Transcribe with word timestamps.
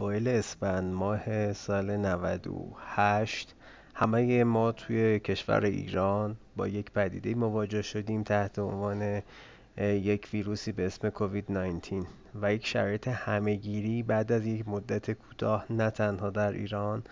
اوایل 0.00 0.28
اسفند 0.28 0.92
ماه 0.92 1.52
سال 1.52 1.96
98 1.96 3.54
همه 3.94 4.44
ما 4.44 4.72
توی 4.72 5.20
کشور 5.20 5.64
ایران 5.64 6.36
با 6.56 6.68
یک 6.68 6.90
پدیده 6.90 7.34
مواجه 7.34 7.82
شدیم 7.82 8.22
تحت 8.22 8.58
عنوان 8.58 9.22
یک 9.78 10.28
ویروسی 10.32 10.72
به 10.72 10.86
اسم 10.86 11.10
کووید 11.10 11.52
19 11.52 12.02
و 12.42 12.54
یک 12.54 12.66
شرایط 12.66 13.08
همهگیری 13.08 14.02
بعد 14.02 14.32
از 14.32 14.46
یک 14.46 14.68
مدت 14.68 15.10
کوتاه 15.10 15.66
نه 15.70 15.90
تنها 15.90 16.30
در 16.30 16.52
ایران 16.52 17.02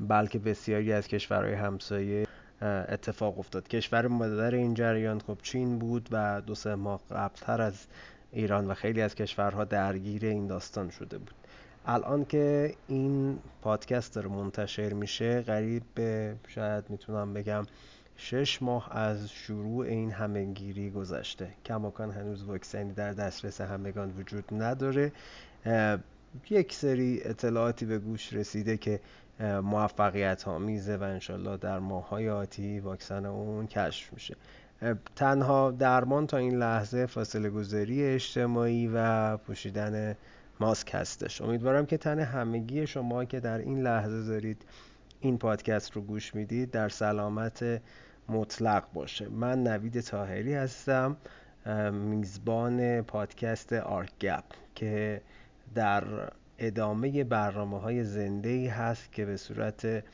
بلکه 0.00 0.38
بسیاری 0.38 0.92
از 0.92 1.08
کشورهای 1.08 1.54
همسایه 1.54 2.26
اتفاق 2.62 3.38
افتاد. 3.38 3.68
کشور 3.68 4.06
مادر 4.06 4.54
این 4.54 4.74
جریان 4.74 5.20
خب 5.20 5.38
چین 5.42 5.78
بود 5.78 6.08
و 6.12 6.40
دو 6.40 6.54
سه 6.54 6.74
ماه 6.74 7.00
قبلتر 7.10 7.62
از 7.62 7.86
ایران 8.32 8.66
و 8.66 8.74
خیلی 8.74 9.02
از 9.02 9.14
کشورها 9.14 9.64
درگیر 9.64 10.24
این 10.24 10.46
داستان 10.46 10.90
شده 10.90 11.18
بود. 11.18 11.39
الان 11.86 12.24
که 12.24 12.74
این 12.88 13.38
پادکست 13.62 14.14
داره 14.14 14.28
منتشر 14.28 14.92
میشه 14.92 15.40
قریب 15.40 15.82
به 15.94 16.36
شاید 16.48 16.84
می‌تونم 16.90 17.34
بگم 17.34 17.66
شش 18.16 18.62
ماه 18.62 18.96
از 18.96 19.30
شروع 19.30 19.86
این 19.86 20.10
همهگیری 20.10 20.90
گذشته. 20.90 21.48
کماکان 21.66 22.10
هنوز 22.10 22.44
واکسنی 22.44 22.92
در 22.92 23.12
دسترس 23.12 23.60
همگان 23.60 24.10
وجود 24.18 24.44
نداره. 24.52 25.12
یک 26.50 26.74
سری 26.74 27.20
اطلاعاتی 27.24 27.86
به 27.86 27.98
گوش 27.98 28.32
رسیده 28.32 28.76
که 28.76 29.00
موفقیت 29.62 30.48
آمیزه 30.48 30.96
و 30.96 31.02
انشالله 31.02 31.56
در 31.56 31.78
ماهای 31.78 32.30
آتی 32.30 32.80
واکسن 32.80 33.26
اون 33.26 33.66
کشف 33.66 34.12
میشه. 34.12 34.36
تنها 35.16 35.70
درمان 35.70 36.26
تا 36.26 36.36
این 36.36 36.58
لحظه 36.58 37.06
فاصله 37.06 37.50
گذاری 37.50 38.04
اجتماعی 38.04 38.90
و 38.94 39.36
پوشیدن 39.36 40.16
ماسک 40.60 40.90
هستش 40.94 41.40
امیدوارم 41.42 41.86
که 41.86 41.96
تن 41.96 42.18
همگی 42.18 42.86
شما 42.86 43.24
که 43.24 43.40
در 43.40 43.58
این 43.58 43.82
لحظه 43.82 44.24
دارید 44.24 44.64
این 45.20 45.38
پادکست 45.38 45.92
رو 45.92 46.02
گوش 46.02 46.34
می‌دید 46.34 46.70
در 46.70 46.88
سلامت 46.88 47.80
مطلق 48.28 48.92
باشه. 48.92 49.28
من 49.28 49.62
نوید 49.62 50.00
تاهری 50.00 50.54
هستم 50.54 51.16
میزبان 51.92 53.02
پادکست 53.02 53.72
آرک 53.72 54.18
گپ 54.20 54.44
که 54.74 55.22
در 55.74 56.04
ادامه 56.58 57.24
برنامه 57.24 57.80
های 57.80 58.04
زنده 58.04 58.48
ای 58.48 58.66
هست 58.66 59.12
که 59.12 59.24
به 59.24 59.36
صورت 59.36 60.04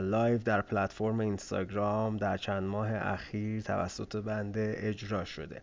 لایو 0.00 0.38
در 0.38 0.60
پلتفرم 0.60 1.20
اینستاگرام 1.20 2.16
در 2.16 2.36
چند 2.36 2.62
ماه 2.62 2.88
اخیر 2.92 3.62
توسط 3.62 4.16
بنده 4.16 4.74
اجرا 4.76 5.24
شده. 5.24 5.60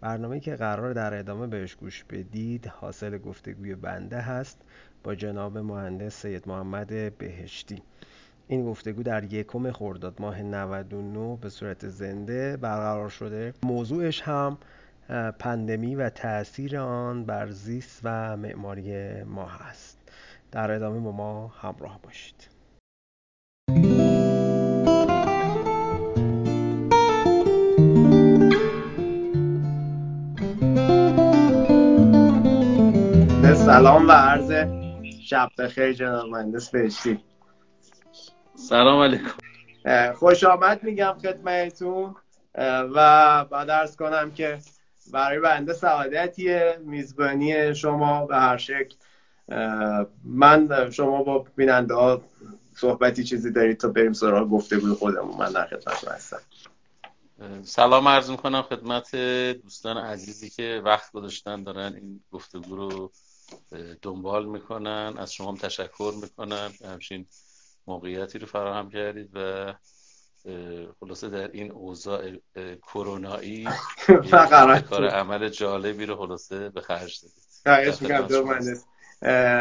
برنامه‌ای 0.00 0.40
که 0.40 0.56
قراره 0.56 0.92
در 0.92 1.18
ادامه 1.18 1.46
بهش 1.46 1.74
گوش 1.74 2.04
بدید 2.04 2.66
حاصل 2.66 3.18
گفتگوی 3.18 3.74
بنده 3.74 4.20
هست 4.20 4.58
با 5.04 5.14
جناب 5.14 5.58
مهندس 5.58 6.22
سید 6.22 6.48
محمد 6.48 7.18
بهشتی. 7.18 7.82
این 8.48 8.64
گفتگو 8.66 9.02
در 9.02 9.32
یکم 9.32 9.72
خرداد 9.72 10.20
ماه 10.20 10.42
99 10.42 11.38
به 11.40 11.48
صورت 11.48 11.88
زنده 11.88 12.56
برقرار 12.56 13.08
شده. 13.08 13.54
موضوعش 13.62 14.22
هم 14.22 14.58
پاندمی 15.38 15.94
و 15.94 16.10
تاثیر 16.10 16.78
آن 16.78 17.24
بر 17.24 17.50
زیست 17.50 18.00
و 18.04 18.36
معماری 18.36 19.22
ما 19.22 19.46
هست. 19.46 19.98
در 20.52 20.70
ادامه 20.70 21.00
با 21.00 21.12
ما 21.12 21.48
همراه 21.48 22.00
باشید. 22.02 22.59
سلام 33.70 34.08
و 34.08 34.12
عرض 34.12 34.52
شب 35.26 35.50
بخیر 35.58 35.92
جناب 35.92 36.28
مهندس 36.28 36.70
بهشتی. 36.70 37.24
سلام 38.54 39.02
علیکم. 39.02 40.12
خوش 40.12 40.44
آمد 40.44 40.82
میگم 40.82 41.14
خدمتتون. 41.22 42.14
و 42.94 43.44
بعد 43.44 43.70
ارز 43.70 43.96
کنم 43.96 44.30
که 44.30 44.58
برای 45.12 45.40
بنده 45.40 45.72
سعادتیه 45.72 46.78
میزبانی 46.84 47.74
شما 47.74 48.26
به 48.26 48.36
هر 48.36 48.56
شکل. 48.56 48.96
من 50.24 50.90
شما 50.90 51.22
با 51.22 51.46
بیننده 51.56 51.94
ها 51.94 52.22
صحبتی 52.76 53.24
چیزی 53.24 53.52
دارید 53.52 53.76
تا 53.76 53.88
بریم 53.88 54.12
سراغ 54.12 54.48
گفتگوی 54.48 54.94
خودمون. 54.94 55.36
من 55.36 55.52
در 55.52 55.66
خدمت 55.66 56.08
هستم. 56.08 56.40
سلام 57.62 58.08
عرض 58.08 58.30
می‌کنم 58.30 58.62
خدمت 58.62 59.16
دوستان 59.62 59.96
عزیزی 59.96 60.50
که 60.50 60.82
وقت 60.84 61.12
گذاشتن 61.12 61.62
دارن 61.62 61.92
این 61.94 62.20
گفتگو 62.32 62.76
رو 62.76 63.10
دنبال 64.02 64.46
می‌کنن 64.46 65.14
از 65.18 65.32
شما 65.32 65.48
هم 65.48 65.56
تشکر 65.56 66.14
می‌کنم. 66.22 66.72
همچین 66.84 67.26
موقعیتی 67.86 68.38
رو 68.38 68.46
فراهم 68.46 68.90
کردید 68.90 69.30
و 69.34 69.74
خلاصه 71.00 71.28
در 71.28 71.50
این 71.52 71.72
اوضاع 71.72 72.22
کرونایی 72.82 73.68
کار 74.90 75.08
عمل 75.08 75.48
جالبی 75.48 76.06
رو 76.06 76.16
خلاصه 76.16 76.68
به 76.68 76.80
خرج 76.80 77.20
دادید. 77.22 77.44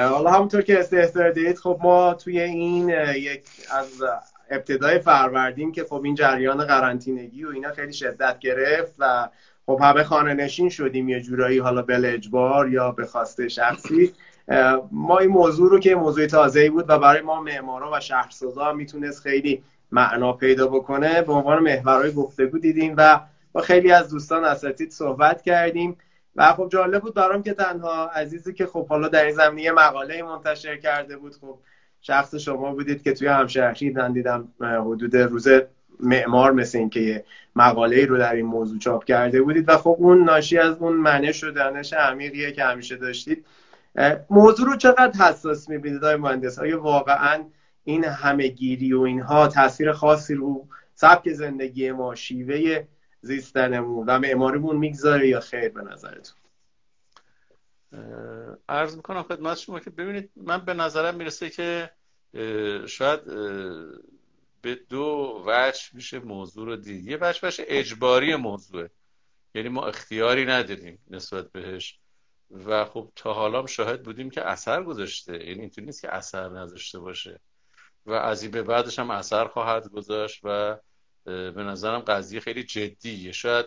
حالا 0.09 0.31
همونطور 0.31 0.61
که 0.61 0.79
استحضار 0.79 1.31
دید 1.31 1.57
خب 1.57 1.79
ما 1.83 2.13
توی 2.13 2.39
این 2.39 2.89
یک 3.15 3.43
از 3.71 4.03
ابتدای 4.49 4.99
فروردین 4.99 5.71
که 5.71 5.83
خب 5.83 6.01
این 6.03 6.15
جریان 6.15 6.65
قرنطینگی 6.65 7.45
و 7.45 7.49
اینا 7.49 7.71
خیلی 7.71 7.93
شدت 7.93 8.39
گرفت 8.39 8.93
و 8.97 9.29
خب 9.69 9.79
همه 9.81 10.03
خانه 10.03 10.33
نشین 10.33 10.69
شدیم 10.69 11.09
یه 11.09 11.21
جورایی 11.21 11.59
حالا 11.59 11.81
بل 11.81 12.05
اجبار 12.05 12.69
یا 12.69 12.91
به 12.91 13.05
خواسته 13.05 13.47
شخصی. 13.47 14.13
ما 14.91 15.17
این 15.17 15.29
موضوع 15.29 15.69
رو 15.69 15.79
که 15.79 15.95
موضوع 15.95 16.25
تازه‌ای 16.25 16.69
بود 16.69 16.85
و 16.87 16.99
برای 16.99 17.21
ما 17.21 17.41
معمارا 17.41 17.91
و 17.93 17.99
شهرسازا 17.99 18.73
می‌تونست 18.73 19.21
خیلی 19.21 19.63
معنا 19.91 20.33
پیدا 20.33 20.67
بکنه 20.67 21.21
به 21.21 21.33
عنوان 21.33 21.63
محورهای 21.63 22.11
گفتگو 22.11 22.59
دیدیم 22.59 22.93
و 22.97 23.19
با 23.51 23.61
خیلی 23.61 23.91
از 23.91 24.09
دوستان 24.09 24.45
اساتید 24.45 24.91
صحبت 24.91 25.41
کردیم. 25.41 25.97
و 26.35 26.53
خب 26.53 26.69
جالب 26.71 27.01
بود 27.01 27.13
برام 27.13 27.43
که 27.43 27.53
تنها 27.53 28.07
عزیزی 28.07 28.53
که 28.53 28.65
خب 28.65 28.87
حالا 28.87 29.07
در 29.07 29.25
این 29.25 29.35
زمینه 29.35 29.71
مقاله 29.71 30.23
منتشر 30.23 30.77
کرده 30.77 31.17
بود 31.17 31.35
خب 31.35 31.57
شخص 32.01 32.35
شما 32.35 32.73
بودید 32.73 33.03
که 33.03 33.13
توی 33.13 33.27
همشهری 33.27 33.93
دیدم 34.13 34.47
حدود 34.61 35.17
روز 35.17 35.47
معمار 35.99 36.51
مثل 36.51 36.77
این 36.77 36.89
که 36.89 36.99
یه 36.99 37.25
مقاله 37.59 37.95
ای 37.95 38.05
رو 38.05 38.17
در 38.17 38.35
این 38.35 38.45
موضوع 38.45 38.79
چاپ 38.79 39.03
کرده 39.03 39.41
بودید 39.41 39.69
و 39.69 39.77
خب 39.77 39.95
اون 39.99 40.23
ناشی 40.23 40.57
از 40.57 40.77
اون 40.77 40.93
منش 40.93 41.43
و 41.43 41.51
دانش 41.51 41.93
عمیقیه 41.93 42.51
که 42.51 42.63
همیشه 42.63 42.95
داشتید. 42.95 43.45
موضوع 44.29 44.67
رو 44.67 44.75
چقدر 44.75 45.11
حساس 45.11 45.69
می‌بینید 45.69 46.03
آقای 46.03 46.15
مهندس؟ 46.15 46.59
آیا 46.59 46.81
واقعا 46.81 47.43
این 47.83 48.03
همه 48.03 48.47
گیری 48.47 48.93
و 48.93 49.01
اینها 49.01 49.47
تاثیر 49.47 49.91
خاصی 49.91 50.35
رو 50.35 50.67
سبک 50.95 51.33
زندگی 51.33 51.91
ما 51.91 52.15
شیوه 52.15 52.83
زیستنمون 53.21 54.09
و 54.09 54.19
معماریمون 54.19 54.75
می‌گذاره 54.75 55.27
یا 55.27 55.39
خیر 55.39 55.69
به 55.69 55.81
نظرتون؟ 55.81 56.35
عرض 58.69 58.95
می‌کنم 58.95 59.23
خدمت 59.23 59.57
شما 59.57 59.79
که 59.79 59.89
ببینید 59.89 60.29
من 60.35 60.57
به 60.57 60.73
نظرم 60.73 61.15
می‌رسه 61.15 61.49
که 61.49 61.89
شاید 62.85 63.19
به 64.61 64.75
دو 64.75 65.43
وجه 65.45 65.81
میشه 65.93 66.19
موضوع 66.19 66.65
رو 66.65 66.75
دید. 66.75 67.07
یه 67.07 67.17
وجه 67.21 67.39
وجه 67.47 67.63
اجباری 67.67 68.35
موضوعه. 68.35 68.89
یعنی 69.55 69.69
ما 69.69 69.85
اختیاری 69.85 70.45
نداریم 70.45 70.99
نسبت 71.09 71.51
بهش. 71.51 71.99
و 72.51 72.85
خب 72.85 73.11
تا 73.15 73.33
حالا 73.33 73.67
شاهد 73.67 74.03
بودیم 74.03 74.29
که 74.29 74.47
اثر 74.47 74.83
گذاشته. 74.83 75.33
یعنی 75.33 75.59
اینطور 75.61 75.83
نیست 75.83 76.01
که 76.01 76.15
اثر 76.15 76.49
نذاشته 76.49 76.99
باشه. 76.99 77.39
و 78.05 78.11
از 78.11 78.41
این 78.43 78.51
به 78.51 78.63
بعدش 78.63 78.99
هم 78.99 79.11
اثر 79.11 79.47
خواهد 79.47 79.87
گذاشت 79.87 80.41
و 80.43 80.77
به 81.25 81.63
نظرم 81.63 81.99
قضیه 81.99 82.39
خیلی 82.39 82.63
جدیه. 82.63 83.31
شاید 83.31 83.65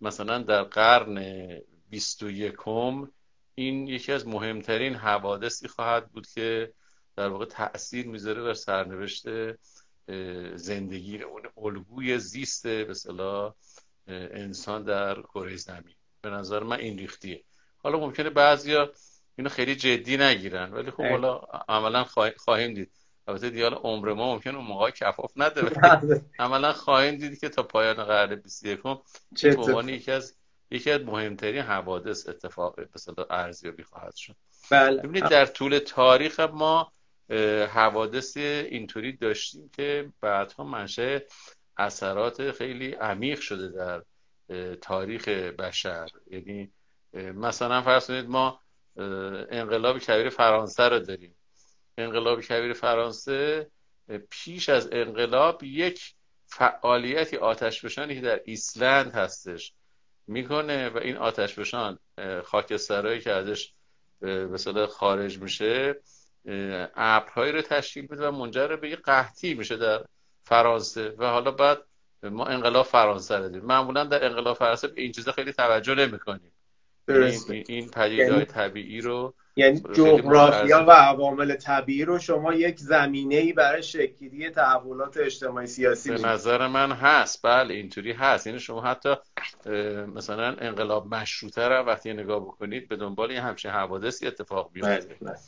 مثلا 0.00 0.38
در 0.38 0.62
قرن 0.62 1.46
بیست 1.90 2.22
و 2.22 2.30
یکم 2.30 3.08
این 3.54 3.86
یکی 3.86 4.12
از 4.12 4.26
مهمترین 4.26 4.94
حوادثی 4.94 5.68
خواهد 5.68 6.08
بود 6.08 6.26
که 6.26 6.72
در 7.16 7.28
واقع 7.28 7.44
تاثیر 7.44 8.06
می‌ذاره 8.06 8.42
بر 8.42 8.54
سرنوشت 8.54 9.24
زندگی 10.54 11.22
اون 11.22 11.42
الگوی 11.56 12.18
زیست 12.18 12.66
به 12.66 12.94
انسان 14.06 14.84
در 14.84 15.22
کره 15.22 15.56
زمین. 15.56 15.94
به 16.22 16.30
نظر 16.30 16.62
من 16.62 16.78
این 16.78 16.98
ریختیه. 16.98 17.44
حالا 17.78 17.98
ممکنه 17.98 18.30
بعضیا 18.30 18.92
اینو 19.36 19.50
خیلی 19.50 19.76
جدی 19.76 20.16
نگیرن 20.16 20.72
ولی 20.72 20.90
خب 20.90 21.02
حالا 21.02 21.34
عملا 21.68 22.04
خواهیم 22.36 22.74
دید. 22.74 22.92
البته 23.28 23.50
دیگه 23.50 23.68
عمر 23.68 24.12
ما 24.12 24.34
ممکنه 24.34 24.56
اون 24.56 24.66
موقع 24.66 24.90
کفاف 24.90 25.32
نده. 25.36 25.70
عملا 26.38 26.72
خواهیم 26.72 27.16
دید 27.16 27.40
که 27.40 27.48
تا 27.48 27.62
پایان 27.62 28.04
قرن 28.04 28.34
21 28.34 28.82
به 28.82 29.56
عنوان 29.56 29.88
یکی 29.88 30.10
از 30.10 30.36
یکی 30.70 30.90
از 30.90 31.00
مهمترین 31.00 31.62
حوادث 31.62 32.28
اتفاق 32.28 32.76
به 32.76 33.26
ارزیابی 33.30 33.82
خواهد 33.82 34.14
شد. 34.14 34.36
بله. 34.70 35.02
ببینید 35.02 35.28
در 35.28 35.46
طول 35.46 35.78
تاریخ 35.78 36.40
ما 36.40 36.92
حوادث 37.72 38.36
اینطوری 38.36 39.12
داشتیم 39.12 39.70
که 39.76 40.12
بعدها 40.20 40.64
منشأ 40.64 41.18
اثرات 41.76 42.52
خیلی 42.52 42.92
عمیق 42.92 43.40
شده 43.40 43.68
در 43.68 44.02
تاریخ 44.74 45.28
بشر. 45.28 46.08
یعنی 46.30 46.72
مثلا 47.14 47.82
فرض 47.82 48.06
کنید 48.06 48.28
ما 48.28 48.60
انقلاب 49.50 49.98
کبیر 49.98 50.28
فرانسه 50.28 50.82
رو 50.82 50.98
داریم. 50.98 51.34
انقلاب 51.98 52.40
کبیر 52.40 52.72
فرانسه 52.72 53.70
پیش 54.30 54.68
از 54.68 54.88
انقلاب 54.92 55.62
یک 55.62 56.14
فعالیتی 56.46 57.36
آتشفشانی 57.36 58.14
که 58.14 58.20
در 58.20 58.40
ایسلند 58.44 59.12
هستش 59.12 59.72
می‌کنه 60.26 60.88
و 60.88 60.98
این 60.98 61.16
آتشفشان 61.16 61.98
خاکسترهایی 62.44 63.20
که 63.20 63.32
ازش 63.32 63.72
به 64.20 64.86
خارج 64.90 65.38
میشه 65.38 65.94
ابرهایی 66.96 67.52
رو 67.52 67.62
تشکیل 67.62 68.06
میده 68.10 68.28
و 68.28 68.30
منجر 68.30 68.76
به 68.76 68.90
یه 68.90 68.96
قحطی 68.96 69.54
میشه 69.54 69.76
در 69.76 70.04
فرانسه. 70.42 71.14
و 71.18 71.26
حالا 71.26 71.50
بعد 71.50 71.78
ما 72.22 72.46
انقلاب 72.46 72.86
فرانسه 72.86 73.36
رو 73.36 73.48
داریم. 73.48 73.64
معمولا 73.64 74.04
در 74.04 74.24
انقلاب 74.24 74.56
فرانسه 74.56 74.88
به 74.88 75.00
این 75.02 75.12
چیزا 75.12 75.32
خیلی 75.32 75.52
توجه 75.52 75.94
نمی‌کنیم. 75.94 76.52
این, 77.08 77.64
این 77.68 77.88
پدیده 77.88 78.22
یعنی 78.22 78.44
طبیعی 78.44 79.00
رو 79.00 79.34
یعنی 79.56 79.82
جغرافیا 79.94 80.84
و 80.88 80.90
عوامل 80.90 81.54
طبیعی 81.54 82.04
رو 82.04 82.18
شما 82.18 82.54
یک 82.54 82.78
زمینه 82.78 83.34
ای 83.34 83.52
برای 83.52 83.82
شکلی 83.82 84.50
تحولات 84.50 85.16
اجتماعی 85.16 85.66
سیاسی 85.66 86.10
به 86.10 86.18
نظر 86.18 86.66
من 86.66 86.92
هست. 86.92 87.42
بله 87.46 87.74
اینطوری 87.74 88.12
هست. 88.12 88.46
یعنی 88.46 88.58
شما 88.58 88.80
حتی 88.80 89.14
مثلا 90.14 90.56
انقلاب 90.58 91.14
مشروطه 91.14 91.68
رو 91.68 91.84
وقتی 91.84 92.12
نگاه 92.12 92.40
بکنید 92.40 92.88
به 92.88 92.96
دنبال 92.96 93.30
یه 93.30 93.42
همچین 93.42 93.70
حوادثی 93.70 94.26
اتفاق 94.26 94.72
بیفته 94.72 94.90
بله، 94.90 95.16
بله. 95.20 95.38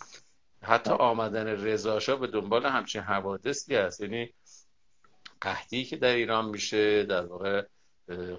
حتی 0.64 0.90
آمدن 0.90 1.46
رضاشاه 1.46 2.20
به 2.20 2.26
دنبال 2.26 2.66
همچین 2.66 3.02
حوادثی 3.02 3.75
هست. 3.75 4.00
یعنی 4.00 4.34
قحطی 5.40 5.84
که 5.84 5.96
در 5.96 6.14
ایران 6.14 6.44
میشه 6.44 7.05
در 7.05 7.26
واقع 7.26 7.62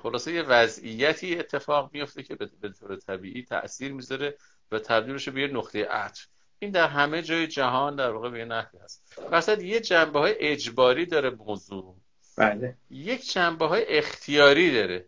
خلاصه 0.03 0.33
یه 0.33 0.41
وضعیتی 0.41 1.39
اتفاق 1.39 1.89
میفته 1.93 2.23
که 2.23 2.35
به 2.35 2.69
طور 2.79 2.95
طبیعی 2.95 3.43
تاثیر 3.43 3.93
می‌ذاره 3.93 4.37
و 4.71 4.79
تبدیل 4.79 5.13
بشه 5.13 5.31
به 5.31 5.41
یه 5.41 5.47
نقطه 5.47 5.85
عطف. 5.85 6.25
این 6.59 6.71
در 6.71 6.87
همه 6.87 7.21
جای 7.21 7.47
جهان 7.47 7.95
در 7.95 8.11
واقع 8.11 8.29
به 8.29 8.39
یه 8.39 8.45
نحوی 8.45 8.79
هست. 8.79 9.03
فرصت 9.29 9.63
یه 9.63 9.79
جنبه 9.79 10.19
های 10.19 10.35
اجباری 10.39 11.05
داره 11.05 11.29
موضوع. 11.29 11.95
بله. 12.37 12.77
یک 12.89 13.33
جنبه 13.33 13.67
های 13.67 13.85
اختیاری 13.97 14.73
داره. 14.73 15.05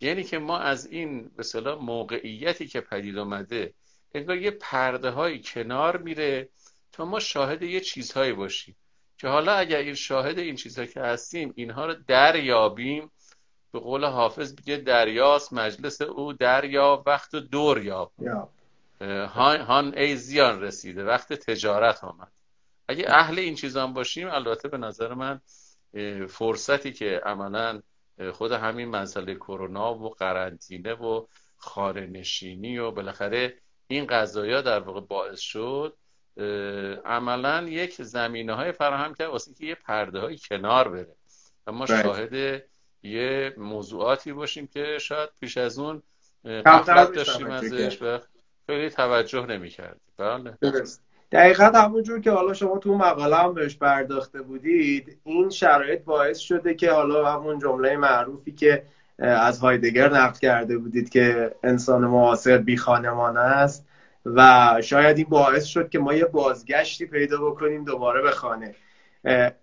یعنی 0.00 0.24
که 0.24 0.38
ما 0.38 0.58
از 0.58 0.86
این 0.86 1.30
به 1.36 1.74
موقعیتی 1.74 2.66
که 2.66 2.80
پدید 2.80 3.18
اومده 3.18 3.74
انگار 4.14 4.36
یه 4.36 4.50
پرده 4.50 5.10
های 5.10 5.42
کنار 5.42 5.96
میره 5.96 6.48
تا 6.92 7.04
ما 7.04 7.20
شاهد 7.20 7.62
یه 7.62 7.80
چیزهایی 7.80 8.32
باشیم. 8.32 8.76
که 9.18 9.28
حالا 9.28 9.52
اگر 9.52 9.78
این 9.78 9.94
شاهد 9.94 10.38
این 10.38 10.56
چیزها 10.56 10.86
که 10.86 11.00
هستیم 11.00 11.52
اینها 11.56 11.86
رو 11.86 11.94
دریابیم 12.06 13.10
به 13.72 13.78
قول 13.78 14.04
حافظ 14.04 14.54
بگه 14.54 14.76
دریاست 14.76 15.52
مجلس 15.52 16.02
او 16.02 16.32
دریا 16.32 17.02
وقت 17.06 17.36
دور 17.36 17.84
یاب. 17.84 18.12
هان 19.28 19.98
ای 19.98 20.16
زیان 20.16 20.60
رسیده 20.62 21.04
وقت 21.04 21.32
تجارت 21.32 22.04
آمد. 22.04 22.32
اگه 22.88 23.04
اهل 23.08 23.38
این 23.38 23.54
چیزان 23.54 23.92
باشیم 23.92 24.28
البته 24.28 24.68
به 24.68 24.78
نظر 24.78 25.14
من 25.14 25.40
فرصتی 26.28 26.92
که 26.92 27.20
عملا 27.24 27.82
خود 28.32 28.52
همین 28.52 28.88
مسئله 28.88 29.34
کرونا 29.34 29.94
و 29.94 30.08
قرنطینه 30.08 30.92
و 30.92 31.26
خانه 31.56 32.06
نشینی 32.06 32.78
و 32.78 32.90
بالاخره 32.90 33.54
این 33.86 34.06
قضایا 34.06 34.62
در 34.62 34.80
واقع 34.80 35.00
باعث 35.00 35.40
شد 35.40 35.96
عملا 37.04 37.62
یک 37.68 38.02
زمینه 38.02 38.54
های 38.54 38.72
فراهم 38.72 39.14
کرد 39.14 39.28
واسه 39.28 39.54
که 39.54 39.66
یه 39.66 39.74
پرده 39.74 40.18
های 40.20 40.38
کنار 40.38 40.88
بره. 40.88 41.16
و 41.66 41.72
ما 41.72 41.86
شاهد 41.86 42.62
یه 43.02 43.54
موضوعاتی 43.56 44.32
باشیم 44.32 44.66
که 44.66 44.98
شاید 45.00 45.30
پیش 45.40 45.56
از 45.56 45.78
اون 45.78 46.02
قفلت 46.44 47.12
داشتیم 47.12 47.50
ازش 47.50 48.02
و 48.02 48.18
خیلی 48.66 48.90
توجه 48.90 49.46
نمی 49.46 49.68
کردیم 49.68 50.00
بله 50.16 50.58
دقیقا 51.32 51.64
همونجور 51.64 52.20
که 52.20 52.30
حالا 52.30 52.52
شما 52.52 52.78
تو 52.78 52.94
مقاله 52.94 53.36
هم 53.36 53.54
بهش 53.54 53.76
پرداخته 53.76 54.42
بودید 54.42 55.18
این 55.24 55.50
شرایط 55.50 56.04
باعث 56.04 56.38
شده 56.38 56.74
که 56.74 56.90
حالا 56.90 57.32
همون 57.32 57.58
جمله 57.58 57.96
معروفی 57.96 58.52
که 58.52 58.86
از 59.18 59.58
هایدگر 59.58 60.12
نقل 60.12 60.38
کرده 60.38 60.78
بودید 60.78 61.08
که 61.08 61.54
انسان 61.64 62.04
معاصر 62.04 62.58
بی 62.58 62.76
خانمان 62.76 63.36
است 63.36 63.86
و 64.26 64.72
شاید 64.84 65.18
این 65.18 65.26
باعث 65.28 65.64
شد 65.64 65.88
که 65.88 65.98
ما 65.98 66.14
یه 66.14 66.24
بازگشتی 66.24 67.06
پیدا 67.06 67.50
بکنیم 67.50 67.84
دوباره 67.84 68.22
به 68.22 68.30
خانه. 68.30 68.74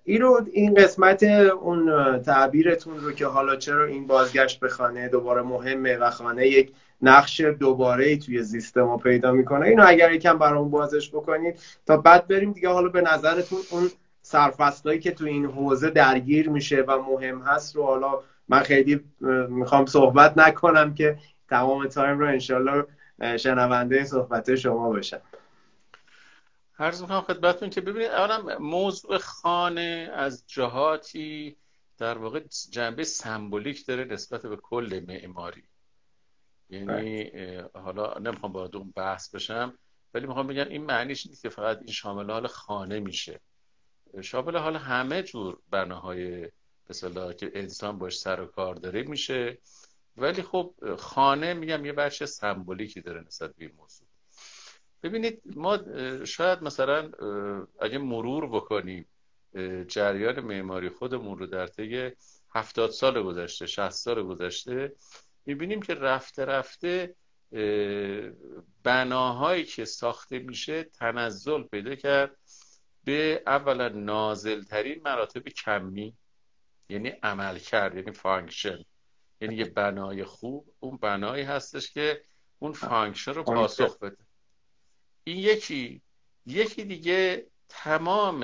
این 0.04 0.24
این 0.54 0.74
قسمت 0.74 1.24
اون 1.24 2.20
تعبیرتون 2.22 3.00
رو 3.00 3.12
که 3.12 3.26
حالا 3.26 3.56
چرا 3.56 3.86
این 3.86 4.08
بازگشت 4.08 4.60
به 4.60 4.68
خانه 4.68 5.08
دوباره 5.08 5.42
مهمه 5.42 5.98
و 5.98 6.10
خانه 6.10 6.48
یک 6.48 6.72
نقش 7.02 7.42
دوباره 7.42 8.06
ای 8.06 8.18
توی 8.18 8.44
زیست 8.44 8.78
ما 8.78 8.98
پیدا 8.98 9.32
می‌کنه 9.32 9.68
اینو 9.68 9.84
اگر 9.88 10.12
یکم 10.12 10.38
برامون 10.38 10.72
بازش 10.72 11.10
بکنید 11.10 11.60
تا 11.86 11.98
بعد 11.98 12.28
بریم 12.28 12.52
دیگه. 12.52 12.70
حالا 12.70 12.90
به 12.90 13.02
نظرتون 13.02 13.60
اون 13.72 13.90
سرفصلایی 14.22 15.00
که 15.00 15.12
تو 15.12 15.26
این 15.26 15.46
حوزه 15.46 15.90
درگیر 15.90 16.50
میشه 16.50 16.82
و 16.88 16.98
مهم 17.02 17.42
هست 17.42 17.76
رو 17.76 17.84
حالا 17.84 18.20
من 18.52 18.64
خیلی 18.64 19.04
می‌خوام 19.50 19.86
صحبت 19.86 20.38
نکنم 20.38 20.94
که 20.94 21.18
تمام 21.50 21.88
تایم 21.88 22.20
رو 22.20 22.28
انشالله 22.28 22.86
شنونده 23.38 24.04
صحبت 24.04 24.56
شما 24.56 24.90
باشم. 24.90 25.22
عرض 26.80 27.02
می‌کنم 27.02 27.22
خدمتتون 27.22 27.70
که 27.70 27.82
ببینید 27.82 28.12
اولا 28.12 28.60
موضوع 28.60 29.18
خانه 29.18 30.12
از 30.14 30.44
جهاتی 30.48 31.56
در 31.98 32.18
واقع 32.18 32.42
جنبه 32.72 33.04
سمبولیک 33.04 33.86
داره 33.86 34.04
نسبت 34.04 34.42
به 34.42 34.56
کل 34.56 35.02
معماری. 35.08 35.64
یعنی 36.70 37.24
بله. 37.24 37.70
حالا 37.74 38.14
نمی‌خوام 38.20 38.52
با 38.52 38.70
اون 38.74 38.94
بحث 38.96 39.36
بشم 39.36 39.74
ولی 40.14 40.28
می‌خوام 40.28 40.48
بگم 40.48 40.68
این 40.68 40.86
معنیش 40.86 41.28
نیست 41.28 41.42
که 41.42 41.50
فقط 41.50 41.78
این 41.78 41.92
شامل 41.92 42.32
حال 42.32 42.48
خانه 42.48 43.00
میشه. 43.00 43.40
شامل 44.22 44.58
حال 44.58 44.76
همه 44.76 45.24
جور 45.24 45.58
بناهای 45.70 46.50
به 46.92 47.34
که 47.34 47.52
انسان 47.54 47.98
باش 47.98 48.20
سر 48.20 48.42
و 48.42 48.46
کار 48.46 48.76
داره 48.76 49.04
میشه. 49.04 49.58
ولی 50.18 50.42
خب 50.42 50.76
خانه 50.98 51.54
میگم 51.54 51.86
یه 51.86 51.94
بچه 51.94 52.26
سمبولیکی 52.26 53.02
داره 53.02 53.22
نسبت 53.22 53.56
به 53.56 53.66
این 53.66 53.76
موضوع. 53.78 54.08
ببینید 55.04 55.42
ما 55.46 55.80
شاید 56.26 56.64
مثلا 56.64 57.12
اگه 57.82 57.98
مرور 57.98 58.50
بکنیم 58.50 59.06
جریان 59.88 60.40
معماری 60.40 60.90
خودمون 60.90 61.38
رو 61.38 61.46
در 61.46 61.68
طی 61.68 62.12
هفتاد 62.56 62.90
سال 62.90 63.24
گذشته 63.24 63.66
60 63.66 63.90
سال 63.90 64.24
گذشته 64.24 64.96
می‌بینیم 65.46 65.82
که 65.82 65.94
رفته 65.94 66.46
رفته 66.46 67.16
بناهایی 68.84 69.64
که 69.64 69.86
ساخته 69.86 70.40
میشه 70.40 70.84
تنزل 70.84 71.64
پیدا 71.64 71.96
کرد 71.96 72.38
به 73.04 73.44
اولا 73.48 73.90
نازلترین 73.90 75.02
مراتب 75.06 75.50
کمی 75.50 76.16
یعنی 76.92 77.10
عملکرد 77.10 77.96
یعنی 77.96 78.12
function. 78.12 78.86
یعنی 79.42 79.56
یه 79.56 79.66
بنای 79.66 80.24
خوب 80.24 80.74
اون 80.80 80.98
بنایی 80.98 81.44
هستش 81.44 81.92
که 81.92 82.22
اون 82.60 82.74
function 82.74 83.34
رو 83.34 83.44
پاسخ 83.44 84.00
بده. 84.00 84.18
این 85.24 85.38
یکی 85.38 86.02
یکی 86.46 86.84
دیگه 86.84 87.48
تمام 87.70 88.40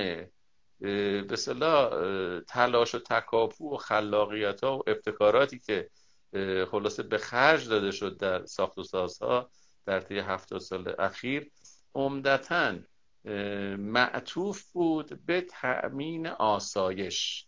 به 0.80 1.38
تلاش 2.48 2.96
و 2.96 3.00
تکاپو 3.00 3.74
و 3.74 3.78
خلاقیت 3.78 4.64
ها 4.64 4.78
و 4.78 4.84
ابتکاراتی 4.88 5.60
که 5.60 5.90
خلاصه 6.72 7.04
به 7.04 7.18
خرج 7.18 7.70
داده 7.70 7.92
شد 7.92 8.18
در 8.18 8.46
ساخت 8.46 8.78
و 8.78 8.84
سازها 8.84 9.50
در 9.86 10.02
طی 10.02 10.20
هفتاد 10.20 10.60
سال 10.60 10.96
اخیر 11.00 11.52
عمدتا 11.96 12.76
معطوف 13.78 14.72
بود 14.72 15.26
به 15.26 15.42
تأمین 15.42 16.28
آسایش. 16.28 17.47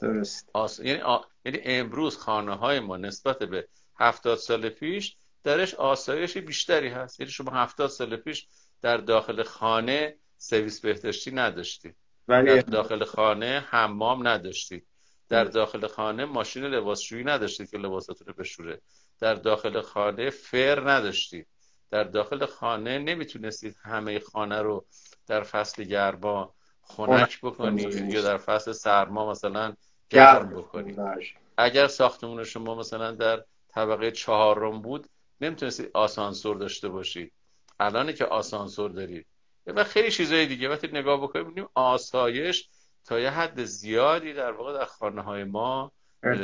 درست. 0.00 0.50
یعنی, 0.84 1.02
یعنی 1.44 1.60
امروز 1.64 2.18
خانه 2.18 2.54
های 2.54 2.80
ما 2.80 2.96
نسبت 2.96 3.38
به 3.38 3.68
هفتاد 3.98 4.38
سال 4.38 4.68
پیش 4.68 5.16
درش 5.44 5.74
آسایش 5.74 6.36
بیشتری 6.38 6.88
هست. 6.88 7.20
یعنی 7.20 7.32
شما 7.32 7.50
هفتاد 7.50 7.90
سال 7.90 8.16
پیش 8.16 8.46
در 8.82 8.96
داخل 8.96 9.42
خانه 9.42 10.16
سرویس 10.38 10.80
بهداشتی 10.80 11.30
نداشتید. 11.30 11.96
در 12.26 12.60
داخل 12.60 13.04
خانه 13.04 13.64
حمام 13.70 14.28
نداشتید. 14.28 14.86
در 15.28 15.44
داخل 15.44 15.86
خانه 15.86 16.24
ماشین 16.24 16.64
لباسشویی 16.64 17.24
نداشتید 17.24 17.70
که 17.70 17.78
لباساتون 17.78 18.26
رو 18.26 18.32
بشوره. 18.32 18.80
در 19.20 19.34
داخل 19.34 19.80
خانه 19.80 20.30
فر 20.30 20.90
نداشتید. 20.90 21.46
در 21.90 22.04
داخل 22.04 22.46
خانه 22.46 22.98
نمی‌تونستید 22.98 23.76
همه 23.82 24.18
خانه 24.18 24.62
رو 24.62 24.86
در 25.26 25.42
فصل 25.42 25.84
گرما 25.84 26.54
خنک 26.82 27.40
بکنید. 27.42 28.12
یا 28.12 28.22
در 28.22 28.36
فصل 28.36 28.72
سرما 28.72 29.30
مثلا 29.30 29.74
گرم 30.10 30.50
بکنید 30.50 30.98
اگر 31.56 31.86
ساختمون 31.86 32.44
شما 32.44 32.74
مثلا 32.74 33.12
در 33.12 33.44
طبقه 33.68 34.10
چهارم 34.10 34.82
بود 34.82 35.06
نمی‌تونستید 35.40 35.90
آسانسور 35.94 36.56
داشته 36.56 36.88
باشید 36.88 37.32
الان 37.80 38.12
که 38.12 38.24
آسانسور 38.24 38.90
دارید 38.90 39.26
و 39.66 39.84
خیلی 39.84 40.10
چیزهای 40.10 40.46
دیگه. 40.46 40.68
وقتی 40.68 40.88
نگاه 40.88 41.22
بکنیم 41.22 41.44
ببینیم 41.44 41.68
آسایش 41.74 42.68
تا 43.04 43.20
یه 43.20 43.30
حد 43.30 43.64
زیادی 43.64 44.32
در 44.32 44.52
واقع 44.52 44.72
در 44.78 44.84
خانه 44.84 45.22
های 45.22 45.44
ما 45.44 45.92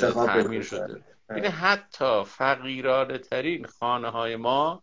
تعمیر 0.00 0.62
شده. 0.62 1.04
یعنی 1.30 1.46
حتی 1.46 2.24
فقیرانه 2.24 3.18
ترین 3.18 3.66
خانه 3.66 4.08
های 4.08 4.36
ما 4.36 4.82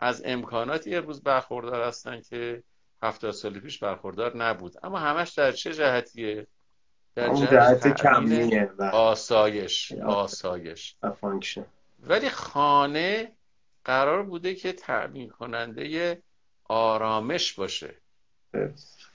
از 0.00 0.22
امکاناتی 0.24 0.94
امروز 0.96 1.22
برخوردار 1.22 1.82
هستن 1.82 2.20
که 2.20 2.62
هفتاد 3.02 3.30
سال 3.30 3.60
پیش 3.60 3.78
برخوردار 3.78 4.36
نبود. 4.36 4.74
اما 4.82 4.98
همش 4.98 5.30
در 5.30 5.52
چه 5.52 5.74
جهتیه؟ 5.74 6.46
در 7.14 7.34
جهت 7.34 8.02
کمیه 8.02 8.70
آسایش 8.92 9.92
آسایش. 9.92 10.96
ولی 12.02 12.30
خانه 12.30 13.32
قرار 13.84 14.22
بوده 14.22 14.54
که 14.54 14.72
تأمین 14.72 15.28
کننده 15.28 16.22
آرامش 16.64 17.52
باشه. 17.52 17.94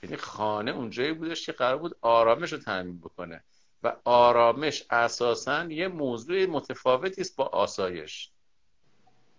یعنی 0.02 0.16
خانه 0.16 0.70
اونجایی 0.70 1.12
بودش 1.12 1.46
که 1.46 1.52
قرار 1.52 1.78
بود 1.78 1.96
آرامش 2.00 2.52
رو 2.52 2.58
تأمین 2.58 2.98
بکنه. 2.98 3.44
و 3.82 3.96
آرامش 4.04 4.84
اساسا 4.90 5.64
یه 5.64 5.88
موضوع 5.88 6.46
متفاوتی 6.46 7.20
است 7.20 7.36
با 7.36 7.44
آسایش. 7.44 8.30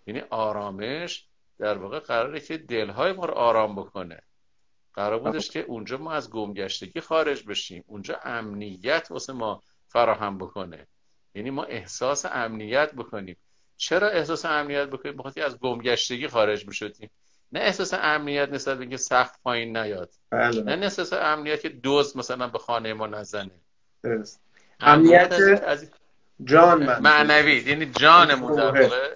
یعنی 0.07 0.21
آرامش 0.29 1.27
در 1.59 1.77
واقع 1.77 1.99
قراره 1.99 2.39
که 2.39 2.57
دلهای 2.57 3.13
ما 3.13 3.25
رو 3.25 3.33
آرام 3.33 3.75
بکنه. 3.75 4.21
قرار 4.97 5.19
بودش 5.19 5.49
که 5.49 5.59
اونجا 5.59 5.97
ما 5.97 6.11
از 6.11 6.29
گمگشتگی 6.29 6.99
خارج 7.01 7.43
بشیم. 7.43 7.83
اونجا 7.87 8.19
امنیت 8.23 9.07
واسه 9.09 9.33
ما 9.33 9.61
فراهم 9.87 10.37
بکنه. 10.37 10.87
یعنی 11.35 11.49
ما 11.49 11.63
احساس 11.63 12.25
امنیت 12.25 12.93
بکنیم. 12.93 13.37
چرا 13.77 14.09
احساس 14.09 14.45
امنیت 14.45 14.87
بکنیم؟ 14.87 15.17
بخاطر 15.17 15.43
از 15.43 15.59
گمگشتگی 15.59 16.27
خارج 16.27 16.67
می‌شدیم. 16.67 17.09
نه 17.51 17.59
احساس 17.59 17.93
امنیت 17.93 18.49
نسبت 18.49 18.77
به 18.77 18.81
اینکه 18.81 18.97
سخت 18.97 19.41
پایین 19.43 19.77
نیاد. 19.77 20.09
بله. 20.29 20.61
نه 20.61 20.83
احساس 20.83 21.13
امنیت 21.13 21.61
که 21.61 21.69
دوز 21.69 22.17
مثلا 22.17 22.47
به 22.47 22.59
خانه 22.59 22.93
ما 22.93 23.07
نزنه. 23.07 23.51
امنیت 24.79 25.31
از 25.65 25.91
جان 26.43 26.99
معنوی. 26.99 27.63
یعنی 27.67 27.85
جانمون 27.85 28.55
در 28.55 28.81
واقع 28.81 29.15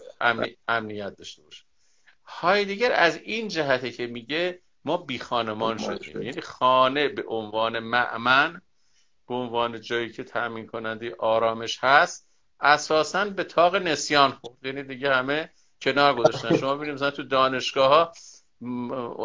امنیت 0.68 1.16
داشته 1.18 1.42
باشه. 1.42 1.64
هایدگر 2.24 2.92
از 2.92 3.18
این 3.18 3.48
جهته 3.48 3.92
که 3.92 4.08
میگه 4.08 4.60
ما 4.86 4.98
بی 4.98 5.20
خانمان 5.20 5.78
شدیم. 5.78 6.22
یعنی 6.22 6.42
خانه 6.42 7.08
به 7.08 7.24
عنوان 7.28 7.80
معمن 7.80 8.62
به 9.28 9.36
عنوان 9.36 9.82
جایی 9.82 10.10
که 10.10 10.24
تأمین 10.24 10.68
کننده 10.68 11.16
آرامش 11.20 11.80
هست 11.82 12.28
اساسا 12.60 13.26
به 13.26 13.44
تاق 13.44 13.76
نسیان 13.76 14.32
خورد. 14.32 14.66
یعنی 14.66 14.84
دیگه 14.84 15.16
همه 15.16 15.50
کنار 15.82 16.16
گذاشتن. 16.16 16.58
شما 16.60 16.76
ببینید 16.76 16.94
مثلا 16.96 17.12
تو 17.12 17.24
دانشگاه 17.24 17.90
ها 17.90 18.14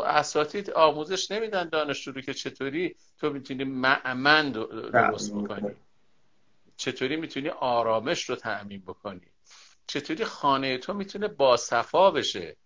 اساتید 0.05 0.71
آموزش 0.71 1.31
نمیدن 1.31 1.69
دانشجو 1.69 2.13
رو 2.13 2.21
که 2.21 2.35
چطوری 2.35 2.97
تو 3.19 3.31
می‌تونی 3.31 3.65
معمن 3.65 4.53
درست 4.53 5.35
بکنی. 5.35 5.71
چطوری 6.77 7.17
می‌تونی 7.17 7.49
آرامش 7.49 8.31
رو 8.31 8.37
تأمین 8.37 8.81
بکنی. 8.81 9.27
چطوری 9.87 10.25
خانه 10.25 10.79
تو 10.79 10.95
می‌تونه 10.95 11.29
باصفا 11.29 12.11
بشه. 12.11 12.57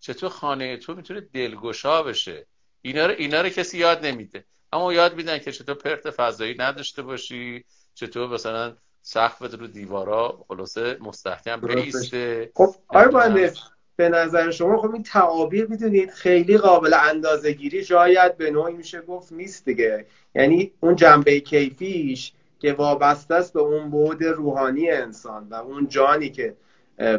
چطور 0.00 0.30
خانه 0.30 0.76
تو 0.76 0.94
می‌تونه 0.94 1.20
دلگشا 1.20 2.02
بشه؟ 2.02 2.46
اینا 2.82 3.06
رو 3.06 3.14
اینا 3.18 3.40
رو 3.40 3.48
کسی 3.48 3.78
یاد 3.78 4.06
نمیده. 4.06 4.44
اما 4.72 4.92
یاد 4.92 5.16
میدن 5.16 5.38
که 5.38 5.52
چطور 5.52 5.74
پرت 5.74 6.10
فضایی 6.10 6.54
نداشته 6.58 7.02
باشی 7.02 7.64
چطور 7.94 8.28
مثلا 8.28 8.76
سقفت 9.02 9.54
رو 9.54 9.66
دیوارا 9.66 10.44
خلاصه 10.48 10.96
مستحکم 11.00 11.60
بیسته. 11.60 12.50
خب 12.54 12.74
آیا 12.88 13.50
به 13.96 14.08
نظر 14.08 14.50
شما 14.50 14.82
خب 14.82 14.92
این 14.92 15.02
تعابیر 15.02 15.66
می‌دونید 15.66 16.10
خیلی 16.10 16.58
قابل 16.58 16.94
اندازه 16.94 17.52
گیری 17.52 17.84
شاید 17.84 18.36
به 18.36 18.50
نوعی 18.50 18.74
میشه 18.74 19.00
گفت 19.00 19.32
نیست 19.32 19.64
دیگه. 19.64 20.06
یعنی 20.34 20.72
اون 20.80 20.96
جنبه 20.96 21.40
کیفیش 21.40 22.32
که 22.58 22.72
وابسته 22.72 23.34
است 23.34 23.52
به 23.52 23.60
اون 23.60 23.90
بعد 23.90 24.24
روحانی 24.24 24.90
انسان 24.90 25.48
و 25.48 25.54
اون 25.54 25.88
جانی 25.88 26.30
که 26.30 26.56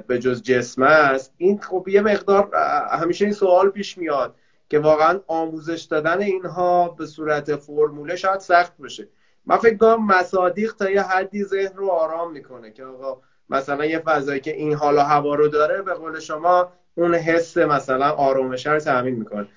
به 0.07 0.19
جز 0.19 0.43
جسم 0.43 0.83
است. 0.83 1.33
این 1.38 1.59
خب 1.62 1.88
یه 1.88 2.01
مقدار 2.01 2.55
همیشه 2.91 3.25
این 3.25 3.33
سوال 3.33 3.69
پیش 3.69 3.98
میاد 3.98 4.36
که 4.69 4.79
واقعا 4.79 5.19
آموزش 5.27 5.81
دادن 5.81 6.21
اینها 6.21 6.89
به 6.89 7.05
صورت 7.05 7.55
فرموله 7.55 8.15
شاید 8.15 8.39
سخت 8.39 8.77
بشه 8.77 9.07
من 9.45 9.57
فکر 9.57 9.77
کنم 9.77 10.05
مصادیق 10.05 10.75
تا 10.75 10.89
یه 10.89 11.01
حدی 11.01 11.43
ذهن 11.43 11.75
رو 11.75 11.89
آرام 11.89 12.31
می‌کنه 12.31 12.71
که 12.71 12.83
آقا 12.83 13.21
مثلا 13.50 13.86
یه 13.86 14.00
فضایی 14.00 14.39
که 14.39 14.55
این 14.55 14.74
حالا 14.74 15.03
هوا 15.03 15.36
رو 15.36 15.48
داره 15.48 15.81
به 15.81 15.93
قول 15.93 16.19
شما 16.19 16.71
اون 16.95 17.15
حس 17.15 17.57
مثلا 17.57 18.09
آرامش 18.09 18.67
رو 18.67 18.79
تامین 18.79 19.15
می‌کنه. 19.15 19.48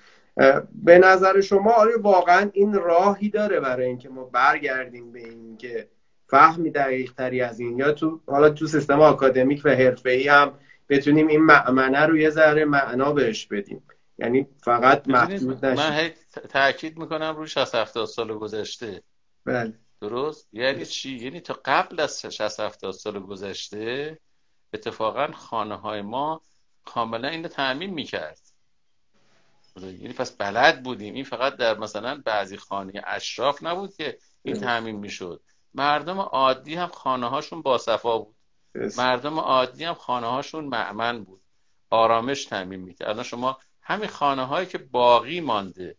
به 0.72 0.98
نظر 0.98 1.40
شما 1.40 1.72
آیا 1.72 2.00
واقعا 2.02 2.50
این 2.52 2.74
راهی 2.74 3.28
داره 3.28 3.60
برای 3.60 3.86
اینکه 3.86 4.08
ما 4.08 4.24
برگردیم 4.24 5.12
به 5.12 5.18
این 5.18 5.56
که 5.56 5.88
فهمی 6.32 6.70
دقیق 6.70 7.12
تری 7.12 7.40
از 7.40 7.60
این. 7.60 7.78
یا 7.78 7.92
تو 7.92 8.20
حالا 8.26 8.50
تو 8.50 8.66
سیستم 8.66 9.00
آکادمیک 9.00 9.62
و 9.64 9.70
حرفه‌ای 9.70 10.28
هم 10.28 10.58
بتونیم 10.88 11.26
این 11.26 11.40
معمنه 11.40 12.06
رو 12.06 12.16
یه 12.16 12.30
ذره 12.30 12.64
معنا 12.64 13.12
بهش 13.12 13.46
بدیم. 13.46 13.82
یعنی 14.18 14.46
فقط 14.64 15.08
محدود 15.08 15.64
نشیم. 15.64 15.86
من 15.86 16.10
تاکید 16.48 16.98
می‌کنم 16.98 17.36
روی 17.36 17.48
60 17.48 17.74
70 17.74 18.06
سال 18.06 18.34
گذشته. 18.38 19.02
بله. 19.44 19.72
درست؟ 20.00 20.48
یعنی 20.52 20.86
چی؟ 20.86 21.16
یعنی 21.16 21.40
تا 21.40 21.60
قبل 21.64 22.00
از 22.00 22.20
60 22.20 22.60
70 22.60 22.92
سال 22.92 23.20
گذشته 23.20 24.18
اتفاقا 24.74 25.26
خانه 25.32 25.74
های 25.74 26.02
ما 26.02 26.42
کاملا 26.84 27.28
اینو 27.28 27.48
تعمین 27.48 27.90
می‌کرد. 27.90 28.40
یعنی 29.76 30.12
پس 30.12 30.30
بلد 30.30 30.82
بودیم. 30.82 31.14
این 31.14 31.24
فقط 31.24 31.56
در 31.56 31.78
مثلا 31.78 32.22
بعضی 32.24 32.56
خانه 32.56 32.92
اشراف 33.06 33.62
نبود 33.62 33.94
که 33.94 34.18
این 34.42 34.56
تعمین 34.56 34.96
می‌شد. 34.96 35.40
مردم 35.74 36.20
عادی 36.20 36.74
هم 36.74 36.88
خانه 36.88 37.28
هاشون 37.28 37.62
باصفا 37.62 38.18
بود. 38.18 38.34
مردم 38.98 39.38
عادی 39.38 39.84
هم 39.84 39.94
خانه 39.94 40.26
هاشون 40.26 40.64
معمن 40.64 41.24
بود. 41.24 41.40
آرامش 41.90 42.44
تعمین 42.44 42.80
می‌کرد. 42.80 43.08
الان 43.08 43.24
شما 43.24 43.58
همین 43.82 44.08
خانه 44.08 44.44
هایی 44.44 44.66
که 44.66 44.78
باقی 44.78 45.40
مانده 45.40 45.96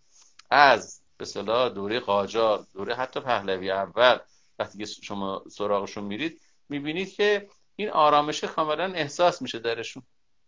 از 0.50 1.02
به 1.18 1.26
صلاح 1.26 1.70
دوره 1.70 2.00
قاجار 2.00 2.66
دوره 2.74 2.96
حتی 2.96 3.20
پهلوی 3.20 3.72
اول 3.72 4.18
وقتی 4.60 4.78
که 4.78 4.86
شما 4.86 5.44
سراغشون 5.52 6.04
میرید 6.04 6.42
می‌بینید 6.70 7.14
که 7.14 7.50
این 7.76 7.90
آرامش 7.90 8.44
کاملا 8.44 8.94
احساس 8.94 9.42
میشه 9.42 9.60
درشون. 9.60 10.04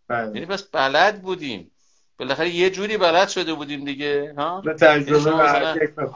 بله. 0.08 0.25
یعنی 0.25 0.46
پس 0.46 0.63
بلد 0.63 1.22
بودیم. 1.22 1.72
بالاخره 2.20 2.50
یه 2.50 2.70
جوری 2.70 2.98
بلد 2.98 3.29
شده 3.29 3.53
بودیم 3.53 3.86
دیگه 3.86 4.34
ها؟ 4.38 4.63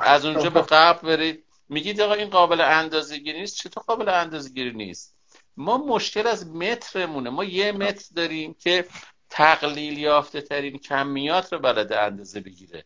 از 0.01 0.25
اونجا 0.25 0.49
به 0.49 0.61
قبل 0.61 1.07
برید. 1.07 1.45
میگید 1.69 2.01
آقا 2.01 2.13
این 2.13 2.29
قابل 2.29 2.61
اندازه 2.61 3.17
گیری 3.17 3.39
نیست 3.39 3.55
چطور 3.55 3.83
قابل 3.83 4.09
اندازه 4.09 4.49
گیری 4.49 4.71
نیست؟ 4.71 5.15
ما 5.57 5.77
مشکل 5.77 6.27
از 6.27 6.47
مترمونه. 6.47 7.29
ما 7.29 7.43
یه 7.43 7.71
متر 7.71 8.05
داریم 8.15 8.53
که 8.53 8.85
تقلیل 9.29 9.97
یافته 9.97 10.41
ترین 10.41 10.77
کمیات 10.77 11.53
رو 11.53 11.59
بلده 11.59 11.99
اندازه 11.99 12.39
بگیره. 12.39 12.85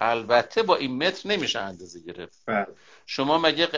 البته 0.00 0.62
با 0.62 0.76
این 0.76 0.96
متر 1.04 1.28
نمیشه 1.28 1.58
اندازه 1.58 2.00
گرفت. 2.00 2.42
بله. 2.46 2.66
شما 3.06 3.38
مگه 3.38 3.68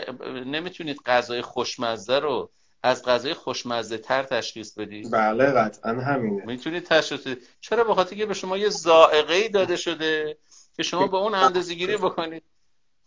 نمی‌تونید 0.45 1.01
غذای 1.05 1.41
خوشمزه 1.41 2.19
رو 2.19 2.51
از 2.83 3.05
غذای 3.05 3.33
خوشمزه 3.33 3.97
تر 3.97 4.23
تشخیص 4.23 4.73
بدید؟ 4.73 5.11
بله 5.11 5.45
قطعا 5.45 5.91
همینه. 5.91 6.45
می‌تونید 6.45 6.83
تشخیص 6.83 7.21
بدید. 7.21 7.47
چرا؟ 7.61 7.83
بخاطر 7.83 8.15
که 8.15 8.25
به 8.25 8.33
شما 8.33 8.57
یه 8.57 8.69
زائقه 8.69 9.33
ای 9.33 9.49
داده 9.49 9.75
شده 9.75 10.37
که 10.75 10.83
شما 10.83 11.07
با 11.07 11.17
اون 11.17 11.35
اندازه 11.35 11.73
گیری 11.73 11.97
بکنید. 11.97 12.43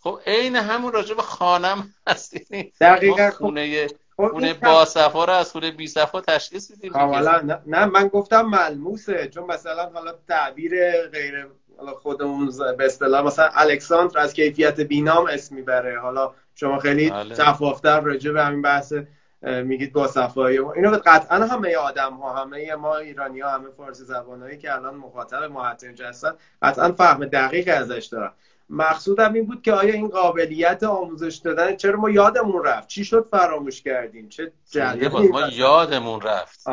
خب 0.07 0.21
عین 0.27 0.57
همون 0.57 0.93
راجع 0.93 1.15
به 1.15 1.23
خانم 1.23 1.95
هست 2.09 2.35
دقیقاً. 2.81 3.31
خونه 3.31 3.87
خب 4.17 4.29
خونه 4.29 4.55
با 4.55 4.85
صفا 4.85 5.25
رو 5.25 5.33
از 5.33 5.53
خونه 5.53 5.71
بی 5.71 5.87
صفا 5.87 6.21
تشخیص 6.21 6.71
میدیم 6.71 6.93
کاملا. 6.93 7.41
نه, 7.41 7.59
نه 7.67 7.85
من 7.85 8.09
گفتم 8.09 8.43
ملموسه 8.43 9.29
چون 9.29 9.45
مثلا 9.45 9.91
حالا 9.95 10.15
تعبیر 10.29 10.73
غیر 11.13 11.47
حالا 11.79 11.95
خودمون 11.95 12.53
به 12.79 12.87
اصطلاح 12.87 13.25
مثلا 13.27 13.51
الکساندر 13.55 14.21
از 14.21 14.33
کیفیت 14.33 14.81
بینام 14.81 15.27
اسم 15.27 15.55
می‌بره. 15.55 16.01
حالا 16.01 16.35
شما 16.55 16.79
خیلی 16.79 17.11
بله. 17.11 17.35
شفافتر 17.35 18.01
راجع 18.01 18.31
به 18.33 18.45
همین 18.45 18.63
بحث 18.63 18.93
میگید 19.43 19.93
با 19.93 20.07
صفایی. 20.09 20.59
اینو 20.59 20.99
قطعا 21.07 21.47
همه 21.47 21.77
آدم 21.77 22.15
ها 22.15 22.35
همه 22.43 22.75
ما 22.75 22.97
ایرانی 22.97 23.41
ها 23.41 23.51
همه 23.51 23.71
فارسی 23.77 24.05
زبانهایی 24.05 24.59
که 24.59 24.75
الان 24.75 24.95
مخاطب 24.95 25.43
ما 25.43 25.65
هستن 25.65 26.35
قطعا 26.63 26.93
فهم 26.93 27.25
دقیق 27.25 27.71
ازش 27.77 28.05
دارن. 28.05 28.33
مقصودم 28.69 29.33
این 29.33 29.47
بود 29.47 29.63
که 29.63 29.73
آیا 29.73 29.95
این 29.95 30.09
قابلیت 30.09 30.83
آموزش 30.83 31.37
دادن 31.37 31.77
چرا 31.77 32.01
ما 32.01 32.11
یادمون 32.11 32.65
رفت؟ 32.65 32.89
چی 32.89 33.05
شد 33.05 33.29
فراموش 33.31 33.83
کردیم 33.83 34.29
چه 34.29 34.53
جریانی 34.71 35.29
ما 35.29 35.49
یادمون 35.49 36.21
رفت. 36.21 36.69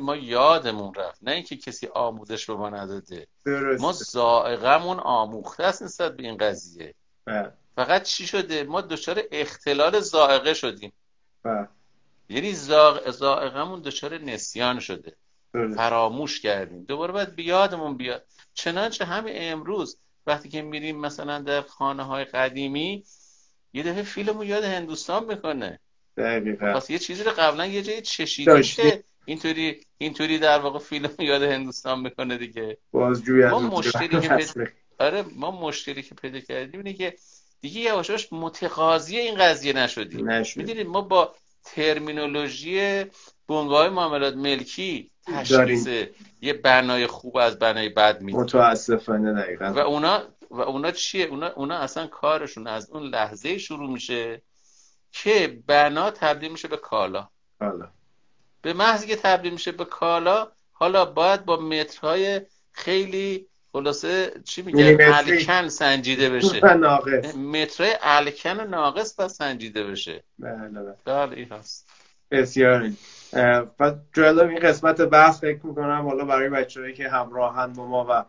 ما 0.00 0.16
یادمون 0.16 0.94
رفت. 0.94 1.18
نه 1.22 1.30
اینکه 1.30 1.56
کسی 1.56 1.88
آموزش 1.94 2.46
به 2.46 2.54
ما 2.54 2.70
نداده. 2.70 3.26
درسته. 3.46 3.82
ما 3.82 3.92
زائقمون 3.92 5.00
آموخته 5.00 5.64
است 5.64 5.82
نسبت 5.82 6.16
به 6.16 6.22
این 6.22 6.36
قضیه. 6.36 6.94
بله. 7.24 7.52
فقط 7.76 8.02
چی 8.02 8.26
شده؟ 8.26 8.64
ما 8.64 8.80
دچار 8.80 9.22
اختلال 9.32 10.00
زائقه 10.00 10.54
شدیم. 10.54 10.92
بله. 11.42 11.68
یعنی 12.28 12.52
زائقمون 13.10 13.80
دچار 13.80 14.18
نسیان 14.18 14.80
شده. 14.80 15.16
فراموش 15.76 16.40
کردیم. 16.40 16.84
دوباره 16.84 17.12
باید 17.12 17.34
بیادمون 17.34 17.96
بیاد. 17.96 18.24
چنانچه 18.54 19.04
همین 19.04 19.34
امروز 19.36 19.98
وقتی 20.28 20.48
که 20.48 20.62
میریم 20.62 21.00
مثلا 21.00 21.38
در 21.38 21.60
خانه 21.60 22.02
های 22.02 22.24
قدیمی 22.24 23.04
یه 23.72 23.82
دفعه 23.82 24.02
فیلمو 24.02 24.44
یاد 24.44 24.64
هندوستان 24.64 25.24
می‌کنه. 25.24 25.80
دقیقا. 26.16 26.80
یه 26.88 26.98
چیزی 26.98 27.22
رو 27.22 27.30
قبلا 27.30 27.66
یه 27.66 27.82
جایی 27.82 28.02
چشیدیم 28.02 28.62
که 28.62 29.04
اینطوری 29.24 29.80
اینطوری 29.98 30.38
در 30.38 30.58
واقع 30.58 30.78
فیلم 30.78 31.10
یاد 31.18 31.42
هندوستان 31.42 32.00
می‌کنه 32.00 32.38
دیگه. 32.38 32.78
بازجویی 32.90 33.46
ما 33.46 33.60
مشکلی 33.60 34.20
که 34.20 34.28
پیدا 34.28 34.70
آره 34.98 35.24
ما 35.36 35.50
مشکلی 35.50 36.02
که 36.02 36.14
پیدا 36.14 36.40
کردیم 36.40 36.80
اینه 36.80 36.92
که 36.92 37.14
دیگه 37.60 37.80
یواشاش 37.80 38.32
متقاضی 38.32 39.18
این 39.18 39.34
قضیه 39.34 39.72
نشدیم. 39.72 40.26
می‌دونید 40.56 40.86
ما 40.86 41.00
با 41.00 41.34
ترمینولوژی 41.64 43.04
بنگاه 43.48 43.88
معاملات 43.88 44.34
ملکی 44.34 45.10
تشخیص 45.26 45.86
یه 46.40 46.52
بنای 46.52 47.06
خوب 47.06 47.36
از 47.36 47.58
بنای 47.58 47.88
بد 47.88 48.20
میدیم. 48.20 48.40
متاسفانه 48.40 49.32
دقیقا. 49.32 49.72
و 49.72 49.78
اونا 49.78 50.22
و 50.50 50.60
اونا 50.60 50.90
چیه؟ 50.90 51.26
اونا 51.26 51.46
اونا 51.46 51.78
اصلا 51.78 52.06
کارشون 52.06 52.66
از 52.66 52.90
اون 52.90 53.02
لحظه 53.02 53.58
شروع 53.58 53.90
میشه 53.90 54.42
که 55.12 55.60
بنا 55.66 56.10
تبدیل 56.10 56.52
میشه 56.52 56.68
به 56.68 56.76
کالا. 56.76 57.28
حالا. 57.60 57.88
به 58.62 58.72
محضی 58.72 59.06
که 59.06 59.16
تبدیل 59.16 59.52
میشه 59.52 59.72
به 59.72 59.84
کالا 59.84 60.48
حالا 60.72 61.04
باید 61.04 61.44
با 61.44 61.56
مترهای 61.56 62.40
خیلی 62.72 63.46
خلاصه 63.72 64.32
چی 64.44 64.62
میگن؟ 64.62 64.96
الکن 65.00 65.68
سنجیده 65.68 66.30
بشه. 66.30 66.74
مترهای 67.36 67.96
الکن 68.02 68.60
ناقص 68.60 69.14
باید 69.14 69.30
سنجیده 69.30 69.84
بشه. 69.84 70.24
بله 70.38 70.68
بله. 70.68 70.94
بله 71.04 71.36
این 71.36 71.48
هست. 71.52 71.88
بسیار. 72.30 72.90
و 73.80 73.92
جلو 74.12 74.48
این 74.48 74.58
قسمت 74.58 75.00
بحث 75.00 75.40
فکر 75.40 75.66
می‌کنم 75.66 76.06
حالا 76.08 76.24
برای 76.24 76.48
بچههایی 76.48 76.94
که 76.94 77.08
همراهند 77.08 77.76
با 77.76 77.86
ما 77.86 78.06
و 78.10 78.24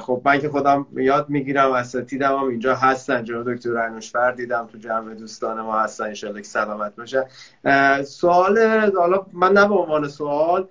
خب 0.00 0.22
من 0.24 0.38
که 0.38 0.48
خودم 0.48 0.86
یاد 0.92 1.28
می‌گیرم 1.28 1.72
اساتیدم 1.72 2.38
هم 2.38 2.48
اینجا 2.48 2.74
هستن. 2.74 3.24
جناب 3.24 3.54
دکتر 3.54 3.78
انوشفر 3.78 4.32
دیدم 4.32 4.68
تو 4.72 4.78
جمع 4.78 5.14
دوستان 5.14 5.60
ما 5.60 5.80
هستن. 5.80 6.14
که 6.14 6.42
سلامت 6.42 6.96
باشه. 6.96 7.26
سوال 8.04 8.58
حالا 8.96 9.26
من 9.32 9.52
نه 9.52 9.68
به 9.68 9.74
عنوان 9.74 10.08
سوال 10.08 10.68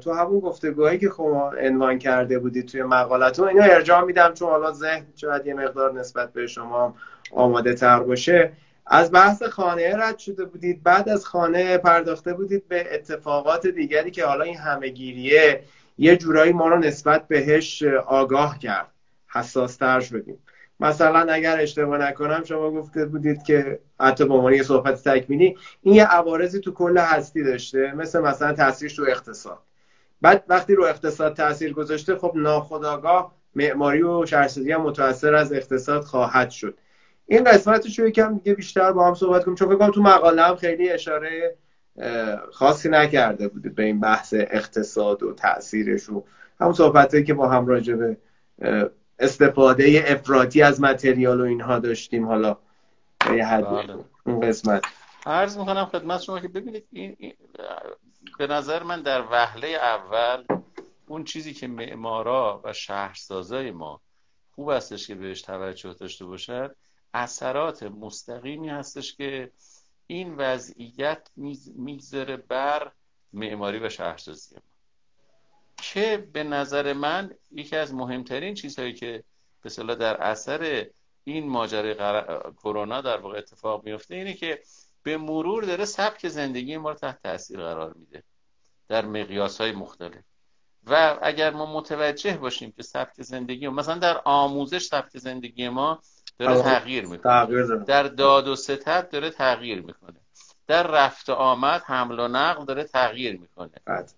تو 0.00 0.12
همون 0.12 0.40
گفتگوهایی 0.40 0.98
که 0.98 1.10
خب 1.10 1.54
عنوان 1.60 1.98
کرده 1.98 2.38
بودید 2.38 2.68
توی 2.68 2.82
مقالتون 2.82 3.48
اینو 3.48 3.62
ارجاع 3.62 4.04
میدم 4.04 4.34
چون 4.34 4.48
حالا 4.48 4.72
ذهن 4.72 5.02
شاید 5.16 5.46
یه 5.46 5.54
مقدار 5.54 5.92
نسبت 5.92 6.32
به 6.32 6.46
شما 6.46 6.94
آماده 7.32 7.74
تر 7.74 8.00
باشه. 8.00 8.52
از 8.86 9.12
بحث 9.12 9.42
خانه 9.42 9.96
رد 9.96 10.18
شده 10.18 10.44
بودید 10.44 10.82
بعد 10.82 11.08
از 11.08 11.26
خانه 11.26 11.78
پرداخته 11.78 12.34
بودید 12.34 12.68
به 12.68 12.94
اتفاقات 12.94 13.66
دیگری 13.66 14.10
که 14.10 14.26
حالا 14.26 14.44
این 14.44 14.56
همهگیریه 14.56 15.64
یه 15.98 16.16
جورایی 16.16 16.52
ما 16.52 16.68
رو 16.68 16.78
نسبت 16.78 17.28
بهش 17.28 17.82
آگاه 18.06 18.58
کرد 18.58 18.90
حساس 19.28 19.76
تر 19.76 20.00
شدیم. 20.00 20.38
مثلا 20.80 21.32
اگر 21.32 21.60
اشتباه 21.60 21.98
نکنم 21.98 22.44
شما 22.44 22.70
گفته 22.70 23.04
بودید 23.04 23.42
که 23.42 23.80
حتی 24.00 24.24
به 24.24 24.34
عنوان 24.34 24.54
یه 24.54 24.62
صحبت 24.62 25.08
تکمیلی 25.08 25.56
این 25.82 25.94
یه 25.94 26.04
عوارضی 26.04 26.60
تو 26.60 26.72
کل 26.72 26.98
هستی 26.98 27.42
داشته 27.42 27.92
مثل 27.92 28.20
مثلا 28.20 28.52
تاثیرش 28.52 28.96
تو 28.96 29.02
اقتصاد. 29.08 29.58
بعد 30.22 30.44
وقتی 30.48 30.74
رو 30.74 30.84
اقتصاد 30.84 31.36
تاثیر 31.36 31.72
گذاشته 31.72 32.16
خب 32.16 32.32
ناخداگاه 32.34 33.34
معماری 33.54 34.02
و 34.02 34.26
شهرسازی 34.26 34.72
هم 34.72 34.82
متاثر 34.82 35.34
از 35.34 35.52
اقتصاد 35.52 36.02
خواهد 36.02 36.50
شد. 36.50 36.78
این 37.32 37.44
قسمتش 37.44 37.98
رو 37.98 38.08
یکم 38.08 38.38
دیگه 38.38 38.54
بیشتر 38.54 38.92
با 38.92 39.06
هم 39.06 39.14
صحبت 39.14 39.44
کنیم 39.44 39.54
چون 39.54 39.68
فکر 39.68 39.78
کنم 39.78 39.90
تو 39.90 40.02
مقاله 40.02 40.42
هم 40.42 40.56
خیلی 40.56 40.90
اشاره 40.90 41.56
خاصی 42.52 42.88
نکرده 42.88 43.48
بوده 43.48 43.68
به 43.68 43.82
این 43.82 44.00
بحث 44.00 44.34
اقتصاد 44.38 45.22
و 45.22 45.32
تاثیرش 45.32 46.08
و 46.08 46.24
همون 46.60 46.72
صحبته 46.72 47.22
که 47.22 47.34
با 47.34 47.48
هم 47.48 47.66
راجع 47.66 47.94
به 47.94 48.16
استفاده 49.18 50.04
افراطی 50.06 50.62
از 50.62 50.80
متریال 50.80 51.40
و 51.40 51.44
اینها 51.44 51.78
داشتیم 51.78 52.26
حالا 52.26 52.56
به 53.26 53.44
حد 53.44 53.64
بله. 53.64 53.96
اون 54.26 54.40
قسمت 54.40 54.84
عرض 55.26 55.58
می‌کنم 55.58 55.84
خدمت 55.84 56.20
شما 56.20 56.40
که 56.40 56.48
ببینید 56.48 56.84
این, 56.92 57.16
این 57.18 57.32
به 58.38 58.46
نظر 58.46 58.82
من 58.82 59.02
در 59.02 59.24
وهله 59.30 59.68
اول 59.68 60.44
اون 61.06 61.24
چیزی 61.24 61.54
که 61.54 61.66
معمارا 61.66 62.60
و 62.64 62.72
شهرسازای 62.72 63.70
ما 63.70 64.00
خوب 64.54 64.70
هستش 64.70 65.06
که 65.06 65.14
بهش 65.14 65.42
توجه 65.42 65.94
داشته 65.94 66.24
باشد 66.24 66.76
اثرات 67.14 67.82
مستقیمی 67.82 68.68
هستش 68.68 69.16
که 69.16 69.50
این 70.06 70.34
وضعیت 70.34 71.30
میگذره 71.76 72.36
بر 72.36 72.92
معماری 73.32 73.78
و 73.78 73.88
شهرسازی 73.88 74.54
ما. 74.54 74.62
که 75.76 76.28
به 76.32 76.44
نظر 76.44 76.92
من 76.92 77.34
یکی 77.50 77.76
از 77.76 77.94
مهمترین 77.94 78.54
چیزهایی 78.54 78.92
که 78.92 79.24
به 79.62 79.94
در 79.94 80.22
اثر 80.22 80.86
این 81.24 81.48
ماجرای 81.48 81.94
کرونا 82.52 83.00
در 83.00 83.16
واقع 83.16 83.38
اتفاق 83.38 83.84
میفته 83.84 84.14
اینه 84.14 84.34
که 84.34 84.62
به 85.02 85.16
مرور 85.16 85.64
داره 85.64 85.84
سبک 85.84 86.28
زندگی 86.28 86.76
ما 86.76 86.90
رو 86.90 86.96
تحت 86.96 87.22
تاثیر 87.22 87.56
قرار 87.60 87.92
میده 87.92 88.22
در 88.88 89.04
مقیاس 89.04 89.60
های 89.60 89.72
مختلف. 89.72 90.24
و 90.86 91.18
اگر 91.22 91.50
ما 91.50 91.72
متوجه 91.72 92.36
باشیم 92.36 92.72
که 92.72 92.82
سبک 92.82 93.22
زندگی 93.22 93.68
مثلا 93.68 93.98
در 93.98 94.20
آموزش 94.24 94.82
سبک 94.82 95.18
زندگی 95.18 95.68
ما 95.68 96.02
داره 96.38 96.62
تغییر 96.62 97.06
می‌کنه. 97.06 97.84
در 97.84 98.02
داد 98.02 98.48
و 98.48 98.56
ستت 98.56 99.10
داره 99.10 99.30
تغییر 99.30 99.82
می‌کنه. 99.82 100.20
در 100.66 100.82
رفت 100.82 101.30
آمد 101.30 101.82
حمل 101.82 102.20
و 102.20 102.28
نقل 102.28 102.64
داره 102.64 102.84
تغییر 102.84 103.40
می‌کنه. 103.40 103.70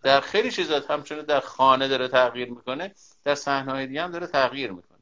در 0.02 0.20
خیلی 0.20 0.50
چیزات 0.50 0.90
همچنین 0.90 1.22
در 1.22 1.40
خانه 1.40 1.88
داره 1.88 2.08
تغییر 2.08 2.50
می‌کنه 2.50 2.94
در 3.24 3.34
صحنه 3.34 3.86
دیگه 3.86 4.02
هم 4.02 4.10
داره 4.10 4.26
تغییر 4.26 4.72
می‌کنه. 4.72 4.98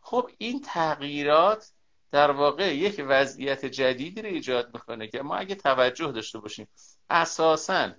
خب 0.00 0.30
این 0.38 0.60
تغییرات 0.60 1.70
در 2.12 2.30
واقع 2.30 2.76
یک 2.76 3.04
وضعیت 3.08 3.66
جدیدی 3.66 4.22
رو 4.22 4.28
ایجاد 4.28 4.74
می‌کنه 4.74 5.08
که 5.08 5.22
ما 5.22 5.36
اگه 5.36 5.54
توجه 5.54 6.12
داشته 6.12 6.38
باشیم 6.38 6.68
اساسا 7.10 7.90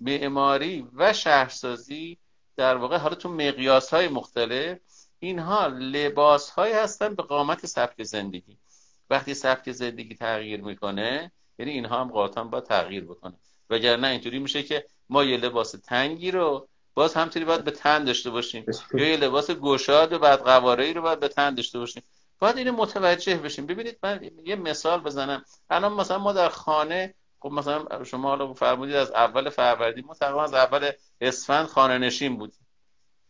معماری 0.00 0.88
و 0.94 1.12
شهرسازی 1.12 2.18
در 2.56 2.76
واقع 2.76 2.96
حالا 2.96 3.14
تو 3.14 3.28
مقیاس 3.28 3.94
های 3.94 4.08
مختلف 4.08 4.78
اینها 5.26 5.66
لباس 5.66 6.50
های 6.50 6.72
هستن 6.72 7.14
به 7.14 7.22
قامت 7.22 7.66
سبک 7.66 8.02
زندگی. 8.02 8.58
وقتی 9.10 9.34
سبک 9.34 9.72
زندگی 9.72 10.14
تغییر 10.14 10.60
می‌کنه 10.60 11.32
یعنی 11.58 11.72
اینها 11.72 12.00
هم 12.00 12.10
قاطعا 12.10 12.44
با 12.44 12.60
تغییر 12.60 13.04
بکنه 13.04 13.34
وگرنه 13.70 14.08
اینطوری 14.08 14.38
میشه 14.38 14.62
که 14.62 14.86
ما 15.08 15.24
یه 15.24 15.36
لباس 15.36 15.70
تنگی 15.70 16.30
رو 16.30 16.68
باز 16.94 17.14
همطوری 17.14 17.44
باید 17.44 17.64
به 17.64 17.70
تن 17.70 18.04
داشته 18.04 18.30
باشیم. 18.30 18.66
یا 18.94 19.08
یه 19.08 19.16
لباس 19.16 19.50
گشاد 19.50 20.12
و 20.12 20.18
بعد 20.18 20.40
قواره 20.40 20.92
رو 20.92 21.02
باید 21.02 21.20
به 21.20 21.28
تن 21.28 21.54
داشته 21.54 21.78
باشیم. 21.78 22.02
باید 22.38 22.56
اینو 22.58 22.72
متوجه 22.72 23.36
بشیم. 23.36 23.66
ببینید 23.66 23.98
من 24.02 24.30
یه 24.44 24.56
مثال 24.56 25.00
بزنم. 25.00 25.44
الان 25.70 25.92
مثلا 25.92 26.18
ما 26.18 26.32
در 26.32 26.48
خانه 26.48 27.14
خب 27.40 27.50
مثلا 27.52 28.04
شما 28.04 28.28
حالا 28.28 28.54
فرمودید 28.54 28.94
از 28.94 29.10
اول 29.10 29.50
فروردین 29.50 30.04
ما 30.04 30.14
تقریبا 30.14 30.44
از 30.44 30.54
اول 30.54 30.90
اسفند 31.20 31.66
خانه 31.66 31.98
نشین 31.98 32.36
بودیم. 32.36 32.63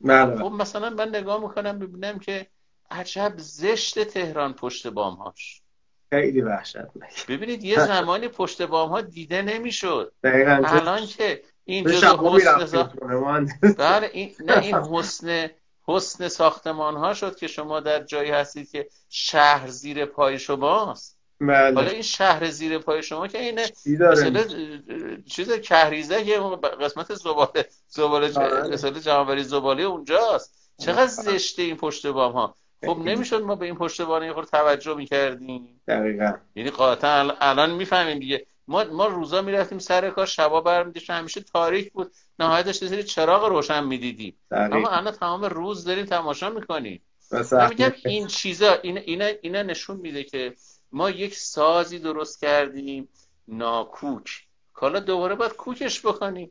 بله. 0.00 0.36
خب 0.36 0.52
مثلا 0.52 0.90
من 0.90 1.08
نگاه 1.08 1.40
می‌کنم 1.42 1.78
ببینم 1.78 2.18
که 2.18 2.46
عجب 2.90 3.34
زشت 3.36 4.04
تهران 4.04 4.52
پشت 4.52 4.86
بام 4.86 5.14
هاش 5.14 5.62
خیلی 6.10 6.40
وحشت 6.40 6.76
ببینید 7.28 7.64
یه 7.64 7.86
زمانی 7.86 8.28
پشت 8.28 8.62
بام 8.62 8.88
ها 8.88 9.00
دیده 9.00 9.42
نمی‌شد. 9.42 10.12
الان 10.24 11.06
که 11.06 11.42
این 11.64 11.84
جزو 11.84 12.36
حسن 12.36 12.92
بله 13.78 14.10
این 14.12 14.34
نه 14.40 14.58
این 14.58 14.74
حسن 14.74 15.50
حسن 15.86 16.28
ساختمان 16.28 16.96
ها 16.96 17.14
شد 17.14 17.36
که 17.36 17.46
شما 17.46 17.80
در 17.80 18.02
جایی 18.02 18.30
هستید 18.30 18.70
که 18.70 18.88
شهر 19.08 19.68
زیر 19.68 20.06
پای 20.06 20.38
شماست 20.38 21.13
بله. 21.40 21.74
حالا 21.74 21.90
این 21.90 22.02
شهر 22.02 22.50
زیر 22.50 22.78
پای 22.78 23.02
شما 23.02 23.28
که 23.28 23.40
اینه 23.40 23.66
مثلا 23.86 24.44
چیز 25.26 25.52
کهریزه 25.52 26.24
که 26.24 26.38
قسمت 26.80 27.14
زباله 27.14 27.68
زباله 27.88 28.38
آره. 28.38 28.68
مثلا 28.68 28.90
جمعوری 28.90 29.42
زباله 29.42 29.82
اونجاست. 29.82 30.70
چقدر 30.78 31.06
زشته 31.06 31.62
این 31.62 31.76
پشت 31.76 32.06
بام 32.06 32.32
ها؟ 32.32 32.54
خب 32.86 32.98
نمی‌شد 32.98 33.42
ما 33.42 33.54
به 33.54 33.66
این 33.66 33.74
پشت 33.74 34.02
بام 34.02 34.22
یه 34.22 34.32
توجه 34.32 34.94
می‌کردیم. 34.94 35.80
دقیقا. 35.88 36.32
یعنی 36.56 36.70
قاطعا 36.70 37.30
الان 37.40 37.70
می‌فهمیم 37.70 38.18
دیگه. 38.18 38.46
ما 38.68 38.84
ما 38.84 39.06
روزا 39.06 39.42
می‌رفتیم 39.42 39.78
سر 39.78 40.10
کار 40.10 40.26
شبا 40.26 40.60
برمیداشتیم. 40.60 41.16
همیشه 41.16 41.40
تاریک 41.40 41.92
بود. 41.92 42.12
نهایتش 42.38 42.82
یه 42.82 43.02
چراغ 43.02 43.44
روشن 43.44 43.84
می‌دیدیم. 43.84 44.36
اما 44.50 44.88
الان 44.88 45.12
تمام 45.12 45.44
روز 45.44 45.84
داریم 45.84 46.06
تماشا 46.06 46.50
می‌کنیم. 46.50 47.02
میگم 47.68 47.92
این 48.04 48.26
چیزا 48.26 48.74
اینا, 48.82 49.00
اینا, 49.00 49.30
اینا 49.42 49.62
نشون 49.62 49.96
میده 49.96 50.24
که 50.24 50.54
ما 50.94 51.10
یک 51.10 51.34
سازی 51.34 51.98
درست 51.98 52.40
کردیم 52.40 53.08
ناکوک. 53.48 54.46
حالا 54.72 55.00
دوباره 55.00 55.34
باید 55.34 55.52
کوکش 55.52 56.06
بکنیم. 56.06 56.50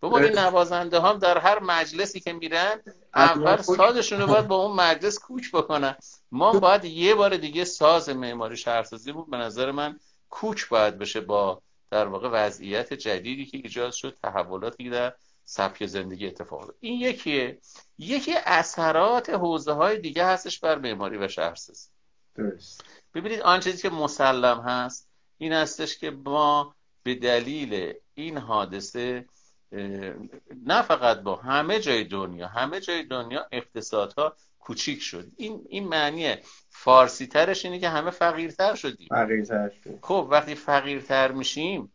بابا 0.00 0.18
این 0.18 0.38
نوازنده 0.38 1.00
هم 1.00 1.18
در 1.18 1.38
هر 1.38 1.58
مجلسی 1.58 2.20
که 2.20 2.32
میرن 2.32 2.82
اول 3.14 3.56
سازشون 3.62 4.20
رو 4.20 4.26
باید 4.26 4.48
با 4.48 4.56
اون 4.56 4.76
مجلس 4.76 5.18
کوک 5.18 5.52
بکنن. 5.52 5.96
ما 6.30 6.52
باید 6.52 6.84
یه 6.84 7.14
بار 7.14 7.36
دیگه 7.36 7.64
ساز 7.64 8.08
معماری 8.08 8.56
شهرسازی 8.56 9.12
بود 9.12 9.30
به 9.30 9.36
نظر 9.36 9.70
من 9.70 10.00
کوک 10.30 10.68
باید 10.68 10.98
بشه 10.98 11.20
با 11.20 11.62
در 11.90 12.06
واقع 12.06 12.28
وضعیت 12.28 12.94
جدیدی 12.94 13.46
که 13.46 13.56
ایجاد 13.56 13.92
شد 13.92 14.16
تحولاتی 14.22 14.90
در 14.90 15.14
سبک 15.44 15.86
زندگی 15.86 16.26
اتفاق 16.26 16.70
این 16.80 17.00
یکیه. 17.00 17.58
یکی 17.98 18.32
اثرات 18.36 19.30
حوزه 19.30 19.72
های 19.72 19.98
دیگه 19.98 20.24
هستش 20.24 20.60
بر 20.60 20.78
معماری 20.78 21.16
و 21.16 21.28
شهرسازی. 21.28 21.88
درست. 22.34 22.84
ببینید 23.14 23.40
آن 23.40 23.60
چیزی 23.60 23.82
که 23.82 23.90
مسلم 23.90 24.60
هست 24.60 25.08
این 25.38 25.52
هستش 25.52 25.98
که 25.98 26.10
ما 26.10 26.74
به 27.02 27.14
دلیل 27.14 27.94
این 28.14 28.38
حادثه 28.38 29.24
نه 30.66 30.82
فقط 30.82 31.20
با 31.20 31.36
همه 31.36 31.80
جای 31.80 32.04
دنیا 32.04 32.48
همه 32.48 32.80
جای 32.80 33.02
دنیا 33.02 33.46
اقتصادها 33.52 34.36
کوچیک 34.58 35.02
شد. 35.02 35.26
این 35.36 35.66
این 35.68 35.88
معنی 35.88 36.34
فارسی 36.70 37.26
ترش 37.26 37.64
اینه 37.64 37.78
که 37.78 37.88
همه 37.88 38.10
فقیرتر 38.10 38.74
شدیم. 38.74 39.08
فقیرتر 39.10 39.70
شد 39.84 39.98
خب 40.02 40.28
وقتی 40.30 40.54
فقیرتر 40.54 41.32
میشیم 41.32 41.92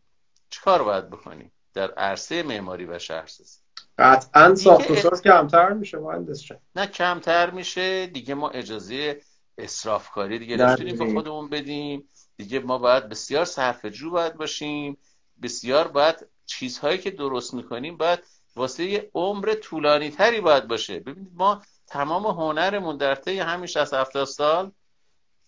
چیکار 0.50 0.82
باید 0.82 1.10
بکنیم؟ 1.10 1.52
در 1.74 1.90
عرصه 1.90 2.42
معماری 2.42 2.84
و 2.84 2.98
شهرسازی 2.98 3.58
قطعا 3.98 4.54
ساخت 4.54 4.90
و 4.90 4.96
ساز 4.96 5.22
کمتر 5.22 5.72
میشه 5.72 5.98
مهندس 5.98 6.42
نه 6.76 6.86
کمتر 6.86 7.50
میشه. 7.50 8.06
دیگه 8.06 8.34
ما 8.34 8.48
اجازه 8.50 9.20
اصرافکاری 9.58 10.38
دیگه 10.38 10.56
نمی‌تونیم 10.56 10.98
به. 10.98 11.12
خودمون 11.12 11.48
بدیم. 11.48 12.08
دیگه 12.36 12.60
ما 12.60 12.78
باید 12.78 13.08
بسیار 13.08 13.44
صرفه‌جو 13.44 14.10
باید 14.10 14.34
باشیم. 14.34 14.98
بسیار 15.42 15.88
باید 15.88 16.26
چیزهایی 16.46 16.98
که 16.98 17.10
درست 17.10 17.54
می‌کنیم 17.54 17.96
باید 17.96 18.20
واسه 18.56 18.84
یه 18.84 19.10
عمر 19.14 19.54
طولانی 19.54 20.10
تری 20.10 20.40
باید 20.40 20.68
باشه. 20.68 21.00
ببینید 21.00 21.32
ما 21.34 21.62
تمام 21.86 22.26
هنرمون 22.26 22.96
در 22.96 23.14
طی 23.14 23.38
همین 23.38 23.66
60 23.66 23.94
70 23.94 24.24
سال 24.24 24.72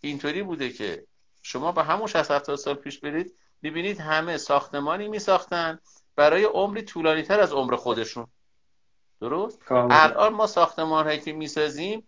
اینطوری 0.00 0.42
بوده 0.42 0.70
که 0.70 1.06
شما 1.42 1.72
با 1.72 1.82
همون 1.82 2.06
60 2.06 2.30
70 2.30 2.56
سال 2.56 2.74
پیش 2.74 2.98
برید 2.98 3.34
می‌بینید 3.62 4.00
همه 4.00 4.36
ساختمانی 4.36 5.08
میساختن 5.08 5.78
برای 6.16 6.44
عمری 6.44 6.82
طولانی 6.82 7.22
تر 7.22 7.40
از 7.40 7.52
عمر 7.52 7.76
خودشون. 7.76 8.26
درست. 9.20 9.72
الان 9.72 10.32
ما 10.32 10.46
ساختمان 10.46 11.06
هایی 11.06 11.20
که 11.20 11.32
می‌سازیم 11.32 12.06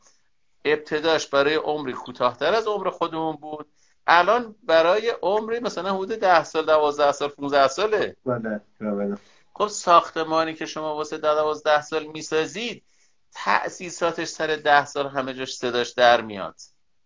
ابتداش 0.65 1.27
برای 1.27 1.55
عمری 1.55 1.93
کوتاهتر 1.93 2.55
از 2.55 2.67
عمر 2.67 2.91
خودمون 2.91 3.37
بود. 3.37 3.73
الان 4.07 4.55
برای 4.63 5.13
عمری 5.23 5.61
مثلا 5.61 5.95
حدود 5.95 6.13
10 6.19 6.45
سال 6.45 6.67
12 6.67 7.13
سال 7.13 7.29
15 7.29 7.69
ساله. 7.69 8.17
بله 8.27 8.61
کاملا. 8.79 9.17
خب 9.55 9.67
ساختمانی 9.67 10.55
که 10.55 10.67
شما 10.67 10.97
واسه 10.97 11.19
12 11.19 11.83
سال 11.83 12.07
می‌سازید 12.07 12.85
تأسیساتش 13.33 14.29
سر 14.29 14.57
10 14.57 14.85
سال 14.85 15.09
همه 15.09 15.35
جاش 15.35 15.57
صداش 15.57 15.91
در 15.91 16.21
میاد. 16.21 16.55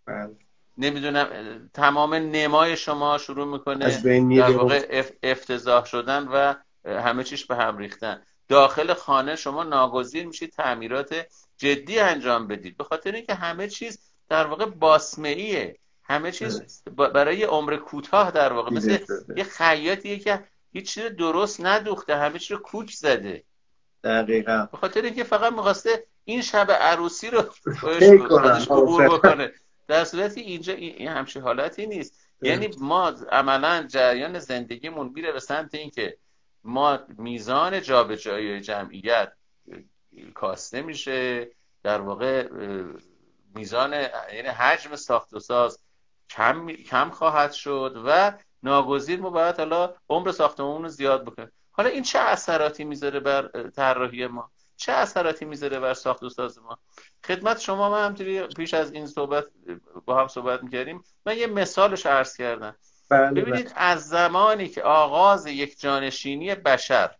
بله. 0.07 0.37
نمی‌دونم 0.79 1.29
تمام 1.75 2.15
نمای 2.15 2.77
شما 2.77 3.19
شروع 3.19 3.47
می‌کنه 3.47 3.85
از 3.85 4.03
بین 4.03 4.37
در 4.37 4.51
واقع 4.51 4.87
اف- 4.91 5.13
افتضاح 5.23 5.85
شدن 5.85 6.29
و 6.29 6.55
همه 6.85 7.25
چیش 7.25 7.47
به 7.47 7.57
هم 7.57 7.79
ریختن. 7.79 8.23
داخل 8.49 8.95
خانه 8.95 9.37
شما 9.37 9.65
ناگزیر 9.65 10.27
میشید 10.27 10.51
تعمیرات 10.53 11.27
جدی 11.57 11.99
انجام 11.99 12.47
بدید. 12.47 12.77
به 12.77 12.85
خاطر 12.85 13.13
اینکه 13.13 13.35
همه 13.35 13.69
چیز 13.69 13.99
در 14.29 14.47
واقع 14.47 14.65
باسمعیه 14.65 15.79
همه 16.03 16.33
چیز 16.33 16.83
با- 16.97 17.09
برای 17.09 17.43
عمر 17.45 17.77
کوتاه 17.77 18.31
در 18.31 18.53
واقع. 18.53 18.71
مثل. 18.71 18.99
یه 19.37 19.45
خیاطیه 19.45 20.19
که 20.19 20.45
هیچ 20.73 20.95
چیز 20.95 21.05
درست 21.05 21.61
ندوخته. 21.61 22.17
همه 22.17 22.39
چیز 22.39 22.51
رو 22.51 22.59
کوک 22.59 22.91
زده. 22.93 23.43
دقیقا. 24.05 24.69
به 24.73 24.79
خاطر 24.79 25.03
اینکه 25.03 25.25
فقط 25.25 25.53
می‌خواسته 25.53 26.07
این 26.25 26.43
شب 26.43 26.71
عروسی 26.71 27.31
رو. 27.31 27.39
ازش 28.45 28.71
عبور. 28.71 29.09
بکنه. 29.09 29.53
در 29.89 30.05
صورتی 30.05 30.41
اینجا 30.41 30.73
این 30.73 30.95
این 30.97 31.09
همچین 31.09 31.43
حالتی 31.43 31.87
نیست. 31.87 32.27
یعنی 32.43 32.71
ما 32.81 33.09
عملا 33.09 33.87
جریان 33.89 34.39
زندگیمون 34.39 35.13
میره 35.15 35.33
به 35.33 35.41
سمت 35.41 35.75
اینکه 35.75 36.17
ما 36.67 36.99
میزان 37.19 37.83
جابجایی 37.83 38.61
جمعیت 38.61 39.33
کاسته 40.35 40.83
میشه. 40.83 41.51
در 41.83 42.01
واقع 42.01 42.49
میزان 43.55 43.93
یعنی 43.93 44.49
حجم 44.49 44.97
ساخت 44.97 45.35
و 45.35 45.39
ساز 45.39 45.79
کم, 46.31 46.67
کم 46.67 47.11
خواهد 47.11 47.53
شد 47.53 48.03
و 48.07 48.33
ناگزیر 48.63 49.21
ما 49.21 49.31
باید 49.31 49.57
حالا 49.59 49.95
عمر 50.09 50.33
ساختمون 50.33 50.83
رو 50.83 50.89
زیاد 50.89 51.25
بکنیم. 51.25 51.53
حالا 51.73 51.89
این 51.89 52.03
چه 52.03 52.19
اثراتی 52.19 52.85
می‌ذاره 52.85 53.21
بر 53.21 53.71
طراحی 53.71 54.27
ما؟ 54.27 54.51
چه 54.77 54.93
اثراتی 54.93 55.45
می‌ذاره 55.45 55.81
بر 55.81 55.95
ساخت 55.95 56.23
و 56.23 56.29
ساز 56.29 56.59
ما؟ 56.59 56.79
خدمت 57.25 57.61
شما 57.61 57.91
من 57.91 58.05
همطوری 58.07 58.47
پیش 58.47 58.75
از 58.75 58.93
این 58.93 59.07
صحبت 59.07 59.45
با 60.05 60.21
هم 60.21 60.29
صحبت 60.29 60.63
می‌کردیم. 60.63 61.05
من 61.27 61.37
یه 61.37 61.47
مثالش 61.47 62.07
عرض 62.07 62.37
کردم. 62.37 62.77
بله 63.09 63.31
بله. 63.31 63.43
ببینید 63.43 63.73
از 63.77 64.09
زمانی 64.09 64.69
که 64.69 64.83
آغاز 64.83 65.47
یک 65.47 65.81
جانشینی 65.81 66.55
بشر 66.55 67.17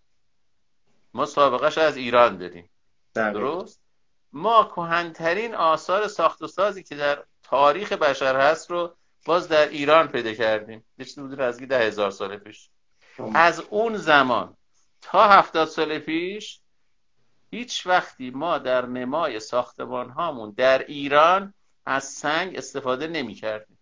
ما 1.15 1.27
سابقش 1.27 1.79
از 1.79 1.97
ایران 1.97 2.39
داریم. 2.39 2.71
درست؟ 3.15 3.81
ما 4.33 4.65
کهنترین 4.65 5.55
آثار 5.55 6.09
ساخت 6.09 6.43
و 6.43 6.47
سازی 6.47 6.83
که 6.83 6.97
در 6.97 7.25
تاریخ 7.43 7.93
بشر 7.93 8.51
هست 8.51 8.71
رو 8.71 8.97
باز 9.27 9.49
در 9.49 9.69
ایران 9.69 10.09
پیدا 10.09 10.35
کردیم. 10.35 10.85
یه 10.99 11.05
چیزی 11.05 11.21
حدود 11.21 11.41
از 11.41 11.59
ده 11.59 11.79
هزار 11.79 12.11
سال 12.11 12.37
پیش. 12.37 12.71
از 13.35 13.61
اون 13.61 13.97
زمان 13.97 14.57
تا 15.01 15.29
هفتاد 15.29 15.69
سال 15.69 15.99
پیش 15.99 16.61
هیچ 17.51 17.87
وقتی 17.87 18.31
ما 18.31 18.59
در 18.59 18.87
نمای 18.87 19.41
ساختمان 19.41 20.11
هامون 20.11 20.51
در 20.51 20.87
ایران 20.87 21.55
از 21.87 22.05
سنگ 22.05 22.57
استفاده 22.57 23.07
نمی 23.07 23.35
کردیم 23.35 23.79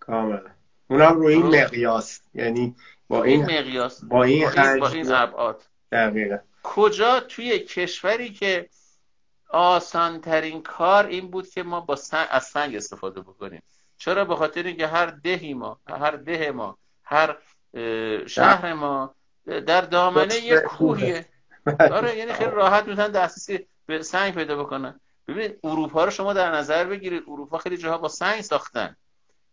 کاملا. 0.00 0.61
اونم 0.92 1.20
رو 1.20 1.26
این. 1.26 1.46
مقیاس. 1.46 2.20
یعنی 2.34 2.76
با 3.08 3.22
این 3.24 3.50
این 3.50 3.58
مقیاس. 3.58 4.04
با 4.04 4.22
این 4.22 4.50
با 4.80 4.88
این, 4.88 5.12
ابعاد. 5.12 5.62
دقیقا. 5.92 6.38
کجا 6.62 7.20
توی 7.20 7.58
کشوری 7.58 8.30
که 8.30 8.68
آسانترین 9.50 10.62
کار 10.62 11.06
این 11.06 11.30
بود 11.30 11.48
که 11.48 11.62
ما 11.62 11.80
با 11.80 11.96
سنگ 11.96 12.26
از 12.30 12.44
سنگ 12.44 12.76
استفاده 12.76 13.20
بکنیم؟ 13.20 13.62
چرا 13.98 14.24
به 14.24 14.36
خاطر 14.36 14.62
اینکه 14.62 14.86
هر 14.86 15.06
دهی 15.06 15.54
ما 15.54 15.80
هر 15.88 16.10
ده 16.10 16.50
ما 16.50 16.78
هر 17.04 17.36
شهر 18.26 18.72
ما 18.72 19.14
در 19.46 19.80
دامنه 19.80 20.50
به 20.50 20.60
کوهیه. 20.60 21.26
آره 21.92 22.16
یعنی 22.16 22.32
خیلی 22.32 22.50
راحت 22.50 22.88
می‌تونن 22.88 23.08
دسترسی 23.08 23.66
به 23.86 24.02
سنگ 24.02 24.34
پیدا 24.34 24.64
بکنن. 24.64 25.00
ببینید 25.28 25.58
اروپا 25.64 26.04
رو 26.04 26.10
شما 26.10 26.32
در 26.32 26.54
نظر 26.54 26.84
بگیرید. 26.84 27.22
اروپا 27.28 27.58
خیلی 27.58 27.76
جاها 27.76 27.98
با 27.98 28.08
سنگ 28.08 28.40
ساختن. 28.40 28.96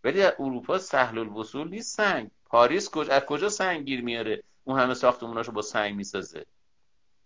ولی 0.03 0.19
در 0.19 0.35
اروپا 0.39 0.77
سهل 0.77 1.17
الوصول 1.17 1.69
نیست 1.69 1.97
سنگ. 1.97 2.31
پاریس 2.45 2.89
کجا 2.89 3.13
از 3.13 3.25
کجا 3.25 3.49
سنگ 3.49 3.85
گیر 3.85 4.01
میاره؟ 4.01 4.43
اون 4.63 4.79
همه 4.79 4.93
ساختموناشو 4.93 5.51
با 5.51 5.61
سنگ 5.61 5.95
می‌سازه. 5.95 6.45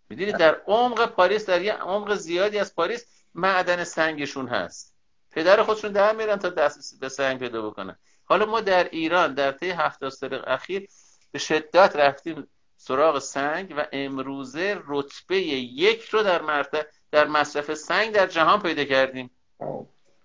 می‌دونید 0.09 0.37
در 0.37 0.61
عمق 0.67 1.05
پاریس 1.05 1.45
در 1.45 1.61
یه 1.61 1.73
عمق 1.73 2.15
زیادی 2.15 2.59
از 2.59 2.75
پاریس 2.75 3.05
معدن 3.35 3.83
سنگشون 3.83 4.47
هست. 4.47 4.95
پدر 5.31 5.63
خودشون 5.63 5.91
در 5.91 6.15
میرن 6.15 6.35
تا 6.35 6.49
دسترسی 6.49 6.97
به 6.97 7.09
سنگ 7.09 7.39
پیدا 7.39 7.69
بکنن. 7.69 7.97
حالا 8.23 8.45
ما 8.45 8.61
در 8.61 8.89
ایران 8.89 9.33
در 9.33 9.51
طی 9.51 9.69
هفتاد 9.69 10.09
سال 10.09 10.41
اخیر 10.47 10.87
به 11.31 11.39
شدت 11.39 11.95
رفتیم 11.95 12.47
سراغ 12.77 13.19
سنگ 13.19 13.73
و 13.77 13.87
امروزه 13.91 14.81
رتبه 14.87 15.41
یک 15.41 16.03
رو 16.03 16.23
در 16.23 16.41
مرتبه 16.41 16.87
در 17.11 17.27
مصرف 17.27 17.73
سنگ 17.73 18.11
در 18.11 18.27
جهان 18.27 18.61
پیدا 18.61 18.83
کردیم. 18.83 19.31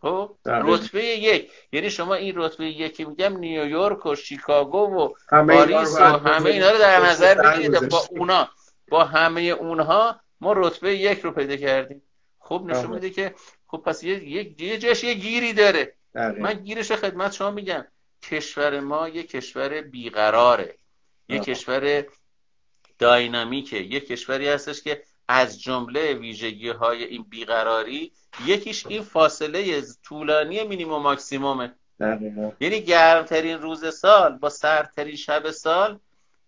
خب 0.03 0.37
دقیقاً. 0.45 0.75
رتبه 0.75 1.05
یک 1.05 1.51
یعنی 1.73 1.91
شما 1.91 2.15
این 2.15 2.33
رتبه 2.37 2.67
یکی 2.67 3.05
میگم 3.05 3.37
نیویورک 3.37 4.07
و 4.07 4.15
شیکاگو 4.15 4.79
و 4.79 5.09
پاریس 5.31 5.95
و 5.95 6.05
همه 6.05 6.51
اینا 6.51 6.71
رو. 6.71 6.79
در 6.79 7.07
نظر 7.07 7.35
بگیرید 7.35 7.89
با. 7.89 8.03
اونا 8.11 8.49
با 8.89 9.05
همه 9.05 9.41
اونها 9.41 10.21
ما 10.41 10.53
رتبه 10.53 10.97
یک 10.97 11.21
رو 11.21 11.31
پیدا 11.31 11.57
کردیم 11.57 12.03
خب 12.39 12.63
نشون 12.67 12.85
آها. 12.85 12.95
میده 12.95 13.11
که 13.11 13.35
خب 13.67 13.83
پس 13.87 14.05
یه 14.05 14.29
یه 14.29 14.63
یه 14.63 14.79
جاش 14.79 15.05
یه 15.05 15.15
گیری 15.15 15.53
داره 15.53 15.95
دقیقاً. 16.15 16.43
من 16.43 16.53
گیرش 16.53 16.93
خدمت 16.93 17.33
شما 17.33 17.51
میگم 17.51 17.87
کشور 18.23 18.81
ما 18.81 19.09
یه 19.09 19.23
کشور 19.23 19.81
بیقراره 19.81 20.75
یه. 21.29 21.41
کشور 21.41 22.05
داینامیکه 22.99 23.77
یه 23.77 24.01
کشوری 24.01 24.49
هستش 24.49 24.83
که 24.83 25.03
از 25.29 25.63
جمله 25.63 26.15
ویژگی 26.15 26.69
های 26.69 27.05
این 27.05 27.23
بیقراری 27.23 28.13
یکیش 28.47 28.87
این 28.87 29.03
فاصله 29.03 29.83
طولانی 30.05 30.65
مینیموم 30.65 31.03
ماکسیمومه. 31.03 31.75
دقیقاً. 32.01 32.53
یعنی 32.61 32.81
گرمترین 32.81 33.59
روز 33.59 33.95
سال 33.95 34.39
با 34.39 34.49
سردترین 34.49 35.17
شب 35.17 35.51
سال 35.51 35.99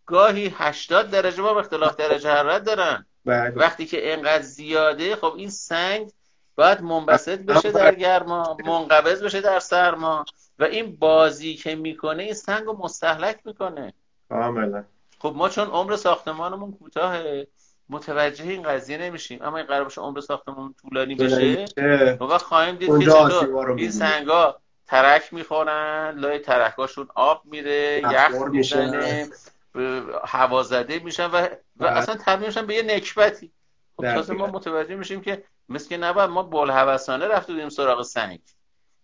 گاهی 0.06 0.52
80 0.54 1.10
درجه 1.10 1.42
با 1.42 1.60
اختلاف 1.60 1.96
درجه 1.96 2.30
حرارت 2.30 2.64
دارن. 2.64 3.06
بله. 3.24 3.50
وقتی 3.50 3.86
که 3.86 4.10
اینقدر 4.10 4.42
زیاده 4.42 5.16
خب 5.16 5.34
این 5.36 5.50
سنگ 5.50 6.10
باید 6.56 6.82
منبسط 6.82 7.38
بشه 7.38 7.70
در 7.72 7.94
گرما 7.94 8.56
منقبض 8.64 9.22
بشه 9.22 9.40
در 9.40 9.58
سرما 9.58 10.24
و 10.58 10.64
این 10.64 10.96
بازی 10.96 11.54
که 11.54 11.74
می‌کنه 11.74 12.22
این 12.22 12.34
سنگ 12.34 12.64
رو 12.64 12.78
مستحلک 12.78 13.38
می‌کنه. 13.44 13.92
کاملا. 14.28 14.84
خب 15.18 15.32
ما 15.36 15.48
چون 15.48 15.68
عمر 15.68 15.96
ساختمانمون 15.96 16.72
کوتاهه 16.72 17.46
متوجه 17.90 18.44
این 18.44 18.62
قضیه 18.62 18.98
نمیشیم 18.98 19.42
اما 19.42 19.57
این 19.57 19.66
قرار 19.66 19.85
باشه 19.85 20.00
عمر 20.00 20.20
ساختمانمون 20.20 20.74
طولانی 20.83 21.14
بشه. 21.14 21.66
اون 22.20 22.31
وقت 22.31 22.42
خواهیم 22.42 22.74
دید 22.74 22.98
که 22.98 23.05
چطور 23.05 23.70
این. 23.70 23.90
سنگا 23.90 24.61
ترک 24.87 25.35
می‌خورن 25.35 26.14
لای 26.18 26.38
ترکاشون 26.38 27.09
آب 27.14 27.42
میره 27.44 28.03
یخ. 28.12 28.42
می‌زنه 28.50 29.29
هوا 30.24 30.62
زده 30.62 30.98
میشن 30.98 31.26
و, 31.26 31.37
و 31.37 31.48
بله. 31.76 31.90
اصلا 31.90 32.16
تبدیل 32.24 32.46
میشن 32.46 32.66
به 32.66 32.74
یه 32.74 32.83
نکبتی 32.83 33.53
خب. 33.96 34.14
تازه 34.14 34.35
ما 34.35 34.46
متوجه 34.46 34.94
میشیم 34.94 35.20
که 35.20 35.44
مثل 35.68 35.88
که 35.88 35.96
نباید 35.96 36.31
ما 36.31 36.42
بلحوثانه 36.42 37.26
رفته 37.29 37.53
بودیم 37.53 37.68
سراغ 37.68 38.03
سنگ 38.03 38.40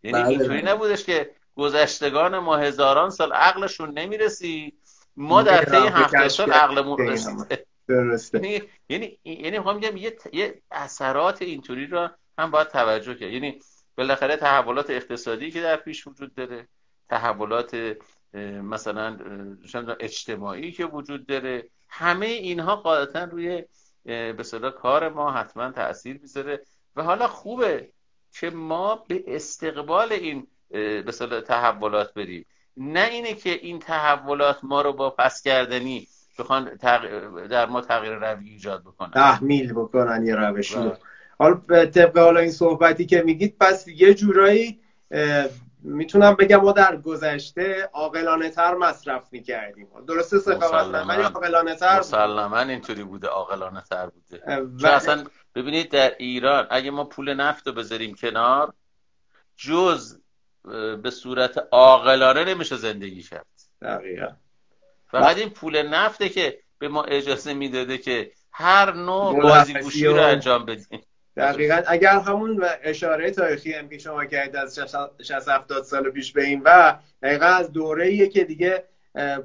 یعنی 0.02 0.18
بله، 0.22 0.28
اینطوری 0.28 0.62
بله. 0.62 0.72
نبودش 0.72 1.04
که 1.04 1.30
گذشتگان 1.56 2.38
ما 2.38 2.56
هزاران 2.56 3.10
سال 3.10 3.32
عقلشون 3.32 3.98
نمی‌رسید 3.98 4.78
ما 5.16 5.42
در 5.42 5.64
طی 5.64 5.90
کشف 5.90 6.28
سال 6.28 6.52
عقلمون 6.52 7.00
این 7.00 7.18
همه. 7.18 7.44
رسید 7.44 7.66
درسته. 7.88 8.38
یعنی 8.38 8.62
یعنی 8.88 9.18
یعنی 9.24 9.58
می‌خوام 9.58 9.78
بگم 9.80 9.96
یه 9.96 10.16
یه 10.32 10.62
اثرات 10.70 11.42
اینطوری 11.42 11.86
را 11.86 12.10
هم 12.38 12.50
باید 12.50 12.68
توجه 12.68 13.14
کرد. 13.14 13.30
یعنی 13.30 13.58
بالاخره 13.96 14.36
تحولات 14.36 14.90
اقتصادی 14.90 15.50
که 15.50 15.60
در 15.60 15.76
پیش 15.76 16.06
وجود 16.06 16.34
داره 16.34 16.68
تحولات 17.08 17.96
مثلا 18.62 19.18
اجتماعی 20.00 20.72
که 20.72 20.84
وجود 20.84 21.26
داره 21.26 21.68
همه 21.88 22.26
اینها 22.26 22.76
قاعدتا 22.76 23.24
روی 23.24 23.64
به 24.04 24.72
کار 24.76 25.08
ما 25.08 25.32
حتما 25.32 25.70
تاثیر 25.70 26.18
می‌ذاره. 26.22 26.62
و 26.96 27.02
حالا 27.02 27.28
خوبه 27.28 27.88
که 28.32 28.50
ما 28.50 29.04
به 29.08 29.24
استقبال 29.26 30.12
این 30.12 30.46
به 30.70 31.42
تحولات 31.46 32.14
بریم. 32.14 32.46
نه 32.76 33.08
اینه 33.08 33.34
که 33.34 33.50
این 33.50 33.78
تحولات 33.78 34.58
ما 34.62 34.82
رو 34.82 34.92
با 34.92 35.10
پس 35.10 35.42
کردنی 35.42 36.08
بخوان 36.38 36.64
در 37.50 37.66
ما 37.66 37.80
تغییر 37.80 38.14
روی 38.14 38.50
ایجاد 38.50 38.82
بکنن. 38.82 39.10
تحمیل 39.10 39.72
بکنن 39.72 40.26
یه 40.26 40.34
روش 40.34 40.70
رو. 40.70 40.82
بله. 40.82 40.98
حالا 41.38 41.86
طبق 41.86 42.18
حالا 42.18 42.40
این 42.40 42.50
صحبتی 42.50 43.06
که 43.06 43.22
میگید 43.22 43.56
پس 43.60 43.88
یه 43.88 44.14
جورایی 44.14 44.80
می‌تونم 45.82 46.34
بگم 46.34 46.56
ما 46.56 46.72
در 46.72 46.96
گذشته 46.96 47.90
عاقلانه 47.92 48.50
تر 48.50 48.74
مصرف 48.74 49.28
می‌کردیم. 49.32 49.88
درسته 50.08 50.38
سخاوت 50.38 51.06
ولی 51.08 51.22
عاقلانه 51.22 51.74
تر 51.74 51.98
مسلما 51.98 52.58
اینطوری 52.58 53.04
بوده 53.04 53.28
عاقلانه 53.28 53.82
تر 53.90 54.06
بوده 54.06 54.62
و... 54.82 54.86
اصلا 54.86 55.24
ببینید 55.54 55.90
در 55.90 56.14
ایران 56.18 56.66
اگه 56.70 56.90
ما 56.90 57.04
پول 57.04 57.34
نفت 57.34 57.66
رو 57.66 57.72
بذاریم 57.72 58.14
کنار 58.14 58.72
جز 59.56 60.18
به 61.02 61.10
صورت 61.10 61.68
عاقلانه 61.72 62.44
نمیشه 62.44 62.76
زندگی 62.76 63.22
کرد. 63.22 63.46
دقیقا. 63.82 64.28
فقط 65.20 65.38
این 65.38 65.50
پول 65.50 65.82
نفته 65.82 66.28
که 66.28 66.58
به 66.78 66.88
ما 66.88 67.04
اجازه 67.04 67.54
می‌داده 67.54 67.98
که 67.98 68.30
هر 68.52 68.92
نوع 68.92 69.42
بازیگوشی 69.42 70.06
رو 70.06 70.22
انجام 70.22 70.64
بدیم. 70.66 71.02
دقیقا. 71.36 71.82
اگر 71.86 72.18
همون 72.18 72.64
اشاره 72.82 73.30
تاریخی 73.30 73.72
هم 73.72 73.88
که 73.88 73.98
شما 73.98 74.24
کردید 74.24 74.56
از 74.56 74.78
60 75.22 75.48
70 75.48 75.82
سال 75.82 76.10
پیش 76.10 76.32
به 76.32 76.44
این 76.44 76.62
و 76.64 76.98
دقیقا 77.22 77.46
از 77.46 77.72
دوره 77.72 78.28
که 78.28 78.44
دیگه 78.44 78.84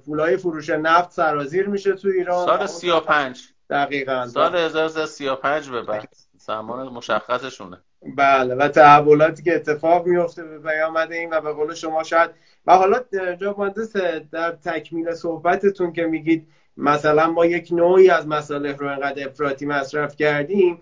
پولای 0.06 0.38
فروش 0.38 0.70
نفت 0.70 1.12
سرازیر 1.12 1.68
میشه 1.68 1.94
تو 1.94 2.08
ایران. 2.08 2.46
سال 2.46 2.68
35 2.68 3.42
دقیقا. 3.70 4.28
سال 4.28 4.56
1335 4.56 5.70
به 5.70 5.82
بعد. 5.82 6.14
زمان 6.38 6.88
مشخصشونه. 6.88 7.78
بله 8.04 8.56
و 8.56 8.68
تحولاتی 8.68 9.44
که 9.44 9.56
اتفاق 9.56 10.08
میفته 10.08 10.44
به 10.44 10.60
بیامده 10.60 11.16
این 11.16 11.30
و 11.34 11.42
به 11.42 11.54
قول 11.54 11.74
شما 11.74 12.04
شاید. 12.04 12.30
و 12.68 12.78
حالا 12.78 13.00
جا 13.42 13.56
مهندس 13.58 13.96
در 14.32 14.52
تکمیل 14.52 15.14
صحبتتون 15.14 15.94
که 15.94 16.06
میگید 16.06 16.48
مثلا 16.78 17.32
ما 17.32 17.46
یک 17.46 17.72
نوعی 17.72 18.10
از 18.10 18.28
مساله 18.28 18.76
رو 18.76 18.88
انقدر 18.88 19.28
افراطی 19.28 19.66
مصرف 19.66 20.16
کردیم 20.16 20.80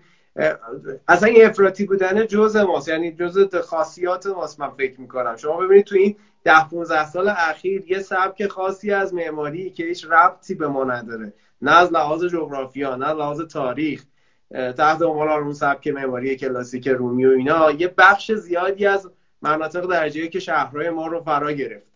اصلا 1.08 1.28
این 1.28 1.46
افراطی 1.46 1.84
بودن 1.84 2.26
جز 2.26 2.56
ماست 2.56 2.88
یعنی 2.88 3.12
جز 3.12 3.54
خاصیات 3.54 4.26
ماست 4.26 4.60
من 4.60 4.70
فکر 4.70 5.00
می‌کنم. 5.00 5.36
شما 5.36 5.56
ببینید 5.56 5.84
تو 5.84 5.96
این 5.96 6.16
ده 6.44 6.68
15 6.70 7.06
سال 7.06 7.28
اخیر 7.28 7.84
یه 7.90 7.98
سبک 7.98 8.46
خاصی 8.46 8.92
از 8.92 9.14
معماری 9.14 9.70
که 9.70 9.84
هیچ 9.84 10.06
ربطی 10.10 10.54
به 10.54 10.68
ما 10.68 10.84
نداره. 10.84 11.32
نه 11.62 11.72
از 11.78 11.92
لحاظ 11.92 12.24
جغرافیا 12.24 12.96
نه 12.96 13.12
لحاظ 13.12 13.40
تاریخ. 13.40 14.04
تحت 14.50 15.02
عنوان 15.02 15.28
اون 15.28 15.52
سبک 15.52 15.88
معماری 15.88 16.36
کلاسیک 16.36 16.88
رومی 16.88 17.26
و 17.26 17.30
اینا 17.30 17.70
یه 17.70 17.94
بخش 17.98 18.32
زیادی 18.32 18.86
از 18.86 19.10
مناطق 19.42 19.86
درجه 19.86 20.28
که 20.28 20.40
شهرهای 20.40 20.90
ما 20.90 21.06
رو 21.06 21.20
فرا 21.20 21.52
گرفت. 21.52 21.86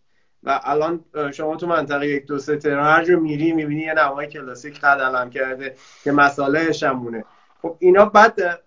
و 0.42 0.60
الان 0.64 1.04
شما 1.32 1.56
تو 1.56 1.66
منطقه 1.66 2.08
یک 2.08 2.26
دو 2.26 2.38
سه 2.38 2.56
تهران 2.56 2.84
هر 2.84 3.04
جور 3.04 3.18
میری 3.18 3.52
می‌بینی 3.52 3.80
یه 3.80 3.94
نمای 3.94 4.26
کلاسیک 4.26 4.80
قد 4.80 5.00
علم 5.00 5.30
کرده 5.30 5.74
که 6.04 6.12
مساله 6.12 6.72
شمونه. 6.72 7.24
خب 7.62 7.76
اینا 7.78 8.04
بعد 8.04 8.60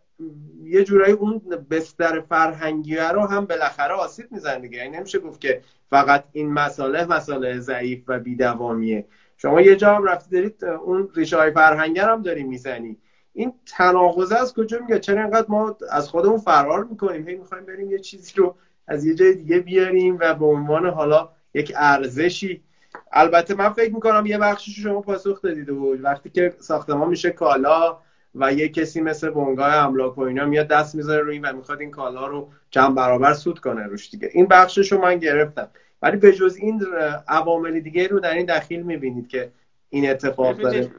یه 0.63 0.83
جورایی 0.83 1.13
اون 1.13 1.41
بستر 1.69 2.19
فرهنگی 2.19 2.95
رو 2.95 3.21
هم 3.25 3.45
بالاخره 3.45 3.93
آسیب 3.93 4.31
میزن 4.31 4.61
دیگه. 4.61 4.77
یعنی 4.77 4.97
نمیشه 4.97 5.19
گفت 5.19 5.41
که 5.41 5.61
فقط 5.89 6.23
این 6.31 6.53
مساله 6.53 7.05
مساله 7.05 7.59
ضعیف 7.59 8.03
و 8.07 8.19
بیدوامیه. 8.19 9.05
شما 9.37 9.61
یه 9.61 9.75
جا 9.75 9.95
هم 9.95 10.03
رفتی 10.03 10.35
دارید 10.35 10.65
اون 10.65 11.09
ریشه 11.15 11.37
های 11.37 11.51
فرهنگی 11.51 11.99
هم 11.99 12.21
داری 12.21 12.43
می‌زنی. 12.43 12.97
این 13.37 13.53
تناقض 13.65 14.31
از 14.31 14.53
کجا 14.53 14.79
میگه 14.79 14.99
چرا 14.99 15.21
اینقدر 15.21 15.45
ما 15.49 15.77
از 15.89 16.09
خودمون 16.09 16.37
فرار 16.37 16.83
می‌کنیم؟ 16.83 17.27
هی 17.27 17.35
می‌خوایم 17.35 17.65
بریم 17.65 17.91
یه 17.91 17.99
چیزی 17.99 18.33
رو 18.35 18.55
از 18.87 19.05
یه 19.05 19.15
جای 19.15 19.33
دیگه 19.33 19.59
بیاریم 19.59 20.17
و 20.19 20.33
به 20.33 20.45
عنوان 20.45 20.85
حالا 20.85 21.29
یک 21.53 21.73
ارزشی. 21.75 22.63
البته 23.11 23.55
من 23.55 23.69
فکر 23.69 23.93
می‌کنم 23.93 24.25
یه 24.25 24.37
بخشش 24.37 24.79
شما 24.79 25.01
پاسخ 25.01 25.41
دادید 25.41 25.69
و 25.69 25.95
وقتی 26.01 26.29
که 26.29 26.53
ساختمان 26.59 27.09
میشه 27.09 27.29
کالا 27.31 27.97
و 28.35 28.53
یه 28.53 28.69
کسی 28.69 29.01
مثل 29.01 29.29
بنگاه 29.29 29.73
املاک 29.73 30.17
و 30.17 30.21
اینا 30.21 30.45
میاد 30.45 30.67
دست 30.67 30.95
می‌ذاره 30.95 31.23
روی 31.23 31.33
این 31.33 31.45
و 31.45 31.53
می‌خواد 31.53 31.81
این 31.81 31.91
کالا 31.91 32.27
رو 32.27 32.49
چند 32.69 32.95
برابر 32.95 33.33
سود 33.33 33.59
کنه 33.59 33.83
روش 33.83 34.09
دیگه. 34.09 34.29
این 34.33 34.45
بخشش 34.45 34.91
رو 34.91 35.01
من 35.01 35.15
گرفتم. 35.15 35.67
ولی 36.01 36.17
به 36.17 36.31
جز 36.31 36.55
این 36.55 36.85
عوامل 37.27 37.79
دیگه 37.79 38.07
رو 38.07 38.19
در 38.19 38.33
این 38.33 38.45
دخیل 38.45 38.81
می‌بینید 38.81 39.27
که 39.27 39.51
این 39.89 40.09
اتفاق 40.09 40.57
داره. 40.57 40.91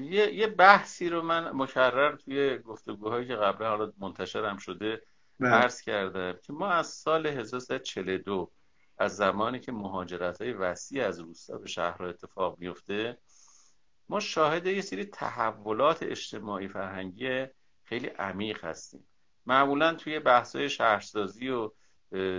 یه،, 0.00 0.34
یه 0.34 0.46
بحثی 0.46 1.08
رو 1.08 1.22
من 1.22 1.50
مکرر 1.54 2.16
توی 2.16 2.58
گفتگوهایی 2.58 3.26
که 3.26 3.36
قبلا 3.36 3.68
حالا 3.68 3.92
منتشر 3.98 4.44
هم 4.44 4.56
شده 4.56 5.02
بله. 5.40 5.50
عرض 5.50 5.80
کردم 5.80 6.38
که 6.42 6.52
ما 6.52 6.68
از 6.68 6.86
سال 6.86 7.26
1342 7.26 8.52
از 8.98 9.16
زمانی 9.16 9.60
که 9.60 9.72
مهاجرت 9.72 10.42
های 10.42 10.52
وسیع 10.52 11.06
از 11.06 11.20
روستا 11.20 11.58
به 11.58 11.68
شهرها 11.68 12.06
اتفاق 12.06 12.58
میفته 12.58 13.18
ما 14.08 14.20
شاهد 14.20 14.66
یه 14.66 14.80
سری 14.80 15.04
تحولات 15.04 16.02
اجتماعی 16.02 16.68
فرهنگی 16.68 17.46
خیلی 17.84 18.06
عمیق 18.06 18.64
هستیم 18.64 19.06
معمولا 19.46 19.94
توی 19.94 20.20
بحث 20.20 20.56
های 20.56 20.70
شهرسازی 20.70 21.48
و 21.48 21.70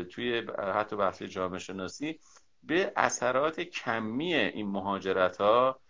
توی 0.03 0.43
حتی 0.57 0.95
بحث 0.95 1.23
جامعه 1.23 1.59
شناسی 1.59 2.19
به 2.63 2.93
اثرات 2.95 3.59
کمی 3.59 4.33
این 4.33 4.67
مهاجرت 4.67 5.37
ها 5.37 5.81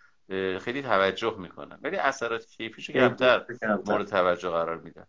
خیلی 0.60 0.82
توجه 0.82 1.38
می‌کنن 1.38 1.80
ولی 1.82 1.98
اثرات 1.98 2.46
کیفیشو 2.46 2.94
کمتر 2.94 3.46
مورد 3.86 4.08
توجه 4.08 4.50
قرار 4.50 4.78
میدن 4.78 5.06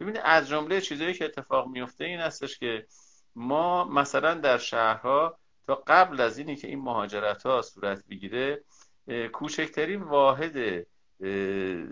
ببینید 0.00 0.22
از 0.24 0.48
جمله 0.48 0.80
چیزهایی 0.80 1.14
که 1.14 1.24
اتفاق 1.24 1.68
میفته 1.68 2.04
این 2.04 2.20
هستش 2.20 2.58
که 2.58 2.86
ما 3.34 3.84
مثلا 3.84 4.34
در 4.34 4.58
شهرها 4.58 5.38
تا 5.66 5.82
قبل 5.86 6.20
از 6.20 6.38
اینی 6.38 6.56
که 6.56 6.68
این 6.68 6.78
مهاجرت 6.80 7.46
ها 7.46 7.62
صورت 7.62 8.04
بگیره 8.10 8.64
کوچکترین 9.32 10.02
واحد 10.02 10.86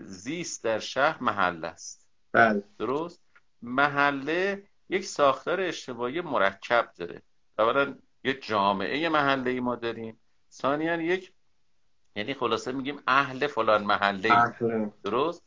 زیست 0.05 0.63
در 0.63 0.79
شهر 0.79 1.23
محله 1.23 1.67
است. 1.67 2.07
بله. 2.31 2.63
درست؟ 2.79 3.21
محله 3.61 4.63
یک 4.89 5.05
ساختار 5.05 5.61
اجتماعی 5.61 6.21
مرکب 6.21 6.91
داره. 6.97 7.21
اولا 7.59 7.95
یک 8.23 8.47
جامعه 8.47 9.09
محله 9.09 9.51
ای 9.51 9.59
ما 9.59 9.75
داریم. 9.75 10.19
ثانیا 10.51 11.01
یک 11.01 11.31
یعنی 12.15 12.33
خلاصه 12.33 12.71
میگیم 12.71 13.01
اهل 13.07 13.47
فلان 13.47 13.83
محله. 13.83 14.29
درست؟ 15.03 15.43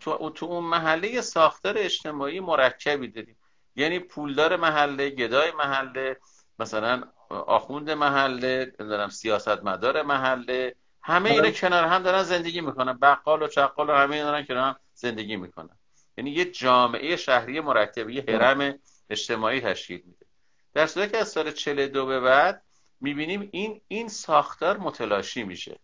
تو 0.00 0.30
تو 0.30 0.46
اون 0.46 0.64
محله 0.64 1.20
ساختار 1.20 1.74
اجتماعی 1.78 2.40
مرکبی 2.40 3.08
داریم. 3.08 3.36
یعنی 3.76 3.98
پولدار 3.98 4.56
محله 4.56 5.10
گدای 5.10 5.52
محله 5.58 6.16
مثلا 6.58 7.02
آخوند 7.30 7.90
محله 7.90 8.72
نمی‌دونم 8.80 9.08
سیاستمدار 9.08 10.02
محله. 10.02 10.74
همه 11.02 11.30
اینا 11.30 11.50
کنار 11.50 11.84
هم 11.84 12.02
دارن 12.02 12.22
زندگی 12.22 12.60
می‌کنن. 12.60 12.92
بقال 12.92 13.42
و 13.42 13.48
چقال 13.48 13.90
و 13.90 13.92
همه 13.92 14.22
دارن 14.22 14.44
کنار 14.44 14.60
هم 14.60 14.76
زندگی 14.94 15.36
می‌کنن. 15.36 15.78
یعنی 16.18 16.30
یه 16.30 16.44
جامعه 16.44 17.16
شهری 17.16 17.60
مرکب 17.60 18.10
یه 18.10 18.24
حرم 18.28 18.74
اجتماعی 19.10 19.60
تشکیل 19.60 20.02
میده. 20.06 20.26
در 20.74 20.86
صورتی 20.86 21.12
که 21.12 21.18
از 21.18 21.28
سال 21.28 21.50
42 21.50 22.06
به 22.06 22.20
بعد 22.20 22.62
می‌بینیم 23.00 23.48
این 23.52 23.80
این 23.88 24.08
ساختار 24.08 24.76
متلاشی 24.76 25.42
میشه. 25.42 25.78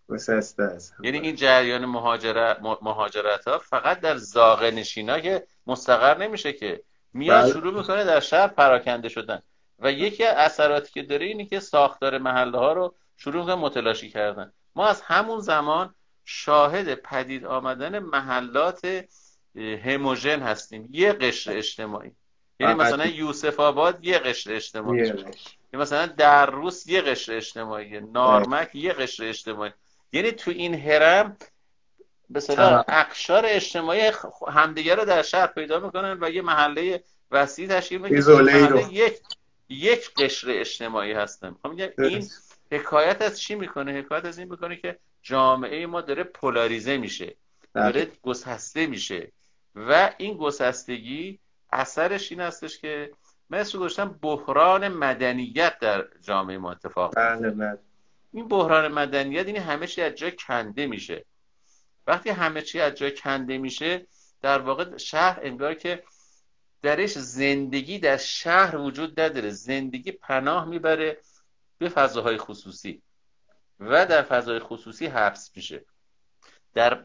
یعنی 1.03 1.19
این 1.19 1.37
جریان 1.37 1.85
مهاجرت 1.85 2.59
مهاجرت 2.83 3.49
ها 3.49 3.59
فقط 3.59 4.01
در 4.01 4.17
زاغه 4.17 4.71
نشینا 4.71 5.21
که 5.21 5.47
مستقر 5.67 6.19
نمیشه 6.19 6.53
که 6.53 6.83
میاد 7.13 7.43
بله. 7.43 7.53
شروع 7.53 7.75
می‌کنه 7.75 8.05
در 8.05 8.21
شهر 8.21 8.49
پراکنده 8.49 9.09
شدن. 9.09 9.43
و 9.79 9.93
یکی 9.93 10.25
از 10.25 10.35
اثراتی 10.37 10.93
که 10.93 11.03
داره 11.03 11.27
اینه 11.27 11.47
که 11.47 11.61
ساختار 11.61 12.19
محله 12.19 12.59
ها 12.59 12.73
رو 12.73 12.95
شروع 13.17 13.37
می‌کنه 13.37 13.55
متلاشی 13.55 14.11
کردن. 14.11 14.53
ما 14.77 14.87
از 14.87 15.01
همون 15.01 15.41
زمان 15.41 15.95
شاهد 16.25 16.95
پدید 16.95 17.45
آمدن 17.47 17.99
محلات 17.99 19.05
هموژن 19.85 20.41
هستیم. 20.41 20.89
یه 20.91 21.13
قشر 21.13 21.57
اجتماعی. 21.57 22.11
یعنی 22.61 22.75
مثلا 22.75 23.07
یوسف 23.07 23.61
آباد 23.61 24.05
یه 24.05 24.19
قشر 24.19 24.53
اجتماعی 24.53 25.13
یعنی 25.73 25.83
مثلا 25.83 26.07
در 26.07 26.51
روس 26.51 26.87
یه 26.87 27.01
قشر 27.01 27.33
اجتماعی 27.33 28.01
نارمک 28.01 28.75
یه 28.75 28.93
قشر 28.93 29.25
اجتماعی. 29.25 29.73
یعنی 30.13 30.33
تو 30.33 30.51
این 30.51 30.75
هرم 30.75 31.37
به 32.31 32.43
اقشار 32.89 33.43
اجتماعی 33.47 34.13
همدیگه 34.49 34.95
رو 34.95 35.05
در 35.05 35.23
شهر 35.23 35.47
پیدا 35.47 35.81
می‌کنن 35.81 36.19
و 36.21 36.31
یه 36.31 36.43
محله 36.43 37.05
وسیع 37.31 37.69
تشکیل 37.69 38.01
می‌کنن 38.01 38.89
یک 38.91 39.19
یک 39.69 40.15
قشر 40.15 40.47
اجتماعی 40.51 41.13
هستن. 41.13 41.57
میگم 41.65 41.89
این 41.99 42.29
حکایت 42.73 43.23
از 43.23 43.41
چی 43.41 43.55
می‌کنه؟ 43.55 43.93
حکایت 43.93 44.25
از 44.25 44.39
این 44.39 44.49
می‌کنه 44.51 44.77
که 44.77 44.99
جامعه 45.23 45.87
ما 45.87 46.01
داره 46.01 46.25
پولاریزه 46.25 46.97
میشه 46.97 47.35
داره 47.75 48.09
گسسته 48.23 48.87
میشه 48.87 49.33
و 49.75 50.11
این 50.19 50.37
گسستگی 50.37 51.39
اثرش 51.73 52.33
این 52.33 52.41
هستش 52.41 52.79
که 52.79 53.11
مثل 53.53 53.79
گذاشتم 53.79 54.19
بحران 54.23 54.89
مدنیت 54.89 55.79
در 55.79 56.09
جامعه 56.21 56.59
ما 56.59 56.73
اتفاق 56.73 57.15
بله 57.17 57.51
بله. 57.51 57.79
این 58.33 58.49
بحران 58.49 58.93
مدنیت 58.93 59.47
این 59.47 59.57
همه 59.57 59.87
چی 59.87 60.03
از 60.03 60.15
جای 60.15 60.33
کنده 60.33 60.87
میشه. 60.87 61.25
وقتی 62.07 62.31
همه 62.31 62.63
چی 62.63 62.81
از 62.81 62.95
جای 62.95 63.15
کنده 63.15 63.59
میشه 63.59 64.07
در 64.43 64.59
واقع 64.59 64.97
شهر 64.97 65.41
انگار 65.43 65.75
که 65.75 66.03
درش 66.83 67.19
زندگی 67.19 67.99
در 67.99 68.17
شهر 68.17 68.77
وجود 68.77 69.21
نداره. 69.21 69.51
زندگی 69.51 70.13
پناه 70.13 70.65
می‌بره 70.65 71.21
به 71.79 71.89
فضاهای 71.89 72.37
خصوصی 72.37 73.03
و 73.81 74.07
در 74.07 74.23
فضای 74.23 74.59
خصوصی 74.59 75.07
حبس 75.07 75.51
میشه. 75.57 75.85
در 76.75 77.05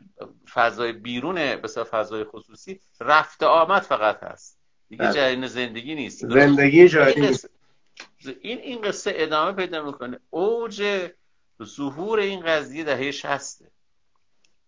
فضای 0.54 0.92
بیرون 0.92 1.36
بسیار 1.36 1.86
فضای 1.86 2.24
خصوصی 2.24 2.82
رفت 3.00 3.44
آمد 3.44 3.82
فقط 3.82 4.24
هست. 4.24 4.57
دیگه 4.90 5.04
بله. 5.04 5.14
جریان 5.14 5.48
زندگی 5.48 5.96
نیست 5.96 6.28
زندگی 6.28 6.90
جایی 6.90 7.14
این 7.14 7.26
نیست. 7.26 7.50
این, 8.42 8.58
این 8.58 8.82
قصه 8.82 9.14
ادامه 9.16 9.52
پیدا 9.52 9.86
می‌کنه 9.86 10.20
اوج 10.30 11.08
ظهور 11.64 12.20
این 12.20 12.42
قضیه 12.42 12.84
دهه 12.84 13.12
شسته 13.12 13.72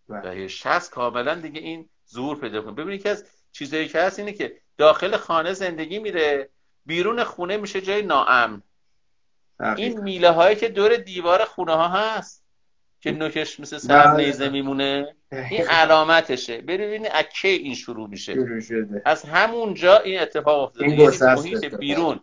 بله. 0.10 0.22
دهه 0.22 0.48
شست 0.48 0.92
کاملا 0.92 1.36
دیگه 1.36 1.62
این 1.62 1.90
ظهور 2.10 2.40
پیدا 2.40 2.62
کنه 2.62 2.72
ببینید 2.74 3.04
که 3.04 3.10
از 3.10 3.26
چیزایی 3.52 3.88
که 3.88 4.02
هست 4.02 4.20
اینه 4.20 4.34
که 4.34 4.58
داخل 4.78 5.18
خانه 5.18 5.54
زندگی 5.54 6.00
میره 6.00 6.50
بیرون 6.86 7.24
خونه 7.24 7.58
میشه 7.58 7.82
جای 7.82 8.02
ناامن. 8.02 8.62
این 9.78 10.00
میله 10.00 10.30
هایی 10.30 10.56
که 10.56 10.70
دور 10.70 10.96
دیوار 10.96 11.46
خونه 11.46 11.74
ها 11.74 11.88
هست 11.88 12.44
که 13.02 13.12
نوکش 13.12 13.60
مثل 13.60 13.78
سر 13.78 14.14
بله. 14.14 14.26
نیزه 14.26 14.50
میمونه 14.50 15.16
این 15.32 15.68
علامتشه. 15.68 16.62
ببینید 16.62 17.12
از 17.14 17.24
کی 17.24 17.48
این 17.48 17.76
شروع 17.76 18.10
میشه. 18.10 18.34
شروع 18.34 18.60
شده. 18.60 19.02
از 19.06 19.24
همونجا 19.24 20.00
این 20.00 20.20
اتفاق 20.20 20.64
افتاده. 20.64 20.86
این 20.86 21.00
یعنی 21.00 21.18
محیط. 21.36 21.76
بیرون 21.76 22.20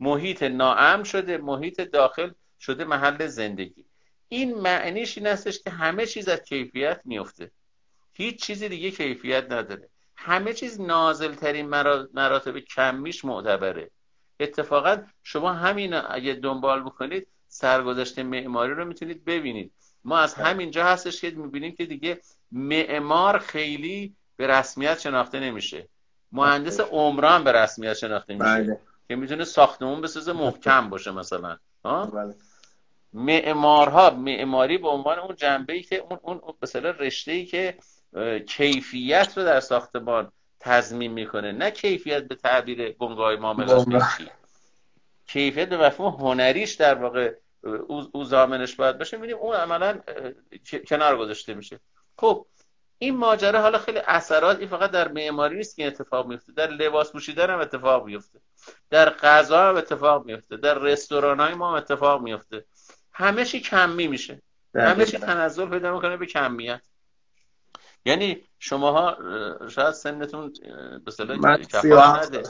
محیط 0.00 0.42
ناامن 0.42 1.04
شده 1.04 1.38
محیط 1.38 1.80
داخل 1.80 2.30
شده 2.60 2.84
محل 2.84 3.26
زندگی. 3.26 3.84
این 4.28 4.54
معنیش 4.54 5.18
این 5.18 5.26
هستش 5.26 5.62
که 5.62 5.70
همه 5.70 6.06
چیز 6.06 6.28
از 6.28 6.40
کیفیت 6.42 7.00
میفته. 7.04 7.50
هیچ 8.12 8.42
چیزی 8.42 8.68
دیگه 8.68 8.90
کیفیت 8.90 9.44
نداره. 9.52 9.88
همه 10.16 10.52
چیز 10.52 10.80
نازل 10.80 11.34
ترین 11.34 11.66
مراتب 12.14 12.58
کمیش 12.58 13.24
معتبره. 13.24 13.90
اتفاقا 14.40 14.96
شما 15.22 15.52
همین 15.52 15.94
اگه 15.94 16.34
دنبال 16.34 16.82
بکنید 16.82 17.26
سرگذشت 17.48 18.18
معماری 18.18 18.74
رو 18.74 18.84
می‌تونید 18.84 19.24
ببینید. 19.24 19.72
ما 20.04 20.18
از 20.18 20.34
همینجا 20.34 20.84
هستش 20.84 21.20
که 21.20 21.30
می‌بینیم 21.30 21.74
که 21.74 21.86
دیگه 21.86 22.20
معمار 22.52 23.38
خیلی 23.38 24.14
به 24.36 24.46
رسمیت 24.46 24.98
شناخته 24.98 25.40
نمیشه. 25.40 25.88
مهندس 26.32 26.80
عمران 26.80 27.44
به 27.44 27.52
رسمیت 27.52 27.94
شناخته 27.94 28.34
میشه. 28.34 28.44
بله. 28.44 28.80
که 29.08 29.16
می‌تونه 29.16 29.44
ساختمون 29.44 30.00
بسازه 30.00 30.32
محکم 30.32 30.90
باشه 30.90 31.10
مثلا. 31.10 31.56
ها؟ 31.84 32.06
بله. 32.06 32.34
معمارها 33.12 34.10
معماری 34.10 34.78
به 34.78 34.88
عنوان 34.88 35.18
اون 35.18 35.36
جنبه 35.36 35.72
ای 35.72 35.82
که 35.82 35.96
اون 35.96 36.18
اون 36.22 36.40
مثلا 36.62 36.90
رشته 36.90 37.32
ای 37.32 37.44
که 37.44 37.78
کیفیت 38.46 39.32
رو 39.38 39.44
در 39.44 39.60
ساختمان 39.60 40.32
تضمین 40.60 41.12
می‌کنه. 41.12 41.52
نه 41.52 41.70
کیفیت 41.70 42.28
به 42.28 42.34
تعبیر 42.34 42.92
بنگاه 42.92 43.36
معاملات 43.36 43.86
کیفیت 45.26 45.68
به 45.68 45.86
مفهوم 45.86 46.14
هنریش 46.14 46.74
در 46.74 46.94
واقع 46.94 47.34
او 48.12 48.24
زامنش 48.24 48.76
باید 48.76 48.98
باشه 48.98 49.16
می‌بینیم 49.16 49.36
اون 49.36 49.56
عملا 49.56 50.00
کنار 50.88 51.18
گذاشته 51.18 51.54
میشه. 51.54 51.80
خب 52.18 52.46
این 52.98 53.16
ماجرا 53.16 53.60
حالا 53.60 53.78
خیلی 53.78 53.98
اثرات 53.98 54.58
این 54.58 54.68
فقط 54.68 54.90
در 54.90 55.08
معماری 55.08 55.56
نیست 55.56 55.76
که 55.76 55.86
اتفاق 55.86 56.26
میفته 56.26 56.52
در 56.52 56.70
لباس 56.70 57.12
پوشیدن 57.12 57.50
هم 57.50 57.58
اتفاق 57.58 58.06
میفته 58.06 58.40
در 58.90 59.10
غذا 59.10 59.68
هم 59.68 59.76
اتفاق 59.76 60.26
میفته 60.26 60.56
در 60.56 60.78
رستوران 60.78 61.40
های 61.40 61.54
ما 61.54 61.70
هم 61.70 61.74
اتفاق 61.74 62.22
میفته 62.22 62.64
همه 63.12 63.44
چی 63.44 63.60
کمی 63.60 64.08
میشه. 64.08 64.42
همه 64.74 65.04
چی. 65.06 65.18
تنزل 65.18 65.68
پیدا 65.68 65.94
می‌کنه 65.94 66.16
به 66.16 66.26
کمیت. 66.26 66.80
یعنی 68.04 68.44
شماها 68.58 69.10
اه، 69.10 69.68
شاید 69.68 69.90
سنتون 69.90 70.52
به 70.62 71.00
اصطلاح 71.06 71.38
من 71.38 71.62
کفایت 71.62 71.82
37 71.82 72.34
نده. 72.34 72.42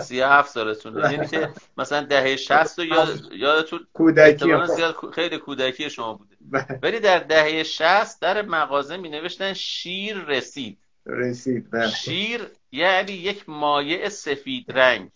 سی 0.00 0.20
هفت 0.20 0.50
سالتونه. 0.50 1.12
یعنی 1.12 1.26
که 1.26 1.50
مثلا 1.76 2.00
دهه 2.00 2.36
شست 2.36 2.78
یاد 2.78 3.20
یادتون 3.32 3.86
کودکی 3.92 4.66
زیاد 4.66 4.96
خیلی 5.14 5.38
کودکی 5.38 5.90
شما 5.90 6.14
بوده. 6.14 6.36
بله. 6.40 6.78
ولی 6.82 7.00
در 7.00 7.18
دهه 7.18 7.62
شست 7.62 8.22
در 8.22 8.42
مغازه 8.42 8.96
می 8.96 9.08
نوشتن 9.08 9.52
شیر 9.52 10.16
رسید. 10.24 10.78
رسید 11.06 11.70
بله. 11.70 11.90
شیر 11.90 12.40
یعنی 12.72 13.12
یک 13.12 13.48
مایع 13.48 14.08
سفید 14.08 14.72
رنگ 14.78 15.10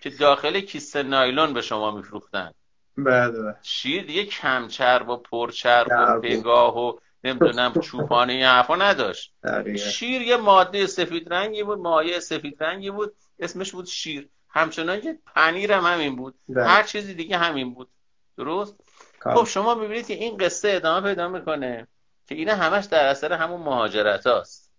که 0.00 0.10
داخل 0.10 0.60
کیسه 0.60 1.02
نایلون 1.02 1.52
به 1.54 1.60
شما 1.62 1.96
میفروختن. 1.96 2.50
بله 2.98 3.30
بله. 3.30 3.54
شیر 3.62 4.02
دیگه 4.04 4.24
کمچرب 4.24 5.08
و 5.08 5.16
پرچرب 5.16 5.86
و 5.86 5.90
چرب 5.90 6.18
و- 6.18 6.20
پگاه 6.20 6.78
و 6.78 6.92
نمی‌دونم 7.24 7.72
چوپانه 7.72 8.32
این 8.32 8.44
حرفا 8.44 8.76
نداشت. 8.76 9.34
دقیقاً. 9.44 9.76
شیر 9.76 10.22
یه 10.22 10.36
ماده 10.36 10.86
سفید 10.86 11.32
رنگی 11.32 11.62
بود 11.62 11.78
مایع 11.78 12.18
سفید 12.18 12.62
رنگی 12.62 12.90
بود 12.90 13.16
اسمش 13.38 13.72
بود 13.72 13.86
شیر. 13.86 14.28
همچنان 14.48 15.00
که 15.00 15.18
پنیر 15.34 15.72
هم 15.72 15.84
همین 15.84 16.16
بود. 16.16 16.34
بله. 16.48 16.66
هر 16.66 16.82
چیزی 16.82 17.14
دیگه 17.14 17.38
همین 17.38 17.74
بود. 17.74 17.88
درست؟ 18.36 18.76
خب 19.20 19.44
شما 19.44 19.74
می‌بینید 19.74 20.06
که 20.06 20.14
این 20.14 20.36
قصه 20.36 20.70
ادامه 20.70 21.08
پیدا 21.08 21.28
می‌کنه 21.28 21.88
که 22.28 22.34
اینا 22.34 22.54
همش 22.54 22.84
در 22.84 23.06
اثر 23.06 23.32
همون 23.32 23.60
مهاجرت 23.60 24.26
هاست 24.26 24.72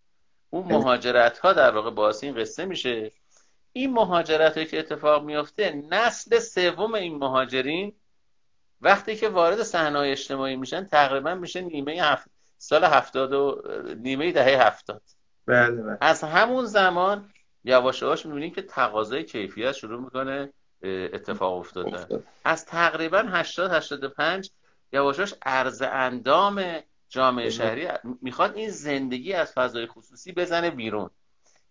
اون 0.50 0.74
مهاجرت 0.74 1.40
ها 1.40 1.54
در 1.54 1.72
واقع 1.72 1.90
باعث 1.90 2.24
این 2.24 2.36
قصه 2.36 2.66
میشه. 2.66 3.12
این 3.74 3.94
مهاجرت 3.94 4.54
هایی 4.54 4.68
که 4.68 4.80
اتفاق 4.80 5.24
میفته 5.24 5.84
نسل 5.90 6.40
سوم 6.40 6.94
این 6.94 7.16
مهاجرین 7.18 7.94
وقتی 8.82 9.16
که 9.16 9.30
وارد 9.30 9.64
صحنه 9.64 10.00
اجتماعی 10.00 10.56
میشن 10.56 10.86
تقریبا 10.86 11.36
میشه 11.36 11.62
نیمه 11.62 11.92
هفت 11.92 12.30
سال 12.62 12.84
هفتاد 12.84 13.34
و 13.34 13.62
نیمه 13.98 14.32
دهه 14.32 14.68
هفتاد. 14.68 15.02
بله 15.48 15.72
بله. 15.72 15.98
از 16.02 16.24
همون 16.24 16.66
زمان 16.66 17.30
یواش 17.64 18.02
یواش 18.02 18.26
می‌بینیم 18.26 18.54
که 18.54 18.62
تقاضای 18.62 19.24
کیفیت 19.24 19.72
شروع 19.72 20.02
می‌کنه 20.02 20.54
اتفاق 20.84 21.54
افتادن 21.54 21.94
افتاد. 21.94 22.24
از 22.46 22.66
تقریبا 22.66 23.18
80 23.18 23.72
85 23.72 24.52
یواش 24.94 25.18
یواش 25.18 25.34
عرض 25.46 25.82
اندام 25.82 26.80
جامعه 27.10 27.50
شهری 27.50 27.88
می‌خواد 28.22 28.56
این 28.56 28.70
زندگی 28.70 29.34
از 29.34 29.52
فضای 29.52 29.88
خصوصی 29.88 30.32
بزنه 30.32 30.70
بیرون. 30.70 31.10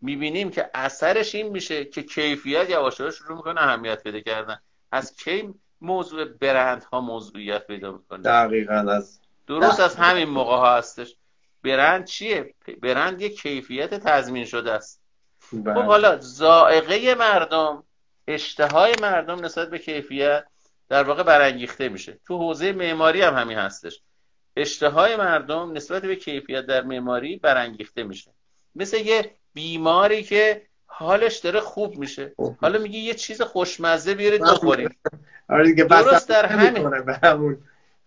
می‌بینیم 0.00 0.50
که 0.50 0.70
اثرش 0.74 1.34
این 1.34 1.48
میشه 1.48 1.84
که 1.84 2.02
کیفیت 2.02 2.70
یواش 2.70 3.00
یواش 3.00 3.14
شروع 3.14 3.36
می‌کنه 3.36 3.60
اهمیت 3.60 4.02
پیدا 4.02 4.20
کردن. 4.20 4.60
از 4.92 5.16
کی 5.16 5.54
موضوع 5.80 6.24
برند 6.24 6.84
ها 6.84 7.00
موضوعیت 7.00 7.66
پیدا 7.66 7.92
می‌کنه؟ 7.92 8.22
دقیقاً 8.22 8.74
از 8.74 9.19
درست 9.50 9.80
از 9.80 9.96
همین 9.96 10.28
موقع 10.28 10.56
ها 10.56 10.76
هستش. 10.76 11.16
برند 11.64 12.04
چیه؟ 12.04 12.54
برند 12.82 13.20
یک 13.22 13.42
کیفیت 13.42 13.94
تضمین 13.94 14.44
شده 14.44 14.72
است. 14.72 15.00
بله. 15.52 15.74
خب 15.74 15.82
حالا 15.82 16.18
زائقه 16.20 17.14
مردم 17.14 17.84
اشتهای 18.28 18.92
مردم 19.02 19.44
نسبت 19.44 19.70
به 19.70 19.78
کیفیت 19.78 20.44
در 20.88 21.02
واقع 21.02 21.22
برانگیخته 21.22 21.88
میشه. 21.88 22.18
تو 22.26 22.38
حوزه 22.38 22.72
معماری 22.72 23.22
هم 23.22 23.34
همین 23.34 23.58
هستش. 23.58 24.00
اشتهای 24.56 25.16
مردم 25.16 25.72
نسبت 25.72 26.02
به 26.02 26.16
کیفیت 26.16 26.66
در 26.66 26.82
معماری 26.82 27.36
برانگیخته 27.36 28.02
میشه. 28.02 28.30
مثل 28.74 28.96
یه 28.96 29.34
بیماری 29.54 30.22
که 30.22 30.62
حالش 30.86 31.36
داره 31.38 31.60
خوب 31.60 31.96
میشه. 31.98 32.32
حالا 32.60 32.78
میگه 32.78 32.98
یه 32.98 33.14
چیز 33.14 33.42
خوشمزه 33.42 34.14
بیارید 34.14 34.42
بخورید 34.42 34.98
آره 35.48 35.72
درست 35.74 36.28
در 36.28 36.46
همین- 36.46 37.56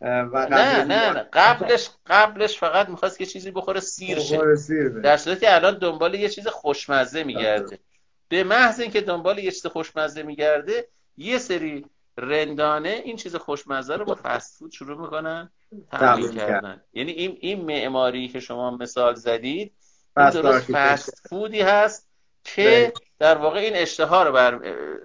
و 0.04 0.48
نه 0.50 0.84
نه 0.84 1.14
نه 1.14 1.30
قبلش 1.34 1.90
قبلش 2.08 2.58
فقط 2.58 2.90
می‌خواست 2.90 3.18
که 3.18 3.26
چیزی 3.26 3.52
بخوره 3.52 3.80
سیر 3.80 4.20
شه. 4.20 4.38
در 5.04 5.18
صورتی 5.18 5.40
که 5.40 5.56
الان 5.56 5.78
دنبال 5.78 6.14
یه 6.14 6.30
چیز 6.30 6.48
خوشمزه 6.48 7.24
میگرده 7.24 7.80
به 8.30 8.44
محض 8.44 8.80
اینکه 8.80 9.02
دنبال 9.02 9.38
یه 9.40 9.52
چیز 9.52 9.66
خوشمزه 9.66 10.24
میگرده 10.24 10.88
یه 11.18 11.38
سری 11.38 11.86
رندانه 12.18 12.90
این 12.90 13.16
چیز 13.16 13.36
خوشمزه 13.36 13.96
رو 13.96 14.06
با 14.06 14.18
فست 14.24 14.60
فود 14.60 14.72
شروع 14.72 15.02
می‌کنن 15.02 15.50
تأمین 15.92 16.32
کردن 16.32 16.82
یعنی 16.94 17.12
این 17.12 17.38
این 17.42 17.66
معماری 17.66 18.28
که 18.28 18.40
شما 18.40 18.78
مثال 18.78 19.16
زدید 19.16 19.74
این 20.18 20.30
درست. 20.30 20.72
فست 20.72 21.28
فودی 21.30 21.62
هست 21.62 22.10
که 22.44 22.64
بله. 22.64 22.94
در 23.20 23.38
واقع 23.38 23.60
این 23.60 23.76
اشتها 23.76 24.24
رو 24.24 24.32
بر 24.32 24.60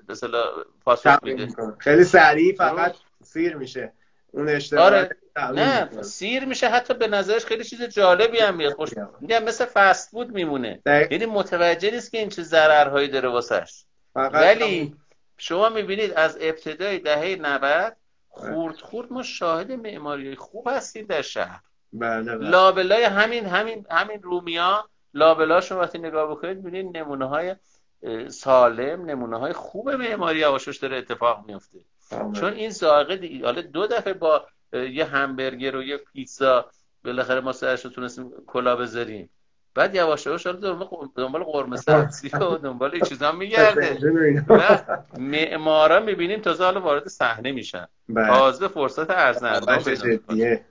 اصطلاح 0.08 0.44
پاسخ 0.84 1.18
میده. 1.22 1.48
خیلی 1.78 2.04
سریع 2.04 2.54
فقط. 2.54 2.94
سیر 3.24 3.56
میشه 3.56 3.92
اون 4.38 4.48
اشتباه 4.48 4.84
آره. 4.84 5.16
نه 5.36 5.84
می‌کنه. 5.84 6.02
سیر 6.02 6.44
میشه 6.44 6.68
حتی 6.68 6.94
به 6.94 7.08
نظرش 7.08 7.44
خیلی 7.46 7.64
چیز 7.64 7.82
جالبی 7.82 8.38
هم 8.38 8.56
میاد. 8.56 8.72
خوش 8.72 8.90
میگم 9.20 9.44
مثل 9.44 9.64
فست 9.64 10.10
فود 10.10 10.30
میمونه. 10.30 10.80
دقیق. 10.86 11.12
یعنی 11.12 11.26
متوجه 11.26 11.90
نیست 11.90 12.12
که 12.12 12.18
این 12.18 12.28
چه 12.28 12.42
ضررهایی 12.42 13.08
داره 13.08 13.28
واسش 13.28 13.84
ولی 14.14 14.78
همون- 14.80 14.98
شما 15.38 15.68
می‌بینید 15.68 16.12
از 16.12 16.38
ابتدای 16.40 16.98
دهه 16.98 17.36
90 17.40 17.96
خورد 18.28 18.76
خورد 18.80 19.12
ما 19.12 19.22
شاهد 19.22 19.72
معماری 19.72 20.36
خوب 20.36 20.68
هستیم 20.68 21.06
در 21.06 21.22
شهر. 21.22 21.60
بله 21.92 22.36
بله. 22.36 22.50
لابلای 22.50 23.04
همین 23.04 23.46
همین 23.46 23.86
همین 23.90 24.22
رومیا 24.22 24.88
لابلاش 25.14 25.70
رو 25.70 25.78
وقتی 25.80 25.98
نگاه 25.98 26.30
بکنید 26.30 26.56
می‌بینید 26.56 26.96
نمونه 26.96 27.28
های 27.28 27.56
سالم 28.28 29.04
نمونه 29.04 29.38
های 29.38 29.52
خوب 29.52 29.90
معماری 29.90 30.44
آواشوش 30.44 30.76
داره 30.78 30.96
اتفاق 30.96 31.44
میفته 31.46 31.78
چون 32.10 32.52
این 32.52 32.70
زائقه 32.70 33.16
دی- 33.16 33.42
حالا 33.44 33.60
دو 33.62 33.86
دفعه 33.86 34.12
با 34.12 34.46
یه 34.72 35.04
همبرگر 35.04 35.76
و 35.76 35.82
یه 35.82 35.96
پیتزا 35.96 36.70
بالاخره 37.04 37.40
ما 37.40 37.52
سرش 37.52 37.84
رو 37.84 37.90
تونستیم 37.90 38.32
کلا 38.46 38.76
بذاریم. 38.76 39.30
بعد 39.74 39.94
یواش 39.94 40.26
یواش 40.26 40.46
حالا 40.46 40.76
دنبال 41.16 41.44
قرمه 41.44 41.76
سبزی 41.76 42.28
و 42.28 42.38
دنبال 42.56 42.90
این 42.94 43.04
چیزا 43.04 43.32
میگرده. 43.32 43.98
معمارا 45.18 46.00
می‌بینیم 46.00 46.40
تازه 46.40 46.64
حالا 46.64 46.80
وارد 46.80 47.08
صحنه 47.08 47.52
میشن. 47.52 47.86
بله. 48.08 48.26
تازه 48.26 48.68
فرصت 48.68 49.10
ارزنده 49.10 49.94
جدیه. 49.94 50.64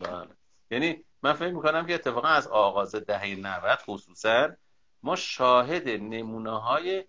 بله. 0.00 0.26
یعنی 0.70 1.04
من 1.22 1.32
فکر 1.32 1.50
می‌کنم 1.52 1.86
که 1.86 1.94
اتفاقا 1.94 2.28
از 2.28 2.46
آغاز 2.48 2.94
دهه 2.94 3.34
90 3.36 3.78
خصوصا 3.86 4.48
ما 5.02 5.16
شاهد 5.16 5.88
نمونه 5.88 6.60
های 6.60 7.04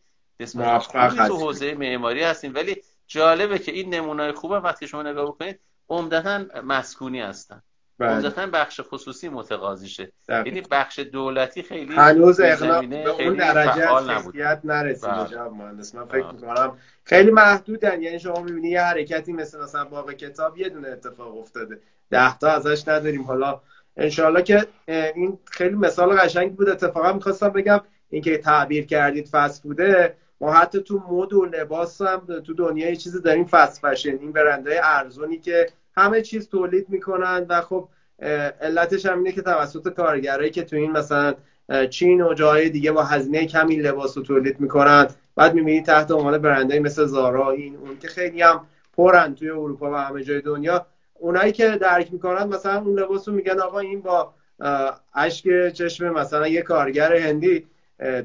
خوبی 1.09 1.27
تو. 1.27 1.37
حوزه 1.37 1.73
معماری 1.75 2.23
هستیم. 2.23 2.53
ولی 2.55 2.81
جالبه 3.11 3.59
که 3.59 3.71
این 3.71 3.93
نمونه 3.93 4.23
های 4.23 4.31
خوبه. 4.31 4.55
وقتی 4.55 4.87
شما 4.87 5.03
نگاه 5.03 5.25
بکنید 5.25 5.59
عمدتا 5.89 6.61
مسکونی 6.63 7.21
هستن. 7.21 7.61
بله. 7.99 8.09
عمدتا 8.09 8.47
بخش 8.47 8.81
خصوصی 8.83 9.29
متقاضیشه. 9.29 10.11
یعنی 10.29 10.61
بخش 10.71 10.99
دولتی 10.99 11.63
خیلی 11.63 11.95
هنوز 11.95 12.41
زمینه 12.41 13.03
به 13.03 13.09
اون 13.09 13.33
درجه 13.33 14.23
کیفیت 14.23 14.61
نرسیده 14.63 15.07
بله. 15.07 15.27
جناب 15.29 15.53
مهندس. 15.53 15.95
من 15.95 16.05
فکر 16.05 16.21
بله. 16.21 16.31
می‌کنم 16.31 16.77
خیلی 17.03 17.31
محدودن. 17.31 18.01
یعنی 18.01 18.19
شما 18.19 18.41
می‌بینی 18.41 18.69
یه 18.69 18.81
حرکتی 18.81 19.33
مثل 19.33 19.63
مثلا 19.63 19.85
باغ 19.85 20.11
کتاب 20.11 20.57
یه 20.57 20.69
دونه 20.69 20.87
اتفاق 20.87 21.37
افتاده. 21.37 21.79
ده 22.09 22.37
تا 22.37 22.49
ازش 22.49 22.87
نداریم. 22.87 23.23
حالا 23.23 23.61
انشالله 23.97 24.43
که 24.43 24.67
این 24.87 25.39
خیلی 25.45 25.75
مثال 25.75 26.17
قشنگ 26.17 26.55
بود. 26.55 26.69
اتفاقا 26.69 27.13
می‌خواستم 27.13 27.49
بگم 27.49 27.81
اینکه 28.09 28.37
تعبیر 28.37 28.85
کردید 28.85 29.27
فست 29.31 29.63
فوده. 29.63 30.15
ما 30.41 30.51
حتی 30.53 30.81
تو 30.81 31.01
مد 31.09 31.33
و 31.33 31.45
لباس 31.45 32.01
هم 32.01 32.39
تو 32.45 32.53
دنیا 32.53 32.89
یه 32.89 32.95
چیزی 32.95 33.21
داریم 33.21 33.45
فست 33.45 33.81
فشن 33.85 34.17
این 34.21 34.31
برندهای 34.31 34.79
ارزونی 34.83 35.37
که 35.37 35.67
همه 35.97 36.21
چیز 36.21 36.49
تولید 36.49 36.89
می‌کنن 36.89 37.45
و 37.49 37.61
خب 37.61 37.87
علتش 38.61 39.05
هم 39.05 39.17
اینه 39.17 39.31
که 39.31 39.41
توسط 39.41 39.93
کارگرایی 39.93 40.49
که 40.51 40.63
تو 40.63 40.75
این 40.75 40.91
مثلا 40.91 41.33
چین 41.89 42.21
و 42.21 42.33
جاهای 42.33 42.69
دیگه 42.69 42.91
با 42.91 43.03
هزینه 43.03 43.45
کمی 43.45 43.75
لباس 43.75 44.17
رو 44.17 44.23
تولید 44.23 44.59
می‌کنن 44.59 45.07
بعد 45.35 45.53
می‌بینی 45.53 45.81
تحت 45.81 46.11
عنوان 46.11 46.37
برندهای 46.37 46.79
مثل 46.79 47.05
زارا 47.05 47.51
این 47.51 47.75
اون 47.75 47.99
که 47.99 48.07
خیلی 48.07 48.41
هم 48.41 48.67
پرن 48.97 49.35
توی 49.35 49.49
اروپا 49.49 49.91
و 49.91 49.95
همه 49.95 50.23
جای 50.23 50.41
دنیا. 50.41 50.85
اونایی 51.13 51.51
که 51.51 51.69
درک 51.69 52.13
می‌کنن 52.13 52.47
مثلا 52.47 52.81
اون 52.81 52.99
لباس 52.99 53.27
رو 53.27 53.35
میگن 53.35 53.59
آقا 53.59 53.79
این 53.79 54.01
با 54.01 54.33
اشک 55.15 55.69
چشم 55.69 56.09
مثلا 56.09 56.47
یه 56.47 56.61
کارگر 56.61 57.15
هندی 57.15 57.67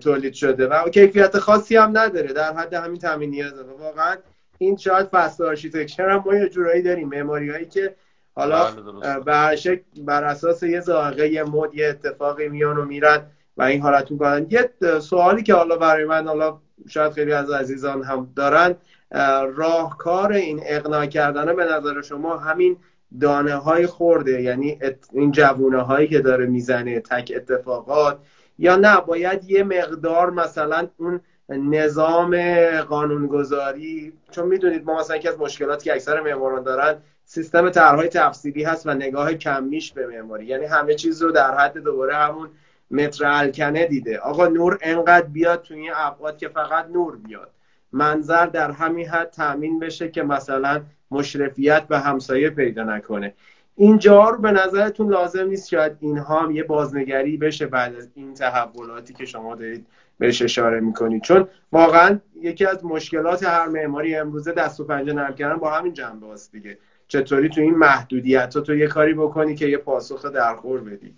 تولید 0.01 0.33
شده 0.33 0.67
و 0.67 0.89
کیفیت 0.89 1.39
خاصی 1.39 1.77
هم 1.77 1.99
نداره. 1.99 2.33
در 2.33 2.53
حد 2.53 2.75
همین 2.75 2.99
تامین 2.99 3.31
نیازه 3.31 3.63
و 3.63 3.83
واقعا 3.83 4.17
این 4.59 4.77
شاید 4.77 5.07
fast 5.07 5.41
architecture 5.41 6.09
هم 6.09 6.23
ما 6.27 6.35
یه 6.35 6.49
جورایی 6.49 6.83
داریم. 6.83 7.09
معماری 7.09 7.51
هایی 7.51 7.67
که 7.67 7.95
حالا 8.35 8.71
بله، 8.71 9.19
بر 9.19 9.57
شکل 9.57 9.83
بر 9.99 10.25
اساس 10.25 10.63
یه 10.63 10.81
ذائقه 10.81 11.29
یه 11.29 11.45
مد 11.45 11.75
یه 11.75 11.89
اتفاقی 11.89 12.49
میان 12.49 12.77
و 12.77 12.85
میرن 12.85 13.23
و 13.57 13.63
این 13.63 13.83
حالت 13.83 14.11
می‌کنن. 14.11 14.47
یه 14.51 14.71
سوالی 15.01 15.43
که 15.43 15.55
حالا 15.55 15.77
برای 15.77 16.05
من 16.05 16.27
حالا 16.27 16.59
شاید 16.89 17.13
خیلی 17.13 17.33
از 17.33 17.51
عزیزان 17.51 18.03
هم 18.03 18.33
دارن 18.37 18.77
اه، 19.13 19.47
راهکار 19.47 20.33
این 20.33 20.61
اقناع 20.67 21.07
کردنه 21.07 21.55
به 21.55 21.65
نظر 21.65 22.03
شما 22.03 22.37
همین 22.37 22.77
دانه 23.21 23.55
های 23.55 23.87
خرد 23.87 24.43
یعنی 24.43 24.79
این 25.13 25.33
جوونه 25.33 25.83
هایی 25.83 26.09
که 26.09 26.19
داره 26.19 26.47
می‌زنه 26.47 27.01
تک 27.01 27.33
اتفاقات 27.37 28.19
یا 28.59 28.77
نه 28.77 29.01
باید 29.01 29.51
یه 29.51 29.63
مقدار 29.63 30.31
مثلا 30.31 30.89
اون 30.97 31.21
نظام 31.49 32.37
قانونگذاری 32.81 34.13
چون 34.31 34.47
می‌دونید 34.47 34.85
ما 34.85 34.99
مثلا 34.99 35.17
یکی 35.17 35.29
از 35.29 35.39
مشکلاتی 35.39 35.85
که 35.85 35.93
اکثر 35.93 36.21
معماران 36.21 36.63
دارن 36.63 36.97
سیستم 37.25 37.71
طرحهای 37.71 38.09
تفصیلی 38.09 38.65
هست 38.65 38.87
و 38.87 38.95
نگاه 38.95 39.35
کمیش 39.35 39.93
به 39.93 40.07
معماری. 40.07 40.47
یعنی 40.47 40.65
همه 40.65 40.95
چیز 40.95 41.23
رو 41.23 41.33
در 41.33 41.55
حد 41.59 41.79
دوباره 41.79 42.17
همون 42.17 42.49
متر 42.91 43.27
الکنه 43.27 43.87
دیده. 43.87 44.19
آقا 44.19 44.47
نور 44.47 44.79
انقدر 44.83 45.27
بیاد 45.27 45.63
تو 45.63 45.75
این 45.75 45.91
ابعاد 45.95 46.39
که 46.39 46.49
فقط 46.49 46.87
نور 46.87 47.17
بیاد. 47.17 47.51
منظر 47.93 48.47
در 48.47 48.71
همین 48.71 49.09
حد 49.09 49.31
تامین 49.31 49.79
بشه 49.79 50.09
که 50.09 50.23
مثلا 50.23 50.83
مشرفیت 51.11 51.83
به 51.83 51.99
همسایه 51.99 52.51
پیدا 52.51 52.83
نکنه. 52.83 53.35
اینجا 53.77 54.31
رو 54.31 54.39
به 54.39 54.51
نظرتون 54.51 55.13
لازم 55.13 55.49
نیست 55.49 55.69
شاید 55.69 55.97
اینها 56.01 56.41
هم 56.41 56.51
یه 56.51 56.63
بازنگری 56.63 57.37
بشه 57.37 57.67
بعد 57.67 57.95
از 57.95 58.09
این 58.15 58.35
تحولاتی 58.35 59.15
که 59.15 59.27
شما 59.27 59.55
دارید 59.55 59.87
بهش 60.19 60.43
اشاره 60.43 60.81
می‌کنید 60.81 61.23
چون 61.23 61.49
واقعا 61.73 62.21
یکی 62.41 62.67
از 62.67 62.85
مشکلات 62.85 63.43
هر 63.43 63.69
معماری 63.69 64.17
امروزه 64.17 64.53
دست 64.53 64.81
و 64.81 64.85
پنجه 64.85 65.13
نرم 65.13 65.35
کردن 65.35 65.57
با 65.57 65.71
همین 65.71 65.93
جنبه 65.93 66.27
است 66.27 66.53
دیگه 66.53 66.79
چطوری 67.09 67.49
تو 67.49 67.61
این 67.61 67.75
محدودیت 67.75 68.57
ها 68.57 68.63
تو 68.63 68.75
یه 68.75 68.87
کاری 68.87 69.15
بکنی 69.15 69.55
که 69.55 69.67
یه 69.67 69.77
پاسخ 69.77 70.25
درخور 70.25 70.81
بدی 70.81 71.15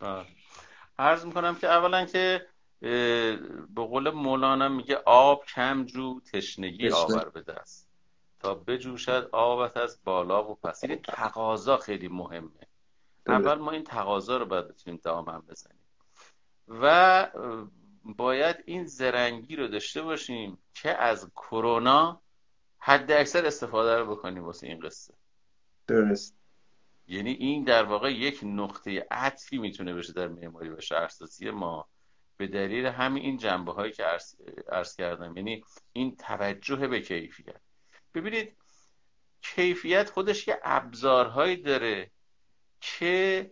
بله. 0.00 0.24
عرض 0.98 1.24
می‌کنم 1.24 1.54
که 1.54 1.66
اولا 1.66 2.04
که 2.04 2.40
به 2.80 3.82
قول 3.82 4.10
مولانا 4.10 4.68
میگه 4.68 4.96
آب 5.06 5.44
کم 5.44 5.84
جو 5.84 6.20
تشنگی 6.20 6.88
تشنه. 6.88 6.98
آور 6.98 7.28
به 7.34 7.40
دست 7.40 7.87
تا 8.40 8.54
بجوشد 8.54 9.28
آبت 9.32 9.76
از 9.76 10.00
بالا 10.04 10.50
و 10.50 10.54
پس. 10.54 10.84
این 10.84 11.02
تقاضا 11.02 11.76
خیلی 11.76 12.08
مهمه. 12.08 12.50
اول 13.26 13.54
ما 13.54 13.70
این 13.70 13.84
تقاضا 13.84 14.36
رو 14.36 14.46
باید 14.46 14.68
بتونیم 14.68 15.00
دامن 15.02 15.40
بزنیم. 15.40 15.80
و 16.68 17.26
باید 18.04 18.56
این 18.64 18.86
زرنگی 18.86 19.56
رو 19.56 19.68
داشته 19.68 20.02
باشیم 20.02 20.58
که 20.74 20.90
از 20.90 21.30
کرونا 21.36 22.20
حد 22.78 23.12
اکثر 23.12 23.46
استفاده 23.46 23.98
رو 23.98 24.16
بکنیم 24.16 24.44
واسه 24.44 24.66
این 24.66 24.80
قصه. 24.80 25.14
درست. 25.86 26.38
یعنی 27.06 27.30
این 27.30 27.64
در 27.64 27.84
واقع 27.84 28.12
یک 28.12 28.40
نقطه 28.42 29.06
عطفی 29.10 29.58
می‌تونه 29.58 29.94
بشه 29.94 30.12
در 30.12 30.28
معماری 30.28 30.68
و 30.68 30.80
شهرسازی 30.80 31.50
ما. 31.50 31.88
به 32.36 32.46
دلیل 32.46 32.86
همین 32.86 33.22
این 33.22 33.36
جنبه 33.36 33.72
هایی 33.72 33.92
که 33.92 34.04
عرض, 34.04 34.34
عرض 34.68 34.96
کردم. 34.96 35.36
یعنی 35.36 35.64
این 35.92 36.16
توجه 36.16 36.76
به 36.76 37.00
کیفیت. 37.00 37.60
ببینید 38.14 38.56
کیفیت 39.42 40.10
خودش 40.10 40.48
یه 40.48 40.58
ابزارهایی 40.62 41.56
داره 41.56 42.10
که 42.80 43.50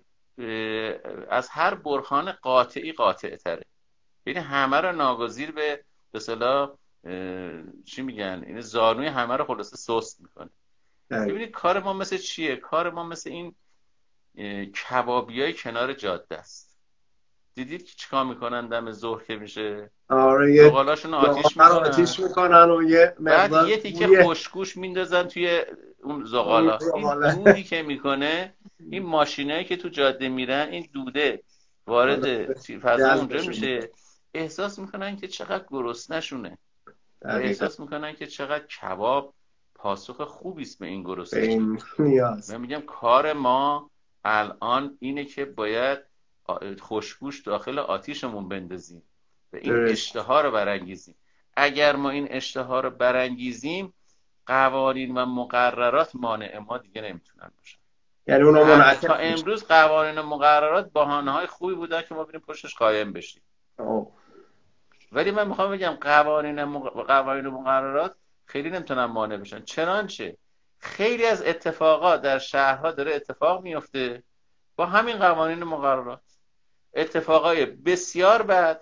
از 1.31 1.49
هر 1.49 1.75
برهان 1.75 2.33
قاطعی 2.33 2.93
قاطع 2.93 3.37
تره 3.37 3.65
یعنی 4.27 4.39
همه 4.39 4.77
رو 4.77 4.93
ناگزیر 4.93 5.53
به 5.53 5.85
اه، 7.05 7.63
چی 7.85 8.03
میگن؟ 8.03 8.43
این 8.47 8.61
زانوی 8.61 9.07
همه 9.07 9.37
رو 9.37 9.45
خلاصه 9.45 9.77
سست 9.77 10.21
می‌کنه. 10.21 10.51
دقیقاً. 11.11 11.27
ببینید 11.27 11.51
کار 11.51 11.81
ما 11.81 11.93
مثل 11.93 12.17
چیه؟ 12.17 12.57
کار 12.57 12.91
ما 12.91 13.05
مثل 13.05 13.31
این 13.31 13.55
کبابی 14.73 15.43
های 15.43 15.55
کنار 15.55 15.93
جاده 15.93 16.39
است. 16.39 16.66
دیدید 17.57 17.85
که 17.85 17.93
چیکار 17.97 18.25
می‌کنن 18.25 18.69
دم 18.69 18.93
ظهر 18.93 19.25
که 19.25 19.37
میشه؟ 19.37 19.91
آره 20.09 20.55
یه 20.55 20.71
آتیش 20.71 21.07
می‌کنن. 21.07 21.69
آتیش 21.69 22.21
می‌کنن 22.21 22.71
و 22.71 22.83
یه 22.83 23.15
بعد 23.21 23.69
یه 23.69 23.77
تیکه 23.77 24.23
خوشگوش 24.23 24.77
میندازن 24.77 25.23
توی 25.23 25.63
اون 26.03 26.25
زغالا. 26.25 26.79
این. 26.95 27.45
دودی 27.45 27.63
که 27.63 27.83
می‌کنه 27.83 28.55
این 28.91 29.03
ماشینایی 29.03 29.65
که 29.65 29.77
تو 29.77 29.89
جاده 29.89 30.29
میرن 30.29 30.69
این 30.69 30.89
دوده 30.93 31.43
وارد 31.87 32.59
چی- 32.63 32.79
فضا 32.79 33.13
اونجا 33.13 33.49
میشه. 33.49 33.91
احساس 34.35 34.79
می‌کنن 34.79 35.17
که 35.17 35.29
چقدر 35.29 35.65
گرسنشونه. 35.71 36.59
احساس 37.25 37.81
می‌کنن 37.81 38.13
که 38.15 38.27
چقدر 38.27 38.67
کباب 38.67 39.35
پاسخ 39.75 40.23
خوبی 40.23 40.63
است 40.63 40.79
به 40.79 40.87
این 40.87 41.03
گرسنگی 41.03 41.59
من 42.49 42.61
میگم 42.61 42.81
کار 42.81 43.33
ما 43.33 43.91
الان 44.25 44.97
اینه 45.01 45.25
که 45.25 45.45
باید 45.45 45.99
خوشبوش 46.81 47.41
داخل 47.41 47.79
آتیشمون 47.79 48.49
بندازیم 48.49 49.03
و 49.53 49.57
این. 49.57 49.89
اشتها 49.89 50.41
رو 50.41 50.51
برانگیزیم 50.51 51.15
اگر 51.57 51.97
ما 51.97 52.11
این 52.11 52.27
اشتها 52.31 52.81
رو 52.81 52.91
برانگیزیم 52.91 53.95
قوانین 54.47 55.19
و 55.19 55.27
مقررات 55.27 56.11
مانع 56.15 56.59
ما 56.59 56.79
دیگه 56.79 57.03
نمی‌تونن 57.03 57.51
باشن 57.59 57.79
یعنی 58.27 58.43
اونا 58.43 58.61
تا 58.61 58.65
منعطف. 58.65 59.17
امروز 59.21 59.65
قوانین 59.65 60.19
و 60.19 60.23
مقررات 60.23 60.93
بهانه 60.93 61.31
های 61.31 61.47
خوبی 61.47 61.75
بودن 61.75 62.03
که 62.03 62.15
ما 62.15 62.25
بریم 62.25 62.41
پشتش 62.41 62.75
قایم 62.75 63.13
بشیم 63.13 63.43
آه. 63.79 64.07
ولی 65.13 65.31
من 65.31 65.49
می‌خوام 65.49 65.71
بگم 65.71 65.99
قوانین 66.01 66.65
مق... 66.65 67.07
قوانین 67.07 67.47
و 67.47 67.51
مقررات 67.51 68.15
خیلی 68.45 68.71
نمی‌تونن 68.71 69.05
مانع 69.05 69.37
بشن 69.37 69.63
چنانچه 69.65 70.37
خیلی 70.79 71.27
از 71.27 71.43
اتفاقات 71.43 72.23
در 72.23 72.39
شهرها 72.39 72.91
داره 72.91 73.15
اتفاق 73.15 73.63
میفته 73.63 74.23
با 74.77 74.87
همین 74.87 75.17
قوانین 75.17 75.63
و 75.63 75.67
مقررات 75.67 76.36
اتفاقای 76.97 77.67
بسیار 77.67 78.43
بد 78.43 78.81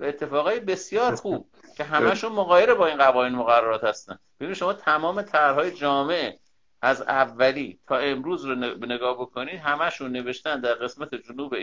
و 0.00 0.04
اتفاقای 0.04 0.60
بسیار 0.60 1.14
خوب 1.14 1.48
که 1.76 1.84
همشون 1.84 2.32
مغایر 2.32 2.74
با 2.74 2.86
این 2.86 2.96
قوانین 2.96 3.38
مقررات 3.38 3.84
هستن. 3.84 4.18
ببینید 4.40 4.56
شما 4.56 4.72
تمام 4.72 5.22
طرحهای 5.22 5.70
جامعه 5.70 6.38
از 6.82 7.02
اولی 7.02 7.80
تا 7.86 7.98
امروز 7.98 8.44
رو 8.44 8.54
نگاه 8.86 9.20
بکنید 9.20 9.60
همشون 9.60 10.12
نوشتن 10.12 10.60
در 10.60 10.74
قسمت 10.74 11.14
جنوب 11.14 11.56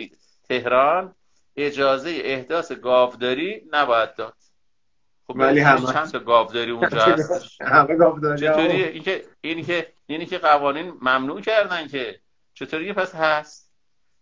تهران 0.49 1.15
اجازه 1.55 2.09
احداث 2.23 2.71
گاوداری 2.71 3.61
نباید 3.71 4.15
داد. 4.15 4.33
خب 5.27 5.35
ولی 5.35 5.59
همه 5.59 5.93
چند 5.93 6.11
تا 6.11 6.19
گاوداری 6.19 6.71
اونجا 6.71 6.97
هست. 7.05 7.61
همه 7.61 7.95
گاوداری 7.95 8.41
چطوری 8.41 8.83
اینکه 8.83 9.25
این 9.41 9.65
که 9.65 9.93
اینی 10.05 10.25
که 10.25 10.37
قوانین 10.37 10.93
ممنوع 11.01 11.41
کردن 11.41 11.87
که 11.87 12.19
چطوری 12.53 12.93
پس 12.93 13.15
هست؟ 13.15 13.71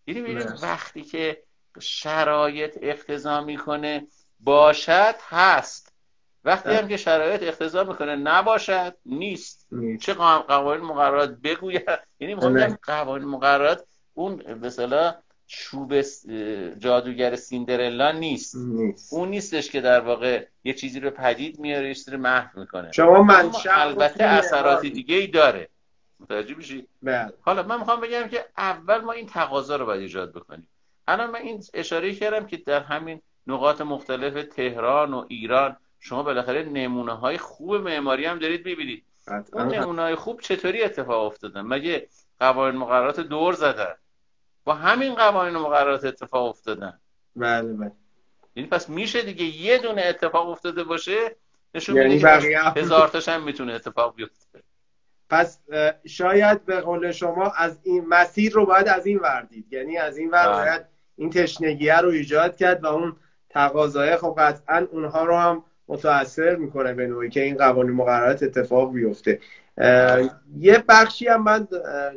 یعنی 0.07 0.21
ببینید 0.21 0.53
وقتی 0.61 1.01
که 1.01 1.43
شرایط 1.79 2.77
اقتضا 2.81 3.41
می‌کنه. 3.41 4.07
باشد 4.39 5.15
هست. 5.29 5.93
وقتی 6.43 6.69
هم 6.69 6.87
که 6.87 6.97
شرایط 6.97 7.43
اقتضا 7.43 7.83
می‌کنه 7.83 8.15
نباشد 8.15 8.95
نیست, 9.05 9.67
چه 10.01 10.13
قوانین 10.13 10.85
مقررات 10.85 11.29
بگوید. 11.29 11.99
یعنی 12.19 12.35
می‌خوام 12.35 12.77
قوانین 12.83 13.27
مقررات 13.27 13.83
اون 14.13 14.53
مثلا 14.53 15.15
چوب 15.47 16.01
جادوگر 16.79 17.35
سیندرلا 17.35 18.11
نیست. 18.11 18.55
نیست. 18.55 19.13
اون 19.13 19.29
نیستش 19.29 19.69
که 19.69 19.81
در 19.81 19.99
واقع 19.99 20.45
یه 20.63 20.73
چیزی 20.73 20.99
رو 20.99 21.09
پدید 21.09 21.59
میاره 21.59 21.87
یه 21.87 21.95
چیزی 21.95 22.11
رو 22.11 22.17
محو 22.17 22.59
می‌کنه. 22.59 22.91
شما 22.91 23.27
البته 23.69 24.23
اثرات 24.23 24.81
دیگه 24.81 25.15
ای 25.15 25.27
داره. 25.27 25.69
متوجه 26.19 26.55
میشی؟ 26.55 26.87
بله. 27.01 27.33
حالا 27.41 27.63
من 27.63 27.79
می‌خوام 27.79 28.01
بگم 28.01 28.27
که 28.27 28.45
اول 28.57 28.97
ما 28.97 29.11
این 29.11 29.27
تقاضا 29.27 29.75
رو 29.75 29.85
باید 29.85 30.01
ایجاد 30.01 30.33
بکنیم. 30.33 30.67
الان 31.07 31.29
من 31.29 31.41
این 31.41 31.63
اشاره 31.73 32.15
کردم 32.15 32.45
که 32.45 32.57
در 32.57 32.79
همین 32.79 33.21
نقاط 33.47 33.81
مختلف 33.81 34.43
تهران 34.43 35.13
و 35.13 35.25
ایران 35.27 35.77
شما 35.99 36.23
بالاخره 36.23 36.63
نمونه 36.63 37.13
های 37.13 37.37
خوب 37.37 37.75
معماری 37.75 38.25
هم 38.25 38.39
دارید 38.39 38.65
می‌بینید. 38.65 39.03
اون 39.53 39.67
نمونه 39.75 40.01
های 40.01 40.15
خوب 40.15 40.41
چطوری 40.41 40.83
اتفاق 40.83 41.25
افتادن؟ 41.25 41.61
مگه 41.61 42.07
قوانین 42.39 42.79
مقررات 42.79 43.19
دور 43.19 43.53
زدن؟ 43.53 43.95
با 44.63 44.73
همین 44.73 45.15
قوانین 45.15 45.57
مقررات 45.57 46.05
اتفاق 46.05 46.49
افتادن. 46.49 46.99
بله 47.35 47.73
بله. 47.73 47.91
یعنی 48.55 48.69
پس 48.69 48.89
میشه 48.89 49.21
دیگه 49.21 49.43
یه 49.43 49.77
دونه 49.77 50.01
اتفاق 50.01 50.49
افتاده 50.49 50.83
باشه 50.83 51.35
نشون 51.75 51.95
یعنی 51.95 52.15
میده 52.15 52.59
هزار 52.59 53.07
تاش 53.07 53.29
هم 53.29 53.43
می‌تونه 53.43 53.73
اتفاق 53.73 54.15
بیفته. 54.15 54.40
پس 55.31 55.59
شاید 56.05 56.65
به 56.65 56.81
قول 56.81 57.11
شما 57.11 57.51
از 57.57 57.79
این 57.83 58.05
مسیر 58.07 58.53
رو 58.53 58.65
باید 58.65 58.87
از 58.87 59.05
این 59.05 59.17
وردید 59.17 59.65
یعنی 59.71 59.97
از 59.97 60.17
این 60.17 60.29
ور 60.31 60.47
بله. 60.47 60.55
باید 60.55 60.81
این 61.17 61.29
تشنگیه 61.29 61.97
رو 61.97 62.09
ایجاد 62.09 62.55
کرد 62.55 62.83
و 62.83 62.87
اون 62.87 63.15
تقاضای 63.49 64.17
خب 64.17 64.35
قطعا 64.37 64.87
اونها 64.91 65.25
رو 65.25 65.35
هم 65.35 65.63
متاثر 65.87 66.55
می‌کنه 66.55 66.93
به 66.93 67.07
نوعی 67.07 67.29
که 67.29 67.41
این 67.41 67.57
قوانین 67.57 67.95
مقررات 67.95 68.43
اتفاق 68.43 68.93
بیفته. 68.93 69.39
یه 70.57 70.83
بخشی 70.89 71.27
هم 71.27 71.43
من 71.43 71.67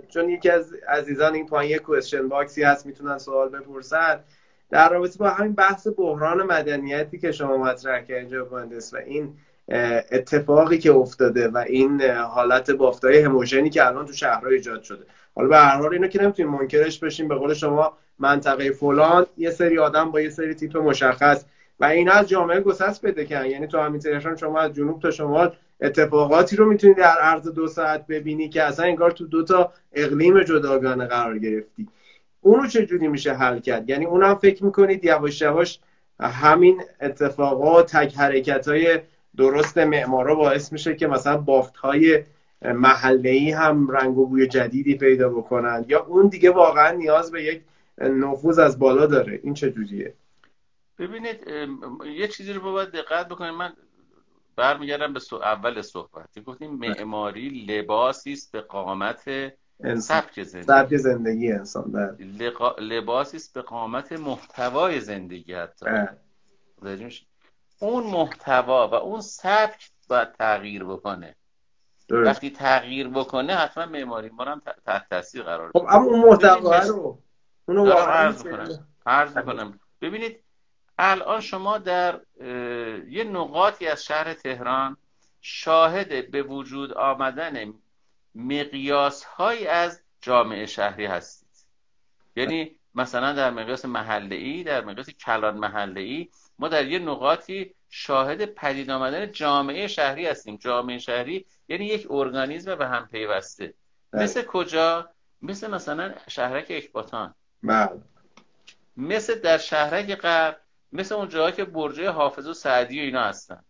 چون 0.09 0.29
یکی 0.29 0.51
از 0.51 0.75
عزیزان 0.89 1.35
این 1.35 1.47
پایین 1.47 1.71
یه 1.71 1.79
کوشن 1.79 2.29
باکسی 2.29 2.63
هست 2.63 2.87
می‌تونن 2.87 3.19
سوال 3.19 3.49
بپرسن. 3.49 4.21
در 4.71 4.89
رابطه 4.89 5.19
با 5.19 5.31
همین 5.31 5.53
بحث 5.53 5.87
بحران 5.97 6.43
مدنیتی 6.43 7.19
که 7.19 7.33
شما 7.33 7.57
مطرح 7.57 8.03
کردین 8.03 8.41
مهندس 8.41 8.95
و 8.95 8.97
این 8.97 9.37
اتفاقی 9.69 10.79
که 10.79 10.93
افتاده 10.93 11.49
و 11.49 11.59
این 11.59 12.03
حالت 12.11 12.71
بافتای 12.71 13.21
هموژنی 13.21 13.71
که 13.71 13.87
الان 13.87 14.07
تو 14.07 14.13
شهرها 14.13 14.51
ایجاد 14.51 14.83
شده. 14.83 15.05
حالا 15.35 15.49
به 15.49 15.57
هر 15.57 15.77
حال 15.77 15.93
اینو 15.93 16.09
که 16.09 16.23
نمی‌تونیم 16.23 16.53
منکرش 16.53 16.99
بشیم 16.99 17.29
به 17.29 17.35
قول 17.35 17.55
شما 17.55 17.97
منطقه 18.19 18.71
فلان 18.71 19.27
یه 19.37 19.51
سری 19.51 19.79
آدم 19.79 20.11
با 20.11 20.21
یه 20.21 20.31
سری 20.31 20.55
تیپ 20.55 20.77
مشخص 20.77 21.45
و 21.81 21.85
این 21.85 22.09
از 22.09 22.29
جامعه 22.29 22.61
گسست 22.61 23.07
بده 23.07 23.25
کن 23.25 23.47
یعنی 23.47 23.67
تو 23.67 23.79
همین 23.79 24.01
تهران 24.01 24.37
شما 24.37 24.61
از 24.61 24.73
جنوب 24.73 25.03
تا 25.03 25.11
شمال 25.11 25.57
اتفاقاتی 25.81 26.57
رو 26.57 26.67
می‌تونی 26.67 26.95
در 26.95 27.19
عرض 27.21 27.49
دو 27.49 27.69
ساعت 27.69 28.07
ببینی 28.07 28.49
که 28.49 28.63
اصلا 28.63 28.87
انگار 28.87 29.11
تو 29.11 29.27
دو 29.27 29.45
تا 29.45 29.73
اقلیم 29.93 30.43
جداگانه 30.43 31.07
قرار 31.07 31.39
گرفتی. 31.39 31.89
اونو 32.41 32.67
چجوری 32.67 33.09
میشه 33.09 33.33
حل 33.33 33.59
کرد؟ 33.59 33.91
یعنی 33.91 34.05
اونم 34.05 34.35
فکر 34.35 34.65
می‌کنید 34.65 35.05
یواش 35.05 35.43
یواش 35.43 35.79
همین 36.21 36.83
اتفاقات 37.01 37.97
تک 37.97 38.15
حرکت 38.17 38.69
های 38.69 38.99
درست 39.37 39.79
معمارا 39.79 40.35
باعث 40.35 40.73
میشه 40.73 40.95
که 40.95 41.07
مثلا 41.07 41.37
بافت 41.37 41.77
های 41.77 42.25
محله 42.63 43.31
ای 43.31 43.51
هم 43.51 43.89
رنگ 43.89 44.19
و 44.19 44.27
بوی 44.27 44.47
جدیدی 44.47 44.95
پیدا 44.95 45.29
بکنن. 45.29 45.85
یا 45.89 46.05
اون 46.05 46.29
دیگه 46.29 46.51
واقعا 46.51 46.91
نیاز 46.91 47.31
به 47.31 47.45
یک 47.45 47.63
نفوذ 47.99 48.59
از 48.59 48.79
بالا 48.79 49.07
داره. 49.07 49.41
این 49.43 49.55
چجوریه 49.55 50.15
ببینید 50.99 51.49
یه 52.17 52.29
چیزی 52.29 52.53
رو 52.53 52.73
باید 52.73 52.89
دقت 52.91 53.29
بکنید. 53.29 53.55
من 53.55 53.73
برمیگردم 54.57 55.13
به 55.13 55.21
سو 55.21 55.37
اول 55.37 55.83
صحبت. 55.83 56.39
گفتیم 56.47 56.71
معماری 56.71 57.49
لباسی 57.49 58.33
است 58.33 58.53
به 58.53 58.61
قامت 58.61 59.25
سبک 59.99 60.43
زندگی. 60.43 60.67
سبک 60.67 60.97
زندگی 60.97 61.53
انسان 61.53 61.93
بله. 61.93 62.53
لباسی 62.79 63.37
است 63.37 63.55
به 63.55 63.63
قامت 63.63 64.13
محتوای 64.13 65.01
زندگی 65.01 65.55
حتی. 65.55 65.87
بله. 65.87 67.11
اون 67.79 68.05
محتوا 68.05 68.89
و 68.89 68.95
اون 68.95 69.21
سبک 69.21 69.91
باید 70.09 70.33
تغییر 70.33 70.85
بکنه. 70.85 71.37
وقتی 72.11 72.51
تغییر 72.51 73.09
بکنه 73.09 73.57
حتما 73.57 73.87
معماری 73.87 74.29
ما 74.29 74.45
هم 74.45 74.63
تحت 74.87 75.09
تاثیر 75.11 75.43
قرار 75.43 75.71
خب 75.73 75.87
اما 75.89 76.05
اون 76.05 76.21
محتوا 76.21 76.79
رو 76.79 77.19
اونو 77.69 77.93
عرض 77.93 78.47
می‌کنم. 78.47 78.87
عرض 79.07 79.37
می‌کنم. 79.37 79.81
ببینید 80.01 80.45
الان 80.99 81.41
شما 81.41 81.79
در 81.79 82.21
یه 83.09 83.25
نقاطی 83.25 83.87
از 83.87 84.05
شهر 84.05 84.35
تهران 84.35 84.97
شاهد 85.41 86.31
به 86.31 86.43
وجود 86.43 86.93
آمدن 86.93 87.75
مقیاس 88.35 89.25
های 89.25 89.67
از 89.67 90.03
جامعه 90.21 90.67
شهری 90.67 91.07
هستید. 91.07 91.49
یعنی 92.37 92.77
مثلا 92.95 93.33
در 93.33 93.51
مقیاس 93.51 93.85
محله 93.85 94.37
ای 94.37 94.63
در 94.63 94.85
مقیاس 94.85 95.11
کلان 95.11 95.59
محله 95.59 96.01
ای 96.01 96.29
ما 96.59 96.69
در 96.69 96.87
یه 96.87 96.99
نقاطی 96.99 97.75
شاهد 97.91 98.45
پدید 98.45 98.91
آمدن 98.91 99.33
جامعه 99.33 99.87
شهری 99.87 100.27
هستیم. 100.27 100.57
جامعه 100.57 100.99
شهری 100.99 101.47
یعنی 101.69 101.87
یک 101.87 102.07
ارگانیزم 102.11 102.75
به 102.75 102.87
هم 102.87 103.09
پیوسته. 103.13 103.75
بله. 104.11 104.23
مثل 104.23 104.43
کجا؟ 104.43 105.11
مثل 105.43 105.71
مثلا 105.71 106.15
شهرک 106.29 106.67
اکباتان. 106.71 107.35
بله. 107.63 107.91
مثل 108.97 109.41
در 109.41 109.59
شهرک 109.59 110.15
غرب 110.15 110.61
مثل 110.93 111.15
اون 111.15 111.29
جاهایی 111.29 111.55
که 111.55 111.65
برجه 111.65 112.11
حافظ 112.11 112.47
و 112.47 112.55
سعدی 112.55 113.01
و 113.01 113.03
اینا 113.03 113.25
هستن. 113.25 113.65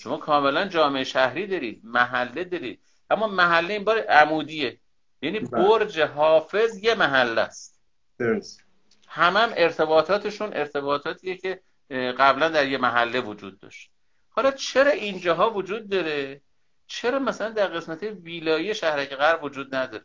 شما 0.00 0.16
کاملا 0.16 0.68
جامعه 0.68 1.04
شهری 1.04 1.46
دارید 1.46 1.80
محله 1.84 2.44
دارید. 2.44 2.80
اما 3.10 3.26
محله 3.26 3.74
این 3.74 3.84
بار 3.84 3.98
عمودیه. 3.98 4.80
یعنی 5.22 5.40
بله. 5.40 5.68
برج 5.68 6.00
حافظ 6.00 6.84
یه 6.84 6.94
محله 6.94 7.40
است. 7.40 7.80
درست. 8.18 8.64
هم, 9.08 9.36
هم 9.36 9.52
ارتباطاتشون 9.56 10.52
ارتباطاتیه 10.52 11.36
که 11.36 11.60
قبلا 11.90 12.48
در 12.48 12.68
یه 12.68 12.78
محله 12.78 13.20
وجود 13.20 13.60
داشت. 13.60 13.90
حالا 14.30 14.50
چرا 14.50 14.90
اینجاها 14.90 15.50
وجود 15.50 15.88
داره؟ 15.88 16.40
چرا 16.86 17.18
مثلا 17.18 17.50
در 17.50 17.66
قسمت 17.66 18.02
ویلایی 18.02 18.74
شهرک 18.74 19.14
غرب 19.14 19.44
وجود 19.44 19.74
نداره؟ 19.74 20.04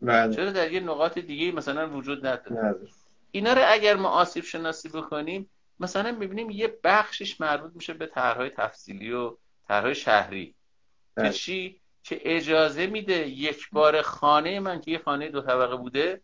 بله. 0.00 0.34
چرا 0.34 0.50
در 0.50 0.72
یه 0.72 0.80
نقاط 0.80 1.18
دیگه 1.18 1.52
مثلا 1.52 1.90
وجود 1.90 2.26
نداره؟ 2.26 2.74
اینا 3.30 3.52
رو 3.52 3.62
اگر 3.66 3.96
ما 3.96 4.08
آسیب 4.08 4.44
شناسی 4.44 4.88
بکنیم 4.88 5.50
مثلا 5.80 6.12
می‌بینیم 6.12 6.50
یه 6.50 6.78
بخشش 6.84 7.40
مربوط 7.40 7.72
میشه 7.74 7.94
به 7.94 8.06
طرحهای 8.06 8.50
تفصیلی 8.50 9.12
و 9.12 9.36
طرحهای 9.68 9.94
شهری. 9.94 10.46
که 11.14 11.22
بله. 11.22 11.32
چی؟ 11.32 11.80
که 12.02 12.20
اجازه 12.24 12.86
میده 12.86 13.28
یک 13.28 13.70
بار 13.72 14.02
خانه 14.02 14.60
من 14.60 14.80
که 14.80 14.90
یه 14.90 14.98
خانه 14.98 15.28
دو 15.28 15.40
طبقه 15.40 15.76
بوده 15.76 16.20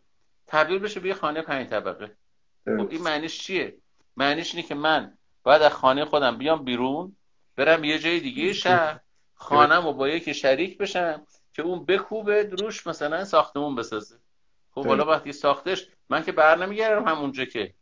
تبدیل 0.47 0.79
بشه 0.79 1.01
به 1.01 1.09
یه 1.09 1.15
خانه 1.15 1.43
پنج 1.43 1.69
طبقه. 1.69 2.17
خب 2.65 2.91
این 2.91 3.03
معنیش 3.03 3.39
چیه؟ 3.39 3.79
معنیش 4.21 4.55
اینه 4.55 4.68
که 4.68 4.75
من 4.75 5.18
باید 5.43 5.62
از 5.62 5.73
خانه 5.73 6.05
خودم 6.05 6.39
بیام 6.39 6.64
بیرون 6.64 7.16
برم 7.57 7.85
یه 7.85 7.99
جای 7.99 8.21
دیگه 8.21 8.53
شهر 8.53 9.01
خانم 9.35 9.87
و 9.87 9.93
با 9.93 10.09
یکی 10.09 10.35
شریک 10.35 10.79
بشم 10.79 11.27
که 11.53 11.62
اون 11.62 11.85
بکوبه 11.85 12.45
دروش 12.45 12.87
مثلا 12.87 13.25
ساختمون 13.25 13.75
بسازه. 13.75 14.18
خب 14.71 14.87
حالا 14.87 15.05
وقتی 15.05 15.33
ساختش 15.33 15.87
من 16.09 16.25
که 16.25 16.33
بر 16.33 16.57
نمیگردم 16.57 17.09
همونجا 17.09 17.45
که. 17.45 17.75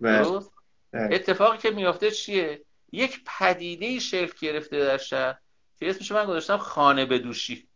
درست؟ 0.00 0.52
اتفاقی 0.94 1.58
که 1.58 1.70
میافته 1.70 2.10
چیه؟ 2.10 2.64
یک 2.92 3.20
پدیده 3.26 3.98
شکل 3.98 4.32
گرفته 4.40 4.78
در 4.78 4.98
شهر 4.98 5.38
که 5.78 5.90
اسمش 5.90 6.12
من 6.12 6.24
گذاشتم 6.24 6.56
خانه 6.56 7.06
بدوشی. 7.06 7.68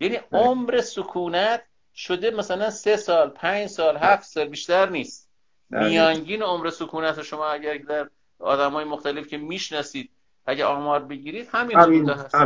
یعنی 0.00 0.18
عمر 0.32 0.80
سکونت 0.80 1.64
شده 1.94 2.30
مثلا 2.30 2.70
سه 2.70 2.96
سال 2.96 3.30
پنج 3.30 3.66
سال 3.66 3.96
هفت 3.96 4.24
سال 4.24 4.48
بیشتر 4.48 4.88
نیست. 4.88 5.27
میانگین 5.70 6.42
عمر 6.42 6.70
سکونت 6.70 7.22
شما 7.22 7.46
اگر 7.46 7.78
در 7.78 8.08
آدم 8.38 8.72
های 8.72 8.84
مختلف 8.84 9.26
که 9.26 9.36
می‌شناسید 9.36 10.10
اگه 10.46 10.64
آمار 10.64 11.04
بگیرید 11.04 11.48
همین 11.52 11.78
حدود 11.78 12.08
هست 12.08 12.36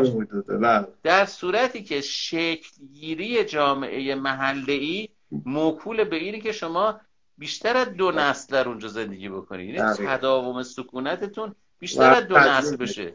بله. 0.48 0.86
در 1.02 1.24
صورتی 1.24 1.82
که 1.82 2.00
شکلگیری 2.00 3.44
جامعه 3.44 4.14
محله 4.14 4.72
ای 4.72 5.08
موکول 5.44 6.04
به 6.04 6.16
اینی 6.16 6.40
که 6.40 6.52
شما 6.52 7.00
بیشتر 7.38 7.76
از 7.76 7.88
دو 7.88 8.10
نسل 8.10 8.52
در 8.52 8.68
اونجا 8.68 8.88
زندگی 8.88 9.28
بکنید. 9.28 9.74
یعنی 9.74 9.94
تداوم 9.94 10.62
سکونتتون 10.62 11.54
بیشتر 11.78 12.10
از 12.10 12.26
دو 12.26 12.38
نسل 12.38 12.76
بشه. 12.76 13.14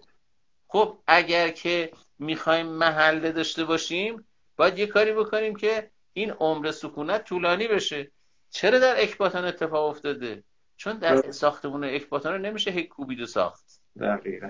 خب 0.68 0.98
اگر 1.08 1.50
که 1.50 1.92
می‌خوایم 2.20 2.66
محله 2.66 3.32
داشته 3.32 3.66
باشیم 3.66 4.26
باید 4.58 4.80
یه 4.80 4.88
کاری 4.88 5.14
بکنیم 5.14 5.56
که 5.56 5.90
این 6.14 6.32
عمر 6.32 6.72
سکونت 6.72 7.24
طولانی 7.24 7.68
بشه. 7.68 8.12
چرا 8.50 8.80
در 8.80 9.02
اکباتان 9.02 9.46
اتفاق 9.46 9.90
افتاده؟ 9.90 10.44
چون 10.78 10.98
در 10.98 11.32
ساختمون 11.32 11.84
اکباتان 11.84 12.42
نمیشه 12.42 12.72
هی 12.72 12.84
کوبید 12.84 13.20
و 13.22 13.26
ساخت. 13.26 13.80
دقیقا. 14.00 14.50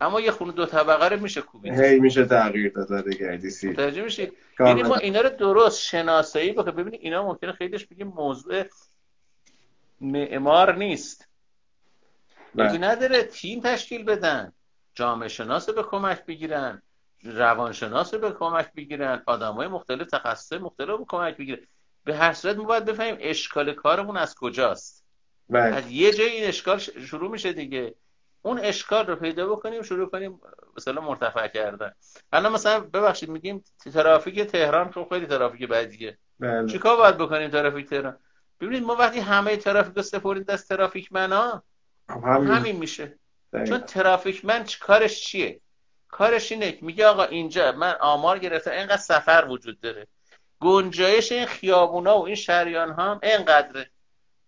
اما 0.00 0.20
یه 0.20 0.30
خونه 0.30 0.52
دو 0.52 0.66
طبقه 0.66 1.08
رو 1.08 1.20
میشه 1.20 1.40
کوبید 1.40 1.80
هی 1.80 2.00
میشه 2.00 2.24
تغییر 2.24 2.72
داد 2.72 3.08
گردیسی 3.08 3.68
متوجه 3.68 4.02
میشید 4.02 4.32
یعنی 4.60 4.82
ما 4.82 4.96
اینا 4.96 5.20
رو 5.20 5.28
درست 5.28 5.80
شناسایی 5.80 6.52
بکنیم 6.52 6.76
ببینید 6.76 7.00
اینا 7.02 7.26
ممکنه 7.26 7.52
خیلیش 7.52 7.86
بگیم 7.86 8.06
موضوع 8.06 8.64
معمار 10.00 10.76
نیست. 10.76 11.28
بگی 12.58 12.78
نداره 12.78 13.22
تیم 13.22 13.60
تشکیل 13.60 14.04
بدن 14.04 14.52
جامعه 14.94 15.28
شناس 15.28 15.70
به 15.70 15.82
کمک 15.82 16.26
بگیرن 16.26 16.82
روانشناس 17.22 18.14
رو 18.14 18.20
به 18.20 18.32
کمک 18.32 18.72
بگیرن 18.72 19.22
آدم 19.26 19.52
های 19.52 19.68
مختلف 19.68 20.06
تخصص 20.06 20.52
مختلف 20.52 20.98
به 20.98 21.04
کمک 21.08 21.36
بگیرن. 21.36 21.66
به 22.04 22.16
هر 22.16 22.32
صورت 22.32 22.56
ما 22.56 22.64
باید 22.64 22.84
بفهمیم 22.84 23.16
اشکال 23.20 23.72
کارمون 23.72 24.16
از 24.16 24.34
کجاست. 24.34 25.04
بله. 25.48 25.76
از 25.76 25.90
یه 25.90 26.12
جای 26.12 26.28
این 26.28 26.48
اشکال 26.48 26.78
شروع 26.78 27.30
میشه 27.30 27.52
دیگه. 27.52 27.94
اون 28.42 28.58
اشکال 28.58 29.06
رو 29.06 29.16
پیدا 29.16 29.46
بکنیم 29.46 29.82
شروع 29.82 30.10
کنیم 30.10 30.40
مثلا 30.76 31.00
مرتفع 31.00 31.48
کردن. 31.48 31.92
الان 32.32 32.52
مثلا 32.52 32.80
ببخشید 32.80 33.28
میگیم 33.28 33.64
ترافیک 33.92 34.40
تهران 34.40 34.90
خب 34.90 35.06
خیلی 35.10 35.26
ترافیک 35.26 35.68
بدیه. 35.68 36.18
بله. 36.40 36.68
چیکار 36.68 36.96
باید 36.96 37.18
بکنیم 37.18 37.50
ترافیک 37.50 37.88
تهران؟ 37.88 38.18
ببینید 38.60 38.82
ما 38.82 38.94
وقتی 38.94 39.20
همه 39.20 39.56
ترافیک 39.56 39.96
رو 39.96 40.02
سپردیم 40.02 40.42
دست 40.42 40.68
ترافیک 40.68 41.12
منا 41.12 41.62
خب 42.08 42.24
همین, 42.24 42.48
همین 42.48 42.76
میشه. 42.76 43.18
چون 43.68 43.78
ترافیک 43.78 44.44
من 44.44 44.64
کارش 44.80 45.24
چیه؟ 45.24 45.60
کارش 46.08 46.52
اینه 46.52 46.78
میگه 46.80 47.06
آقا 47.06 47.24
اینجا 47.24 47.72
من 47.72 47.94
آمار 48.00 48.38
گرفتم 48.38 48.70
اینقدر 48.70 48.96
سفر 48.96 49.46
وجود 49.48 49.80
داره. 49.80 50.06
گنجایش 50.62 51.32
این 51.32 51.46
خیابونا 51.46 52.18
و 52.18 52.26
این 52.26 52.34
شریان 52.34 52.90
ها 52.90 53.02
هم 53.02 53.20
اینقدره. 53.22 53.90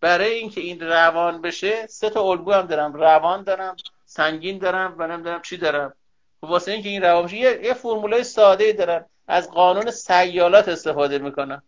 برای 0.00 0.32
اینکه 0.34 0.60
این 0.60 0.80
روان 0.80 1.42
بشه 1.42 1.86
سه 1.86 2.10
تا 2.10 2.22
الگو 2.22 2.52
هم 2.52 2.66
دارم. 2.66 2.92
روان 2.92 3.42
دارم 3.42 3.76
سنگین 4.04 4.58
دارم 4.58 4.94
و 4.98 5.06
نمی‌دونم 5.06 5.42
چی 5.42 5.56
دارم. 5.56 5.94
خب 6.40 6.50
واسه 6.50 6.72
اینکه 6.72 6.88
این 6.88 7.02
روان 7.02 7.24
بشه 7.24 7.36
یه, 7.36 7.60
یه 7.64 7.74
فرمولای 7.74 8.24
ساده 8.24 8.72
دارم 8.72 9.06
از 9.28 9.50
قانون 9.50 9.90
سیالات 9.90 10.68
استفاده 10.68 11.18
می‌کنم 11.18 11.62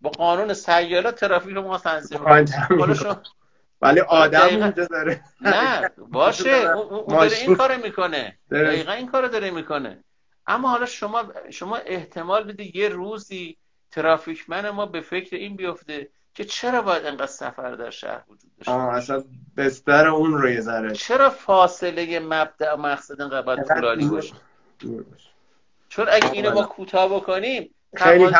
با 0.00 0.10
قانون 0.10 0.54
سیالات 0.54 1.20
ترافیک 1.20 1.54
رو 1.54 1.62
ما 1.62 1.78
تنظیم 1.78 2.20
ولی 3.82 4.00
آدم 4.00 4.40
اونجا 4.40 4.84
داره. 4.84 5.20
نه 5.40 5.90
باشه. 5.98 6.70
اون 6.70 7.18
داره 7.18 7.36
این 7.36 7.56
کار 7.56 7.76
می‌کنه. 7.76 8.38
دقیقا 8.50 8.92
این 8.92 9.06
کار 9.06 9.26
داره 9.26 9.50
می‌کنه. 9.50 10.04
اما 10.46 10.68
حالا 10.68 10.86
شما 10.86 11.24
شما 11.50 11.76
احتمال 11.76 12.44
بده 12.44 12.76
یه 12.76 12.88
روزی 12.88 13.56
ترافیکمن 13.90 14.70
ما 14.70 14.86
به 14.86 15.00
فکر 15.00 15.36
این 15.36 15.56
بیفته 15.56 16.08
که 16.34 16.44
چرا 16.44 16.82
باید 16.82 17.06
انقدر 17.06 17.26
سفر 17.26 17.74
در 17.74 17.90
شهر 17.90 18.24
وجود 18.28 18.50
داشته 18.56 18.72
آه 18.72 18.94
اصلا 18.94 19.24
بستر 19.56 20.08
اون 20.08 20.32
رو 20.32 20.50
یه 20.50 20.60
ذره. 20.60 20.92
چرا 20.92 21.30
فاصله 21.30 22.20
مبدع 22.20 22.74
و 22.74 22.76
مقصد 22.76 23.20
انقدر 23.20 23.42
باید 23.42 23.62
طولانی 23.62 24.08
باشه؟ 24.08 24.34
چون 25.88 26.06
اگه 26.08 26.30
اینو 26.32 26.54
ما 26.54 26.62
کوتاه 26.62 27.16
بکنیم 27.16 27.74
خیلی 27.96 28.30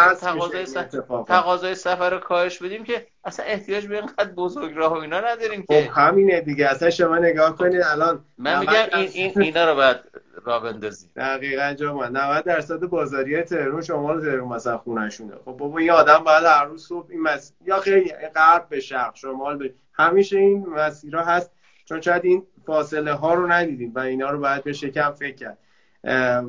تقاضای 1.26 1.74
سفر 1.74 2.10
رو 2.10 2.18
کاهش 2.18 2.58
بدیم 2.62 2.84
که 2.84 3.06
اصلا 3.24 3.46
احتیاج 3.46 3.86
به 3.86 3.96
اینقدر 3.96 4.32
بزرگ 4.32 4.76
راه 4.76 4.92
و 4.92 4.96
اینا 4.96 5.20
نداریم 5.20 5.62
که. 5.62 5.90
خب 5.90 6.00
همینه 6.00 6.40
دیگه. 6.40 6.66
اصلا 6.66 6.90
شما 6.90 7.18
نگاه 7.18 7.56
کنید 7.56 7.82
الان 7.82 8.24
من 8.38 8.60
میگم 8.60 8.72
این, 8.72 9.10
این 9.14 9.42
اینا 9.42 9.70
رو 9.70 9.76
باید 9.76 9.96
را 10.44 10.60
بندازیم. 10.60 11.10
دقیقا 11.16 11.74
جا 11.74 12.08
90 12.08 12.44
درصد 12.44 12.80
بازاری 12.80 13.42
تهران 13.42 13.82
شمال 13.82 14.20
تهران 14.20 14.48
مثلا 14.48 14.78
خونهشونه 14.78 15.34
خب 15.44 15.52
بابا 15.52 15.78
این 15.78 15.90
آدم 15.90 16.18
باید 16.18 16.44
هر 16.44 16.64
روز 16.64 16.86
صبح 16.86 17.10
این 17.10 17.22
مس... 17.22 17.52
یا 17.66 17.80
خیلی 17.80 18.12
غرب 18.34 18.68
به 18.68 18.80
شرق 18.80 19.16
شمال 19.16 19.58
به 19.58 19.74
همیشه 19.92 20.38
این 20.38 20.66
مسیرها 20.66 21.24
هست 21.24 21.50
چون 21.84 22.00
شاید 22.00 22.24
این 22.24 22.46
فاصله 22.66 23.12
ها 23.12 23.34
رو 23.34 23.46
ندیدیم 23.46 23.92
و 23.94 23.98
اینا 23.98 24.30
رو 24.30 24.40
باید 24.40 24.64
به 24.64 24.72
شکم 24.72 25.10
فکر 25.10 25.34
کرد. 25.34 25.58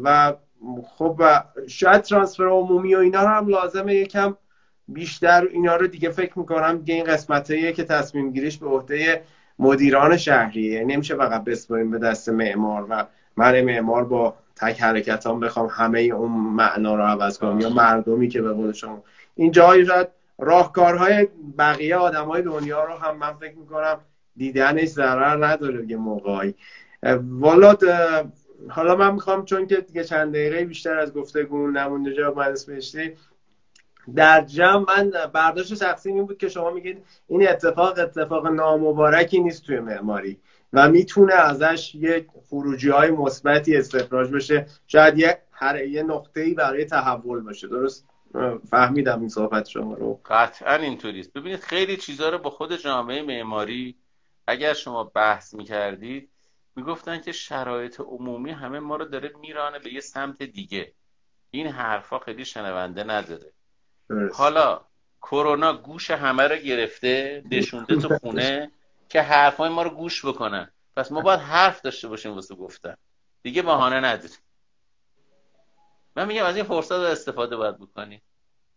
و 0.04 0.34
خب 0.98 1.22
شاید 1.68 2.02
ترانسفر 2.02 2.44
عمومی 2.44 2.96
و 2.96 3.00
اینا 3.00 3.20
هم 3.20 3.48
لازمه 3.48 3.96
یکم 3.96 4.36
بیشتر 4.88 5.48
اینا 5.52 5.76
رو 5.76 5.88
دیگه 5.88 6.10
فکر 6.10 6.40
می‌کنم 6.40 6.78
دیگه 6.78 6.94
این 6.94 7.04
قسمت 7.04 7.74
که 7.74 7.84
تصمیم 7.84 8.32
گیریش 8.32 8.58
به 8.58 8.68
عهده 8.68 9.24
مدیران 9.60 10.18
شهریه. 10.18 10.74
یعنی 10.74 10.94
نمیشه 10.94 11.16
فقط 11.16 11.44
بسپاریم 11.44 11.92
به 11.92 11.98
دست 12.00 12.30
معمار 12.30 12.86
و 12.90 13.06
من 13.38 13.62
معمار 13.62 14.04
با 14.04 14.36
تک 14.56 14.82
حرکتان 14.82 15.40
بخوام 15.40 15.68
همه 15.72 16.00
اون 16.00 16.32
معنا 16.32 16.96
رو 16.96 17.04
عوض 17.04 17.38
کنم 17.38 17.60
یا 17.60 17.70
مردمی 17.70 18.28
که 18.28 18.42
به 18.42 18.54
قول 18.54 18.72
شما. 18.72 19.04
این 19.36 19.52
جایی 19.52 19.86
شاید 19.86 20.08
راهکارهای 20.40 21.28
بقیه 21.58 21.96
آدمای 21.96 22.42
دنیا 22.42 22.84
رو 22.84 22.94
هم 22.94 23.18
من 23.18 23.34
فکر 23.34 23.56
می‌کنم 23.58 24.00
دیدنش 24.36 24.88
ضرر 24.88 25.46
نداره 25.46 25.86
یه 25.90 25.98
موقعی. 25.98 26.56
والا 27.22 27.78
حالا 28.70 28.96
من 28.96 29.14
می‌خوام 29.14 29.46
چون 29.46 29.68
که 29.68 29.76
دیگه 29.76 30.04
چند 30.04 30.34
دقیقه 30.34 30.66
بیشتر 30.66 31.00
از 31.00 31.14
گفتگو 31.14 31.68
نمونده 31.68 32.14
جواب 32.14 32.40
من 32.40 32.56
در 34.16 34.42
جمع 34.42 34.86
من 34.88 35.12
برداشت 35.34 35.76
شخصی 35.76 36.10
این 36.10 36.26
بود 36.26 36.38
که 36.38 36.50
شما 36.50 36.72
میگید 36.72 37.04
این 37.28 37.50
اتفاق 37.50 38.00
اتفاق 38.00 38.48
نامبارکی 38.48 39.40
نیست 39.40 39.66
توی 39.66 39.80
معماری 39.80 40.40
و 40.74 40.90
می‌تونه 40.90 41.34
ازش 41.34 41.96
یه 41.96 42.26
خروجی 42.50 42.90
های 42.90 43.12
مثبتی 43.12 43.78
استخراج 43.78 44.32
بشه. 44.32 44.66
شاید 44.88 45.18
یه 45.18 45.42
هر 45.52 45.86
یه 45.86 46.04
نقطه 46.04 46.42
ای 46.42 46.54
برای 46.54 46.86
تحول 46.86 47.42
باشه. 47.42 47.68
درست؟ 47.68 48.06
فهمیدم 48.70 49.20
این 49.20 49.30
صحبت 49.30 49.68
شما 49.68 49.94
رو. 49.94 50.20
قطعا 50.26 50.76
اینطوریست 50.76 51.34
ببینید 51.34 51.60
خیلی 51.60 51.98
چیزها 51.98 52.30
رو 52.30 52.38
با 52.38 52.50
خود 52.50 52.76
جامعه 52.76 53.22
معماری 53.22 53.96
اگر 54.48 54.74
شما 54.74 55.04
بحث 55.04 55.54
می‌کردید 55.54 56.30
می‌گفتن 56.78 57.22
که 57.22 57.32
شرایط 57.32 58.00
عمومی 58.00 58.52
همه 58.52 58.80
ما 58.80 58.96
رو 58.96 59.06
داره 59.06 59.32
میرانه 59.40 59.80
به 59.80 59.94
یه 59.94 60.00
سمت 60.00 60.44
دیگه. 60.44 60.94
این 61.52 61.68
حرفا 61.68 62.20
خیلی 62.20 62.46
شنونده 62.46 63.04
نداره. 63.04 63.54
حالا 64.34 64.82
کرونا 65.22 65.74
گوش 65.74 66.12
همه 66.12 66.44
رو 66.44 66.56
گرفته 66.56 67.44
نشونده 67.52 67.96
تو 67.96 68.18
خونه 68.18 68.72
که 69.10 69.22
حرفای 69.22 69.70
ما 69.70 69.84
رو 69.84 69.90
گوش 69.90 70.26
بکنن. 70.26 70.72
پس 70.96 71.12
ما 71.12 71.22
باید 71.22 71.40
حرف 71.40 71.82
داشته 71.82 72.08
باشیم 72.08 72.34
واسه 72.34 72.56
گفتن. 72.56 72.96
دیگه 73.44 73.62
بهانه 73.62 74.00
نداریم. 74.00 74.38
من 76.16 76.28
میگم 76.28 76.46
از 76.46 76.56
این 76.56 76.66
فرصت 76.66 76.92
رو 76.92 77.02
استفاده 77.02 77.56
باید 77.58 77.78
بکنیم. 77.78 78.22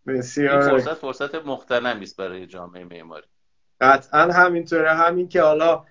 بسیار. 0.06 0.58
این 0.58 0.70
فرصت 0.70 0.94
فرصت 0.94 1.34
مختنمی 1.34 2.02
است 2.02 2.16
برای 2.16 2.46
جامعه 2.46 2.84
معماری. 2.84 3.26
قطعا 3.80 4.32
همینطوره. 4.32 4.94
همین 4.94 5.28
که 5.28 5.42
حالا 5.42 5.84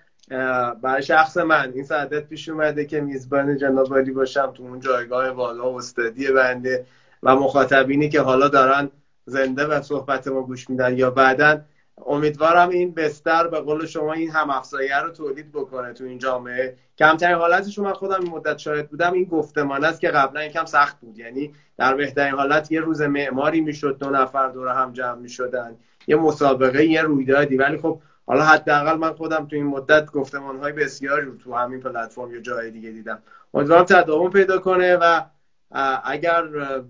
برای 0.82 1.02
شخص 1.02 1.36
من. 1.36 1.72
این 1.74 1.84
سعادت 1.84 2.28
پیش 2.28 2.48
اومده 2.48 2.84
که 2.84 3.00
میزبان 3.00 3.58
جناب 3.58 4.10
باشم 4.10 4.52
تو 4.56 4.62
اون 4.62 4.80
جایگاه 4.80 5.32
بالا 5.32 5.72
و 5.72 5.76
استادی 5.76 6.32
بنده 6.32 6.86
و 7.22 7.36
مخاطبینی 7.36 8.08
که 8.08 8.20
حالا 8.20 8.48
دارن 8.48 8.90
زنده 9.26 9.66
و 9.66 9.82
صحبت 9.82 10.28
ما 10.28 10.42
گوش 10.42 10.70
میدن 10.70 10.98
یا 10.98 11.10
بعدا. 11.10 11.60
امیدوارم 12.06 12.68
این 12.68 12.94
بستر 12.94 13.48
به 13.48 13.60
قول 13.60 13.86
شما 13.86 14.12
این 14.12 14.30
هم 14.30 14.50
افزایه 14.50 14.98
رو 14.98 15.10
تولید 15.10 15.52
بکنه 15.52 15.92
تو 15.92 16.04
این 16.04 16.18
جامعه. 16.18 16.76
کمترین 16.98 17.36
حالتش 17.36 17.78
من 17.78 17.92
خودم 17.92 18.20
این 18.20 18.30
مدت 18.30 18.58
شاهد 18.58 18.88
بودم 18.88 19.12
این 19.12 19.24
گفتمان 19.24 19.84
است 19.84 20.00
که 20.00 20.08
قبلا 20.08 20.44
یکم 20.44 20.64
سخت 20.64 21.00
بود. 21.00 21.18
یعنی 21.18 21.52
در 21.78 21.94
بهترین 21.94 22.34
حالت 22.34 22.72
یه 22.72 22.80
روز 22.80 23.02
معماری 23.02 23.60
می‌شد 23.60 23.98
دو 23.98 24.10
نفر 24.10 24.48
دور 24.48 24.68
هم 24.68 24.92
جمع 24.92 25.18
می‌شدن. 25.18 25.76
یه 26.06 26.16
مسابقه 26.16 26.84
یه 26.84 27.02
رویدادی. 27.02 27.56
ولی 27.56 27.78
خب 27.78 28.00
حالا 28.30 28.44
حداقل 28.44 28.98
من 28.98 29.12
خودم 29.12 29.46
تو 29.46 29.56
این 29.56 29.66
مدت 29.66 30.10
گفتمان 30.10 30.58
های 30.58 30.72
بسیاری 30.72 31.26
رو 31.26 31.36
تو 31.36 31.54
همین 31.54 31.80
پلتفرم 31.80 32.34
یا 32.34 32.40
جای 32.40 32.70
دیگه 32.70 32.90
دیدم. 32.90 33.18
امیدوارم 33.54 33.84
تداوم 33.84 34.30
پیدا 34.30 34.58
کنه 34.58 34.96
و 34.96 35.20
اگر 36.04 36.42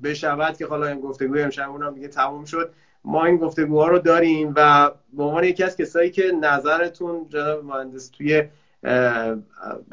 بشود 0.03 0.57
که 0.57 0.67
حالا 0.67 0.87
این 0.87 1.01
گفتگوی 1.01 1.43
امشب 1.43 1.71
اونم 1.71 1.95
دیگه 1.95 2.09
تموم 2.09 2.45
شد 2.45 2.71
ما 3.05 3.25
این 3.25 3.37
گفتگوها 3.37 3.89
رو 3.89 3.99
داریم 3.99 4.53
و 4.57 4.91
به 5.13 5.23
عنوان 5.23 5.45
یکی 5.45 5.65
از 5.65 5.77
کسایی 5.77 6.11
که 6.11 6.33
نظرتون 6.41 7.27
جناب 7.29 7.65
مهندس 7.65 8.09
توی 8.09 8.43
به 8.83 9.37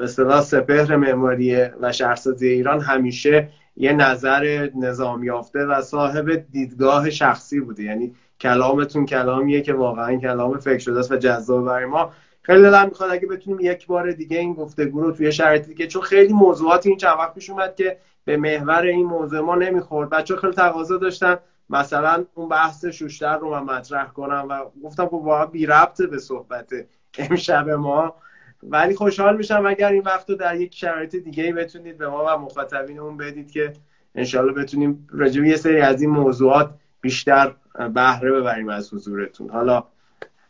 اصطلاح 0.00 0.40
سپهر 0.40 0.96
معماری 0.96 1.56
و 1.80 1.92
شهرسازی 1.92 2.48
ایران 2.48 2.80
همیشه 2.80 3.48
یه 3.76 3.92
نظر 3.92 4.70
نظام 4.76 5.24
یافته 5.24 5.64
و 5.64 5.82
صاحب 5.82 6.44
دیدگاه 6.50 7.10
شخصی 7.10 7.60
بوده. 7.60 7.82
یعنی 7.82 8.14
کلامتون 8.40 9.06
کلامیه 9.06 9.60
که 9.60 9.72
واقعا 9.72 10.16
کلام 10.16 10.58
فکر 10.58 10.78
شده 10.78 10.98
است 10.98 11.12
و 11.12 11.16
جذاب 11.16 11.64
برای 11.64 11.84
ما. 11.84 12.12
خیلی 12.42 12.62
دلم 12.62 12.84
می‌خواد 12.88 13.10
اگه 13.10 13.26
بتونیم 13.26 13.58
یک 13.60 13.86
بار 13.86 14.12
دیگه 14.12 14.38
این 14.38 14.54
گفتگو 14.54 15.00
رو 15.00 15.12
توی 15.12 15.32
شرایط 15.32 15.66
دیگه 15.66 15.86
چون 15.86 16.02
خیلی 16.02 16.32
موضوعات 16.32 16.86
این 16.86 16.96
چند 16.96 17.18
وقت 17.18 17.34
پیش 17.34 17.50
اومد 17.50 17.74
که 17.74 17.98
به 18.24 18.36
محور 18.36 18.82
این 18.82 19.06
موضوع 19.06 19.40
ما 19.40 19.54
نمی‌خورد. 19.54 20.10
بچه 20.10 20.36
خیلی 20.36 20.52
تقاضا 20.52 20.96
داشتن. 20.96 21.38
مثلا 21.70 22.24
اون 22.34 22.48
بحث 22.48 22.84
شوشتر 22.84 23.38
رو 23.38 23.50
من 23.50 23.76
مطرح 23.76 24.06
کنم 24.06 24.46
و 24.50 24.60
گفتم 24.84 25.06
خب 25.06 25.14
واقعا 25.14 25.46
بی 25.46 25.66
ربطه 25.66 26.06
به 26.06 26.18
صحبت 26.18 26.72
امشب 27.18 27.68
ما. 27.68 28.14
ولی 28.62 28.94
خوشحال 28.94 29.36
میشم 29.36 29.66
اگر 29.66 29.92
این 29.92 30.02
وقت 30.02 30.30
رو 30.30 30.36
در 30.36 30.60
یک 30.60 30.74
شرایط 30.74 31.16
دیگه 31.16 31.52
بتونید 31.52 31.98
به 31.98 32.08
ما 32.08 32.24
و 32.24 32.38
مخاطبینمون 32.38 33.16
بدید 33.16 33.50
که 33.50 33.72
انشالله 34.14 34.52
بتونیم 34.52 35.08
راجع 35.10 35.42
یه 35.42 35.56
سری 35.56 35.80
از 35.80 36.02
این 36.02 36.10
موضوعات 36.10 36.70
بیشتر 37.08 37.54
بهره 37.94 38.32
ببریم 38.32 38.68
از 38.68 38.94
حضورتون. 38.94 39.50
حالا 39.50 39.84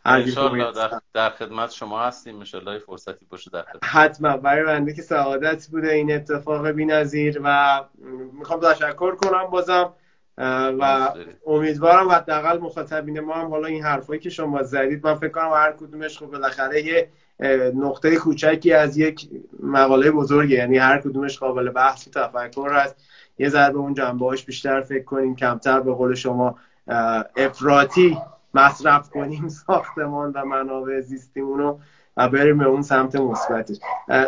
انشالله 0.04 0.72
در, 0.72 0.90
در 1.14 1.30
خدمت 1.30 1.70
شما 1.70 2.02
هستیم. 2.02 2.38
انشالله 2.38 2.78
فرصتی 2.78 3.26
باشه 3.30 3.50
در 3.50 3.62
خدمت. 3.62 3.84
حتما. 3.84 4.36
برای 4.36 4.64
بنده 4.64 4.94
که 4.94 5.02
سعادت 5.02 5.66
بوده 5.66 5.92
این 5.92 6.14
اتفاق 6.14 6.68
بی‌نظیر 6.68 7.40
و 7.44 7.80
می‌خوام 8.32 8.60
تشکر 8.60 9.14
کنم 9.14 9.44
بازم 9.50 9.92
و 10.80 11.12
امیدوارم 11.46 12.08
حداقل 12.08 12.58
مخاطبین 12.58 13.20
ما 13.20 13.34
هم 13.34 13.50
حالا 13.50 13.66
این 13.66 13.84
حرفایی 13.84 14.20
که 14.20 14.30
شما 14.30 14.62
زدید 14.62 15.06
من 15.06 15.14
فکر 15.14 15.28
کنم 15.28 15.52
هر 15.52 15.72
کدومش 15.72 16.18
خب 16.18 16.26
بالاخره 16.26 16.82
یه 16.82 17.08
نقطه 17.74 18.16
کوچکی 18.16 18.72
از 18.72 18.98
یک 18.98 19.28
مقاله 19.62 20.10
بزرگه. 20.10 20.56
یعنی 20.56 20.78
هر 20.78 21.00
کدومش 21.00 21.38
قابل 21.38 21.70
بحث 21.70 22.08
و 22.08 22.10
تفکر 22.10 22.72
هست. 22.72 22.96
یه 23.38 23.48
ذره 23.48 23.74
اون 23.74 23.94
جنبه 23.94 24.36
بیشتر 24.46 24.80
فکر 24.80 25.04
کنیم 25.04 25.36
کمتر 25.36 25.80
به 25.80 25.92
قول 25.92 26.14
شما 26.14 26.58
افراطی 27.36 28.18
مصرف 28.54 29.10
کنیم 29.10 29.48
ساختمان 29.66 30.32
و 30.32 30.44
منابع 30.44 31.00
زیستیمونو 31.00 31.78
و 32.16 32.28
بریم 32.28 32.58
به 32.58 32.64
اون 32.64 32.82
سمت 32.82 33.16
مثبتش 33.16 33.76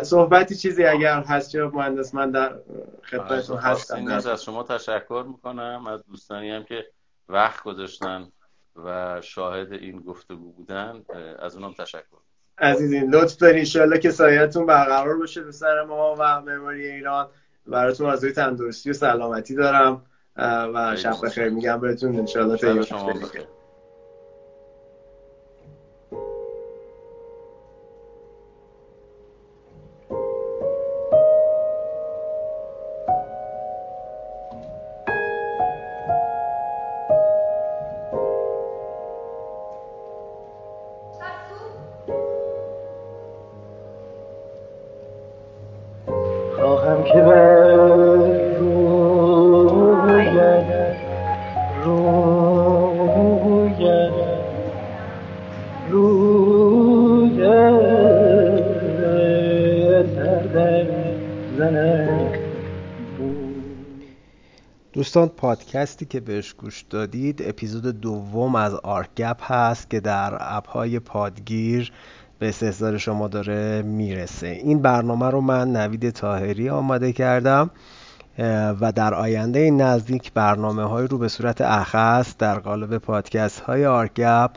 صحبتی 0.03 0.55
چیزی 0.55 0.85
اگر 0.85 1.23
هست 1.23 1.49
جناب 1.49 1.75
مهندس 1.75 2.15
من 2.15 2.31
در 2.31 2.55
خدمتتون 3.03 3.57
هستم. 3.57 4.07
از 4.07 4.43
شما 4.43 4.63
تشکر 4.63 5.25
می‌کنم. 5.27 5.87
از 5.87 6.05
دوستانی 6.05 6.51
هم 6.51 6.63
که 6.63 6.85
وقت 7.29 7.63
گذاشتن 7.63 8.27
و 8.75 9.21
شاهد 9.21 9.73
این 9.73 9.99
گفتگو 9.99 10.51
بودن 10.51 11.03
از 11.39 11.55
اونم 11.55 11.73
تشکر. 11.73 12.17
عزیزین 12.57 13.15
لطف 13.15 13.37
دارین. 13.37 13.65
ان 13.75 13.99
که 13.99 14.11
سایتون 14.11 14.65
برقرار 14.65 15.17
باشه 15.17 15.41
به 15.41 15.51
سر 15.51 15.83
ما 15.83 16.15
و 16.19 16.41
معماری 16.41 16.87
ایران. 16.87 17.27
براتون 17.67 18.07
آرزوی 18.07 18.31
تندرستی 18.31 18.89
و 18.89 18.93
سلامتی 18.93 19.55
دارم 19.55 20.01
و 20.37 20.95
شب 20.95 21.15
بخیر. 21.23 21.49
میگم 21.49 21.79
بهتون. 21.79 22.19
ان 22.19 22.25
شاء 22.25 22.43
الله 22.43 23.60
دوستان 65.11 65.29
پادکستی 65.29 66.05
که 66.05 66.19
بهش 66.19 66.53
گوش 66.53 66.81
دادید 66.89 67.41
اپیزود 67.45 68.01
دوم 68.01 68.55
از 68.55 68.73
آرکگپ 68.73 69.51
هست 69.51 69.89
که 69.89 69.99
در 69.99 70.37
اپهای 70.39 70.99
پادگیر 70.99 71.91
به 72.39 72.49
استحضار 72.49 72.97
شما 72.97 73.27
داره 73.27 73.81
می‌رسه. 73.81 74.47
این 74.47 74.81
برنامه 74.81 75.29
رو 75.29 75.41
من 75.41 75.71
نوید 75.71 76.09
طاهری 76.09 76.69
آماده 76.69 77.13
کردم 77.13 77.69
و 78.81 78.91
در 78.95 79.13
آینده 79.13 79.71
نزدیک 79.71 80.33
برنامه 80.33 80.83
هایی 80.83 81.07
رو 81.07 81.17
به 81.17 81.27
صورت 81.27 81.61
اخص 81.61 82.37
در 82.37 82.59
قالب 82.59 82.97
پادکست 82.97 83.59
های 83.59 83.85
آرکگپ 83.85 84.51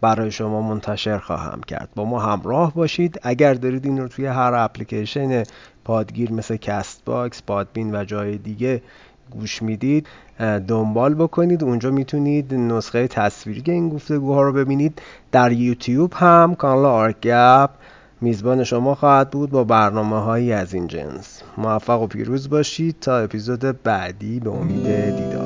برای 0.00 0.30
شما 0.30 0.62
منتشر 0.62 1.18
خواهم 1.18 1.60
کرد. 1.60 1.88
با 1.94 2.04
ما 2.04 2.20
همراه 2.20 2.74
باشید. 2.74 3.20
اگر 3.22 3.54
دارید 3.54 3.84
این 3.84 3.98
رو 3.98 4.08
توی 4.08 4.26
هر 4.26 4.54
اپلیکیشن 4.54 5.42
پادگیر 5.84 6.32
مثل 6.32 6.56
Castbox، 6.56 7.42
Podbean 7.42 7.94
و 7.94 8.04
جای 8.04 8.38
دیگه 8.38 8.82
گوش 9.30 9.62
می‌دید 9.62 10.06
دنبال 10.68 11.14
بکنید. 11.14 11.64
اونجا 11.64 11.90
می‌تونید 11.90 12.54
نسخه 12.54 13.08
تصویری 13.08 13.72
این 13.72 13.88
گفتگوها 13.88 14.42
رو 14.42 14.52
ببینید. 14.52 15.02
در 15.32 15.52
یوتیوب 15.52 16.12
هم 16.14 16.54
کانال 16.54 16.84
آرکگپ 16.84 17.70
میزبان 18.20 18.64
شما 18.64 18.94
خواهد 18.94 19.30
بود 19.30 19.50
با 19.50 19.64
برنامه 19.64 20.20
هایی 20.20 20.52
از 20.52 20.74
این 20.74 20.86
جنس. 20.86 21.42
موفق 21.58 22.02
و 22.02 22.06
پیروز 22.06 22.48
باشید 22.50 22.96
تا 23.00 23.18
اپیزود 23.18 23.82
بعدی. 23.82 24.40
به 24.40 24.50
امید 24.50 25.16
دیدار. 25.16 25.37